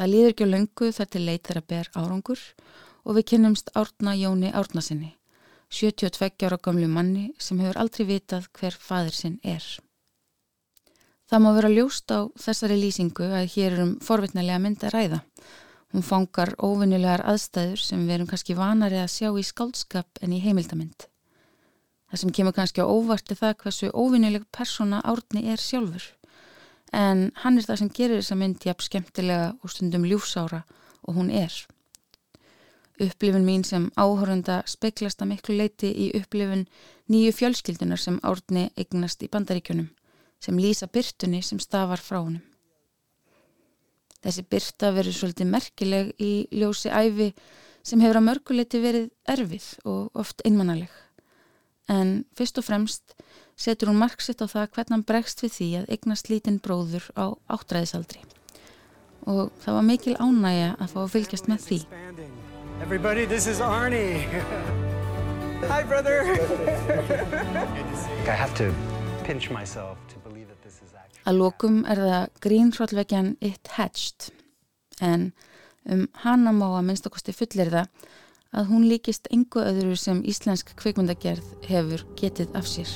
Það 0.01 0.09
líður 0.09 0.31
ekki 0.33 0.45
á 0.49 0.53
löngu 0.55 0.87
þar 0.97 1.09
til 1.13 1.21
leitar 1.27 1.59
að 1.61 1.65
ber 1.69 1.89
árangur 1.93 2.43
og 3.05 3.17
við 3.19 3.25
kynnumst 3.35 3.67
Árna 3.77 4.15
Jóni 4.17 4.49
Árnasinni, 4.57 5.11
72 5.69 6.47
ára 6.49 6.57
gamlu 6.57 6.87
manni 6.89 7.25
sem 7.37 7.59
hefur 7.61 7.77
aldrei 7.83 8.07
vitað 8.09 8.47
hver 8.57 8.79
fadir 8.81 9.13
sinn 9.13 9.35
er. 9.45 9.67
Það 11.29 11.43
má 11.45 11.51
vera 11.53 11.73
ljóst 11.75 12.09
á 12.17 12.33
þessari 12.33 12.79
lýsingu 12.81 13.29
að 13.29 13.51
hér 13.53 13.77
er 13.77 13.83
um 13.85 13.93
forvitnilega 14.01 14.63
mynd 14.65 14.87
að 14.89 14.95
ræða. 14.97 15.19
Hún 15.93 16.07
fangar 16.09 16.55
óvinnilegar 16.57 17.27
aðstæður 17.35 17.85
sem 17.85 18.07
við 18.07 18.15
erum 18.17 18.31
kannski 18.33 18.57
vanari 18.57 19.03
að 19.03 19.13
sjá 19.19 19.29
í 19.37 19.45
skáldskap 19.45 20.25
en 20.25 20.33
í 20.33 20.41
heimildamind. 20.41 21.11
Það 22.09 22.23
sem 22.25 22.33
kemur 22.41 22.57
kannski 22.57 22.81
á 22.81 22.89
óvart 22.89 23.29
er 23.29 23.43
það 23.43 23.59
hversu 23.67 23.93
óvinnileg 23.93 24.49
persóna 24.49 25.05
árni 25.05 25.45
er 25.53 25.61
sjálfur. 25.61 26.09
En 26.93 27.31
hann 27.43 27.59
er 27.59 27.67
það 27.67 27.81
sem 27.83 27.91
gerir 27.95 28.19
þessa 28.19 28.39
mynd 28.39 28.67
jafn 28.67 28.87
skemmtilega 28.87 29.53
og 29.63 29.71
stundum 29.71 30.07
ljúfsára 30.09 30.65
og 31.07 31.15
hún 31.15 31.31
er. 31.31 31.55
Upplifin 33.01 33.47
mín 33.47 33.63
sem 33.65 33.89
áhörunda 33.97 34.61
speiklast 34.69 35.23
að 35.23 35.31
miklu 35.33 35.57
leiti 35.57 35.89
í 35.89 36.11
upplifin 36.19 36.67
nýju 37.09 37.33
fjölskyldunar 37.39 38.01
sem 38.01 38.19
árni 38.27 38.69
eignast 38.77 39.23
í 39.25 39.31
bandaríkjunum 39.33 39.89
sem 40.41 40.59
lýsa 40.59 40.89
byrtunni 40.89 41.43
sem 41.45 41.61
stafar 41.61 42.01
frá 42.01 42.21
honum. 42.21 42.43
Þessi 44.21 44.45
byrta 44.53 44.91
verður 44.93 45.17
svolítið 45.17 45.49
merkileg 45.49 46.11
í 46.21 46.33
ljósi 46.53 46.93
æfi 46.93 47.31
sem 47.87 48.01
hefur 48.05 48.21
að 48.21 48.27
mörguleiti 48.27 48.81
verið 48.83 49.07
erfið 49.33 49.69
og 49.89 50.21
oft 50.21 50.45
einmannaleg. 50.45 50.91
En 51.91 52.25
fyrst 52.39 52.61
og 52.61 52.67
fremst 52.67 53.15
setur 53.59 53.91
hún 53.91 54.01
marksitt 54.01 54.41
á 54.41 54.47
það 54.47 54.71
hvernig 54.77 54.95
hann 54.95 55.07
bregst 55.09 55.43
við 55.45 55.57
því 55.57 55.69
að 55.81 55.89
eignast 55.97 56.31
lítinn 56.31 56.61
bróður 56.63 57.09
á 57.19 57.35
áttræðisaldri. 57.51 58.23
Og 59.29 59.51
það 59.61 59.77
var 59.77 59.89
mikil 59.89 60.15
ánægja 60.17 60.71
að 60.79 60.95
fá 60.95 61.01
að 61.03 61.13
fylgjast 61.17 61.51
með 61.51 61.67
því. 61.67 61.81
Everybody, 62.81 63.27
this 63.27 63.47
is 63.47 63.61
Arnie. 63.61 64.25
Hi, 65.69 65.83
brother. 65.85 66.25
I 68.27 68.33
have 68.33 68.55
to 68.55 68.73
pinch 69.25 69.51
myself 69.51 69.99
to 70.09 70.19
believe 70.25 70.49
that 70.49 70.63
this 70.63 70.81
is 70.81 70.95
actually... 70.95 71.27
Að 71.29 71.37
lokum 71.43 71.83
er 71.85 72.01
það 72.01 72.25
grínhróllvekjan 72.47 73.35
It 73.45 73.75
Hatched 73.77 74.31
en 75.01 75.33
um 75.85 76.07
hana 76.25 76.53
má 76.57 76.67
að 76.79 76.87
minnstakosti 76.89 77.35
fullir 77.37 77.71
það 77.73 78.09
að 78.51 78.71
hún 78.73 78.87
líkist 78.91 79.29
engu 79.31 79.63
öðru 79.63 79.97
sem 79.99 80.23
íslensk 80.27 80.73
kvikmyndagerð 80.81 81.47
hefur 81.69 82.03
getið 82.19 82.57
af 82.59 82.67
sér. 82.67 82.91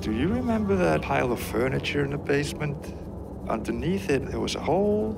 Do 0.00 0.12
you 0.12 0.28
remember 0.28 0.76
that 0.76 1.02
pile 1.02 1.32
of 1.32 1.40
furniture 1.40 2.04
in 2.04 2.10
the 2.10 2.18
basement? 2.18 2.94
Underneath 3.48 4.10
it 4.10 4.26
there 4.26 4.40
was 4.40 4.54
a 4.54 4.60
hole. 4.60 5.14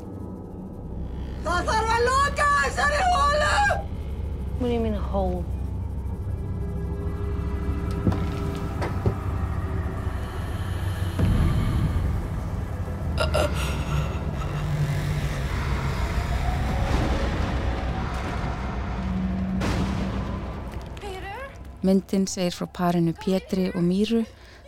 Það 1.45 1.69
þarf 1.69 1.91
að 1.97 2.03
loka 2.07 2.47
þessari 2.65 3.03
hólu! 3.13 3.85
What 4.59 4.69
do 4.69 4.73
you 4.73 4.81
mean 4.81 4.95
a 4.95 5.01
hole? 5.01 5.45
Myndin 21.87 22.25
segir 22.27 22.51
frá 22.51 22.67
parinu 22.67 23.13
Pétri 23.15 23.69
og 23.71 23.83
Míru 23.85 24.25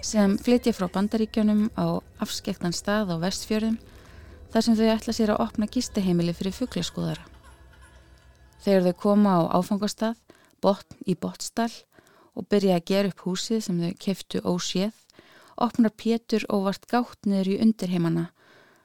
sem 0.06 0.36
flytja 0.38 0.70
frá 0.76 0.86
bandaríkjunum 0.94 1.64
á 1.74 1.98
afskektan 2.22 2.74
stað 2.76 3.10
á 3.10 3.16
vestfjörðum 3.18 3.78
þar 4.52 4.64
sem 4.64 4.76
þau 4.78 4.90
ætla 4.92 5.14
sér 5.16 5.32
að 5.34 5.42
opna 5.42 5.66
gisteheimili 5.66 6.34
fyrir 6.36 6.54
fugglaskoðara. 6.54 7.24
Þegar 8.62 8.86
þau 8.86 8.94
koma 9.02 9.32
á 9.34 9.40
áfangastað, 9.58 10.14
botn 10.62 11.00
í 11.10 11.16
botstall 11.18 11.74
og 12.38 12.46
byrja 12.46 12.76
að 12.78 12.86
gera 12.92 13.10
upp 13.10 13.24
húsið 13.26 13.64
sem 13.66 13.80
þau 13.82 13.96
keftu 14.04 14.42
óséð, 14.46 14.94
opnar 15.58 15.94
Pétur 15.98 16.46
óvart 16.54 16.86
gátt 16.86 17.26
niður 17.26 17.54
í 17.56 17.58
undirheimana 17.64 18.28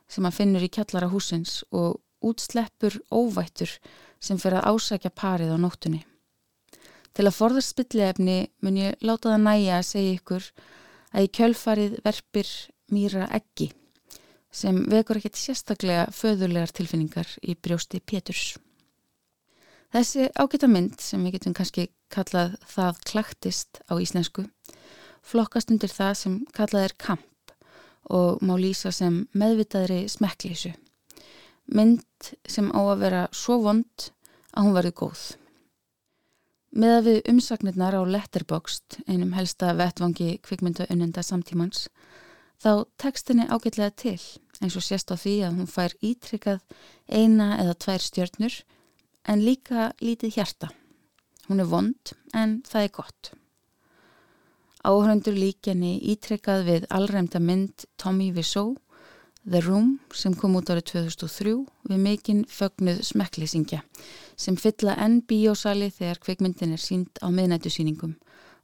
sem 0.10 0.26
hann 0.26 0.34
finnur 0.34 0.66
í 0.66 0.72
kjallara 0.74 1.12
húsins 1.14 1.62
og 1.70 2.02
útsleppur 2.26 2.98
óvættur 3.14 3.78
sem 4.18 4.42
fyrir 4.42 4.64
að 4.64 4.74
ásækja 4.74 5.14
parið 5.14 5.54
á 5.54 5.58
nóttunni. 5.62 6.02
Til 7.14 7.28
að 7.30 7.38
forðast 7.38 7.74
spilliefni 7.76 8.38
mun 8.66 8.80
ég 8.80 8.98
láta 9.06 9.34
það 9.34 9.46
næja 9.46 9.78
að 9.78 9.88
segja 9.90 10.18
ykkur 10.18 10.50
að 11.14 11.28
í 11.28 11.32
kjölfarið 11.38 11.96
verpir 12.06 12.52
mýra 12.94 13.28
eggi 13.38 13.70
sem 14.54 14.84
vekur 14.90 15.18
ekkert 15.18 15.38
sérstaklega 15.40 16.08
föðurlegar 16.14 16.74
tilfinningar 16.78 17.30
í 17.42 17.56
brjósti 17.58 18.02
Péturs. 18.06 18.54
Þessi 19.94 20.28
ágæta 20.38 20.70
mynd 20.70 21.02
sem 21.02 21.22
við 21.26 21.38
getum 21.38 21.56
kannski 21.58 21.88
kallað 22.14 22.56
það 22.70 23.02
klaktist 23.10 23.82
á 23.90 23.94
íslensku 23.98 24.46
flokkast 25.24 25.72
undir 25.74 25.92
það 25.92 26.14
sem 26.20 26.40
kallað 26.56 26.88
er 26.88 26.96
kamp 27.00 27.54
og 28.14 28.42
má 28.44 28.56
lýsa 28.60 28.92
sem 28.92 29.24
meðvitaðri 29.38 30.04
smekklísu. 30.12 30.74
Mynd 31.74 32.34
sem 32.50 32.68
á 32.76 32.82
að 32.82 33.06
vera 33.06 33.22
svo 33.32 33.62
vond 33.64 34.10
að 34.52 34.66
hún 34.66 34.76
verður 34.76 34.98
góð. 35.04 35.24
Með 36.74 36.92
að 36.98 37.04
við 37.06 37.18
umsagnirnar 37.30 37.94
á 37.94 38.02
Letterboxd, 38.02 39.04
einum 39.06 39.36
helsta 39.38 39.76
vettvangi 39.78 40.40
kvikmynda 40.42 40.88
unnenda 40.90 41.22
samtímans, 41.22 41.86
þá 42.58 42.90
tekstinni 42.98 43.46
ágætlega 43.46 43.94
til 43.94 44.18
eins 44.58 44.78
og 44.80 44.86
sést 44.86 45.14
á 45.14 45.16
því 45.20 45.36
að 45.46 45.60
hún 45.60 45.70
fær 45.70 45.94
ítrykkað 46.02 46.64
eina 47.14 47.60
eða 47.62 47.78
tvær 47.78 48.02
stjörnur 48.02 48.58
en 49.30 49.46
líka 49.46 49.92
lítið 50.02 50.40
hjarta. 50.40 50.72
Hún 51.46 51.62
er 51.62 51.70
vond 51.70 52.16
en 52.34 52.62
það 52.66 52.88
er 52.88 52.94
gott. 52.98 53.32
Áhöröndur 54.82 55.38
líkjani 55.38 56.00
ítrykkað 56.10 56.66
við 56.72 56.90
allræmda 56.90 57.38
mynd 57.40 57.86
Tommy 58.02 58.32
Wiseau, 58.34 58.74
The 59.46 59.62
Room 59.62 60.00
sem 60.16 60.34
kom 60.34 60.58
út 60.58 60.74
árið 60.74 60.90
2003 60.96 61.58
við 61.92 62.06
mikinn 62.10 62.46
fögnuð 62.50 63.04
smekklýsingja 63.14 63.84
sem 64.40 64.58
fylla 64.60 64.96
enn 65.02 65.22
bíósali 65.28 65.90
þegar 65.94 66.22
kveikmyndin 66.24 66.76
er 66.76 66.82
sínd 66.82 67.22
á 67.22 67.28
miðnættusýningum, 67.34 68.16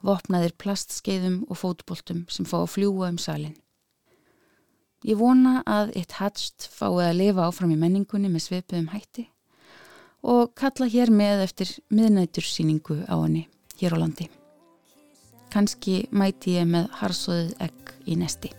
vopnaðir 0.06 0.56
plastskeiðum 0.62 1.42
og 1.50 1.60
fótboltum 1.62 2.26
sem 2.32 2.48
fá 2.48 2.62
að 2.62 2.72
fljúa 2.76 3.10
um 3.12 3.20
salin. 3.22 3.56
Ég 5.08 5.20
vona 5.20 5.62
að 5.64 5.94
It 6.00 6.18
Hatched 6.20 6.68
fái 6.74 7.06
að 7.06 7.20
lifa 7.22 7.48
áfram 7.48 7.72
í 7.72 7.80
menningunni 7.80 8.32
með 8.32 8.50
sveipuðum 8.50 8.90
hætti 8.92 9.30
og 10.28 10.52
kalla 10.60 10.90
hér 10.92 11.14
með 11.16 11.46
eftir 11.46 11.72
miðnættursýningu 11.96 13.06
á 13.08 13.16
henni 13.16 13.48
hér 13.80 13.96
á 13.96 13.98
landi. 14.04 14.28
Kanski 15.50 16.04
mæti 16.12 16.60
ég 16.60 16.68
með 16.68 16.92
harsóðið 17.00 17.56
egg 17.64 17.94
í 18.06 18.20
nesti. 18.20 18.59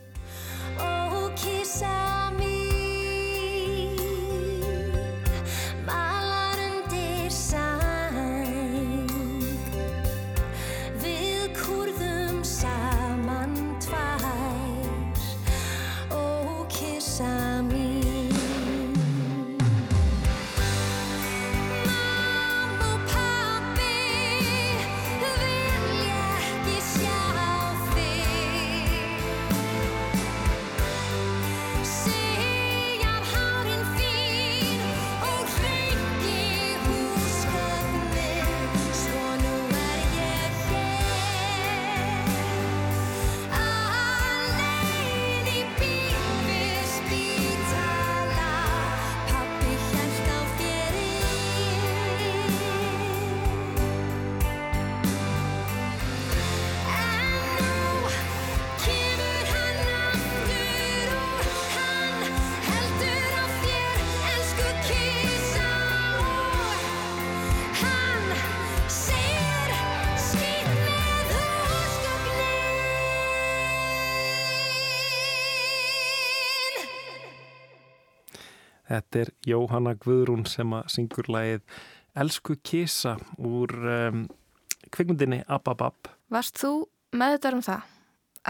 Þetta 78.90 79.20
er 79.22 79.28
Jóhanna 79.46 79.94
Guðrún 80.02 80.46
sem 80.50 80.72
að 80.74 80.88
syngur 80.90 81.28
lagið 81.30 81.62
Elsku 82.18 82.56
Kisa 82.66 83.14
úr 83.38 83.70
um, 83.86 84.24
kvikmyndinni 84.90 85.44
Ababab. 85.46 86.10
Varst 86.30 86.58
þú 86.58 86.72
með 87.14 87.36
þetta 87.36 87.54
um 87.54 87.62
það 87.66 87.94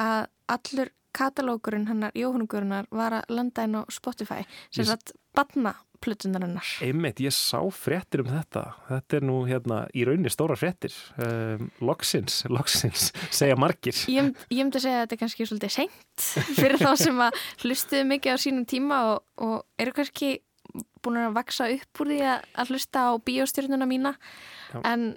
að 0.00 0.22
allur 0.54 0.92
katalókurinn 1.16 1.88
hannar 1.90 2.16
Jóhanna 2.16 2.48
Guðrunar 2.48 2.88
var 2.94 3.18
að 3.20 3.36
landa 3.36 3.66
inn 3.66 3.76
á 3.76 3.82
Spotify 3.92 4.46
sem 4.70 4.86
sagt 4.88 5.12
batna 5.36 5.74
plötunarinnar. 6.00 6.66
Einmitt, 6.84 7.20
ég 7.22 7.34
sá 7.34 7.60
fréttir 7.74 8.24
um 8.24 8.30
þetta. 8.32 8.64
Þetta 8.88 9.18
er 9.18 9.26
nú 9.28 9.38
hérna 9.48 9.80
í 9.96 10.04
rauninni 10.08 10.32
stóra 10.32 10.56
fréttir. 10.58 10.94
Um, 11.20 11.70
loksins, 11.84 12.42
loksins, 12.50 13.10
segja 13.40 13.58
margir. 13.60 13.96
Ég, 14.12 14.30
ég 14.48 14.62
myndi 14.62 14.80
að 14.80 14.86
segja 14.86 15.00
að 15.00 15.06
þetta 15.06 15.18
er 15.18 15.22
kannski 15.24 15.48
svolítið 15.48 15.74
seint 15.76 16.28
fyrir 16.60 16.78
þá 16.80 16.92
sem 17.00 17.24
að 17.26 17.40
hlustuðu 17.64 18.06
mikið 18.14 18.36
á 18.36 18.38
sínum 18.44 18.68
tíma 18.68 19.02
og, 19.12 19.26
og 19.44 19.58
eru 19.80 19.96
kannski 19.96 20.38
búin 21.02 21.18
að 21.20 21.34
vaksa 21.38 21.66
upp 21.72 22.02
úr 22.02 22.12
því 22.12 22.20
að 22.30 22.70
hlusta 22.70 23.08
á 23.08 23.12
bíóstjórnuna 23.26 23.88
mína 23.90 24.14
Já. 24.70 24.80
en 24.84 25.10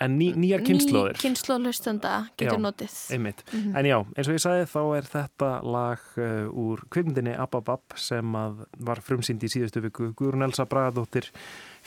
En 0.00 0.18
ný, 0.20 0.32
nýjar 0.36 0.60
kynnslóðir. 0.60 1.16
ný 1.16 1.22
kynnslóð 1.24 1.62
hlustanda 1.70 2.10
getur 2.36 2.58
Já, 2.58 2.62
notið. 2.66 2.96
Einmitt. 3.16 3.38
Mhm. 3.52 3.76
En 3.80 3.86
já, 3.88 3.96
eins 4.16 4.28
og 4.28 4.34
ég 4.36 4.42
sagði 4.44 4.66
þá 4.68 4.82
er 4.98 5.06
þetta 5.08 5.50
lag 5.64 6.02
uh, 6.20 6.48
úr 6.52 6.82
kvimdini 6.92 7.32
Ababab 7.32 7.96
sem 7.96 8.32
var 8.32 9.00
frumsýnd 9.00 9.40
í 9.40 9.48
síðustu 9.48 9.80
viku. 9.80 10.10
Guðrún 10.12 10.44
Elsa 10.44 10.66
Bragadóttir 10.68 11.30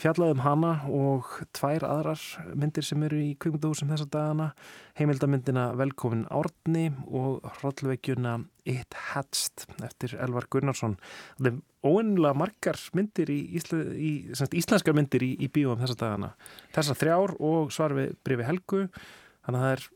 fjallaðum 0.00 0.40
hana 0.44 0.70
og 0.88 1.28
tvær 1.56 1.84
aðrar 1.84 2.22
myndir 2.56 2.86
sem 2.86 3.02
eru 3.04 3.18
í 3.20 3.34
kvimdahúsum 3.40 3.90
þessa 3.92 4.08
dagana. 4.12 4.46
Heimildamyndina 4.98 5.70
Velkomin 5.78 6.26
Árni 6.32 6.88
og 7.06 7.44
hrollveikjuna 7.58 8.38
It 8.68 8.96
Hatched 9.10 9.66
eftir 9.84 10.16
Elvar 10.20 10.48
Gunnarsson. 10.52 10.96
Það 11.38 11.52
er 11.52 11.60
óennilega 11.84 12.40
margar 12.40 12.80
myndir 12.96 13.32
í, 13.32 13.38
ísle, 13.60 13.82
í 13.96 14.12
íslenskar 14.32 14.96
myndir 14.96 15.24
í, 15.26 15.34
í 15.40 15.50
bíóum 15.52 15.80
þessa 15.82 15.98
dagana. 16.04 16.34
Þessar 16.76 17.00
þrjár 17.04 17.36
og 17.38 17.72
svar 17.74 17.96
við 17.96 18.16
brifi 18.24 18.48
Helgu. 18.48 18.82
Þannig 19.44 19.60
að 19.60 19.66
það 19.66 19.76
er 19.76 19.86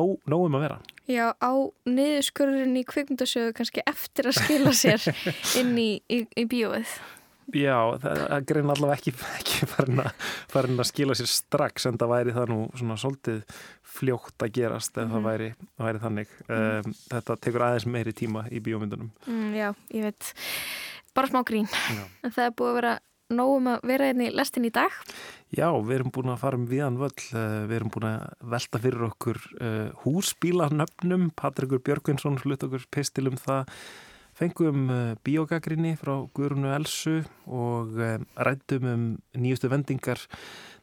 nóg, 0.00 0.18
nóg 0.28 0.48
um 0.48 0.58
að 0.58 0.66
vera. 0.68 0.82
Já, 1.10 1.24
á 1.36 1.52
niðurskurðurinn 1.90 2.76
í 2.80 2.84
kvikmyndasögu 2.88 3.54
kannski 3.56 3.84
eftir 3.88 4.30
að 4.30 4.38
skila 4.40 4.76
sér 4.76 5.08
inn 5.60 5.72
í, 5.80 5.90
í, 6.08 6.24
í 6.38 6.46
bíóið. 6.48 6.92
Já, 7.56 7.76
það 8.02 8.20
er 8.36 8.44
grein 8.46 8.70
allavega 8.70 8.96
ekki, 8.98 9.12
ekki 9.40 9.66
farin, 9.70 10.02
að, 10.04 10.12
farin 10.52 10.78
að 10.82 10.88
skila 10.92 11.16
sér 11.18 11.30
strax 11.32 11.86
en 11.90 11.98
það 11.98 12.12
væri 12.14 12.34
það 12.36 12.52
nú 12.52 12.58
svona 12.78 12.96
svolítið 13.00 13.42
fljótt 13.90 14.44
að 14.46 14.52
gerast 14.60 14.94
ef 14.96 15.08
það 15.10 15.18
Mhm. 15.18 15.26
væri, 15.26 15.50
það 15.76 15.86
væri 15.88 16.02
þannig. 16.06 16.34
Um, 16.48 16.94
þetta 17.10 17.36
tekur 17.42 17.66
aðeins 17.66 17.86
meiri 17.90 18.12
tíma 18.14 18.44
í 18.50 18.60
bíómyndunum. 18.62 19.10
Mm, 19.26 19.52
já, 19.58 19.68
ég 19.94 20.02
veit. 20.10 20.32
Bara 21.14 21.26
smá 21.32 21.42
grín. 21.44 21.66
Já. 21.66 22.04
En 22.24 22.30
það 22.30 22.44
er 22.46 22.54
búið 22.60 22.70
að 22.70 22.78
vera 22.80 22.98
nógum 23.30 23.66
að 23.70 23.84
vera 23.86 24.06
einni 24.10 24.30
lestin 24.34 24.64
í 24.66 24.70
dag. 24.74 24.90
Já, 25.54 25.66
við 25.82 25.96
erum 26.00 26.10
búin 26.14 26.30
að 26.32 26.38
fara 26.42 26.58
um 26.58 26.64
viðan 26.70 26.96
völl, 26.98 27.14
uh, 27.34 27.66
við 27.70 27.76
erum 27.80 27.90
búin 27.94 28.06
að 28.08 28.24
velta 28.54 28.78
fyrir 28.82 29.04
okkur 29.06 29.38
uh, 29.60 29.90
húsbílanöfnum, 30.04 31.28
Patrikur 31.38 31.82
Björgvinsson 31.86 32.38
hlut 32.42 32.62
okkur 32.66 32.86
pistil 32.94 33.28
um 33.30 33.36
það, 33.38 33.70
fengum 34.40 34.88
uh, 34.88 35.14
bíogagrinni 35.24 35.94
frá 36.00 36.14
Guðrunu 36.36 36.72
Elsu 36.72 37.20
og 37.46 37.96
uh, 38.00 38.16
rættum 38.40 38.86
um 38.88 39.06
nýjustu 39.36 39.70
vendingar 39.72 40.22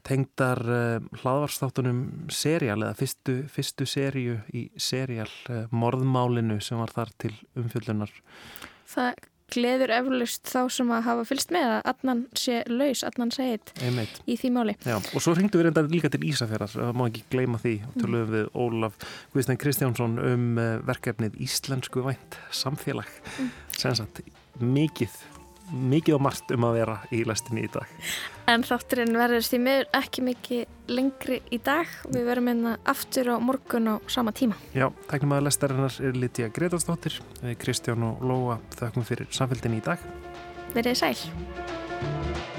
tengdar 0.08 0.62
uh, 0.62 1.08
hlaðvarstáttunum 1.24 2.30
serial 2.34 2.86
eða 2.86 2.98
fyrstu, 3.00 3.40
fyrstu 3.52 3.88
serju 3.90 4.38
í 4.54 4.68
serial 4.78 5.32
morðmálinu 5.74 6.60
sem 6.64 6.80
var 6.80 6.94
þar 6.94 7.16
til 7.26 7.34
umfjöllunar. 7.58 8.14
Það 8.88 9.26
gleður 9.54 9.94
eflust 9.96 10.44
þá 10.52 10.60
sem 10.76 10.90
að 10.92 11.06
hafa 11.08 11.24
fylst 11.30 11.54
með 11.56 11.68
að 11.72 11.86
Adnan 11.94 12.24
sé 12.36 12.58
laus, 12.68 13.04
Adnan 13.08 13.32
segið 13.32 13.72
Einmitt. 13.88 14.20
í 14.28 14.36
því 14.42 14.52
máli. 14.58 14.76
Já, 14.84 14.98
og 15.00 15.24
svo 15.24 15.36
ringdu 15.38 15.62
við 15.62 15.70
reynda 15.70 15.86
líka 15.88 16.12
til 16.12 16.24
Ísafjörðar, 16.28 16.74
það 16.76 16.98
má 17.00 17.06
ekki 17.08 17.24
gleyma 17.32 17.62
því 17.64 17.76
og 17.88 17.96
töluðum 18.02 18.34
við 18.36 18.50
Ólaf 18.66 19.00
Guðstein 19.34 19.62
Kristjánsson 19.64 20.20
um 20.20 20.46
uh, 20.60 20.68
verkefnið 20.88 21.40
Íslensku 21.48 22.04
vænt 22.08 22.40
samfélag 22.52 23.08
Mm. 23.38 23.50
sem 23.78 23.94
sagt 23.96 24.22
mikið 24.60 25.14
mikið 25.72 26.18
og 26.18 26.26
margt 26.28 26.52
um 26.56 26.66
að 26.68 26.80
vera 26.80 26.98
í 27.12 27.24
lestinni 27.28 27.66
í 27.68 27.72
dag 27.72 27.88
En 28.48 28.64
þátturinn 28.64 29.18
verður 29.20 29.44
því 29.44 29.58
miður 29.60 29.88
ekki 29.98 30.22
mikið 30.24 30.92
lengri 30.96 31.42
í 31.52 31.58
dag. 31.60 31.90
Við 32.08 32.30
verum 32.30 32.48
einna 32.48 32.78
aftur 32.88 33.34
á 33.34 33.44
morgun 33.44 33.92
á 33.92 33.96
sama 34.08 34.32
tíma. 34.32 34.56
Já, 34.72 34.88
tæknum 35.12 35.36
að 35.36 35.50
lestarinnar 35.50 35.98
er 36.00 36.16
Lítja 36.16 36.48
Gretarsdóttir 36.56 37.20
Kristján 37.60 38.08
og 38.08 38.24
Lóa 38.24 38.62
þökkum 38.78 39.08
fyrir 39.08 39.28
samfélginni 39.36 39.82
í 39.82 39.86
dag 39.90 40.08
Verðið 40.78 41.02
sæl. 41.04 42.57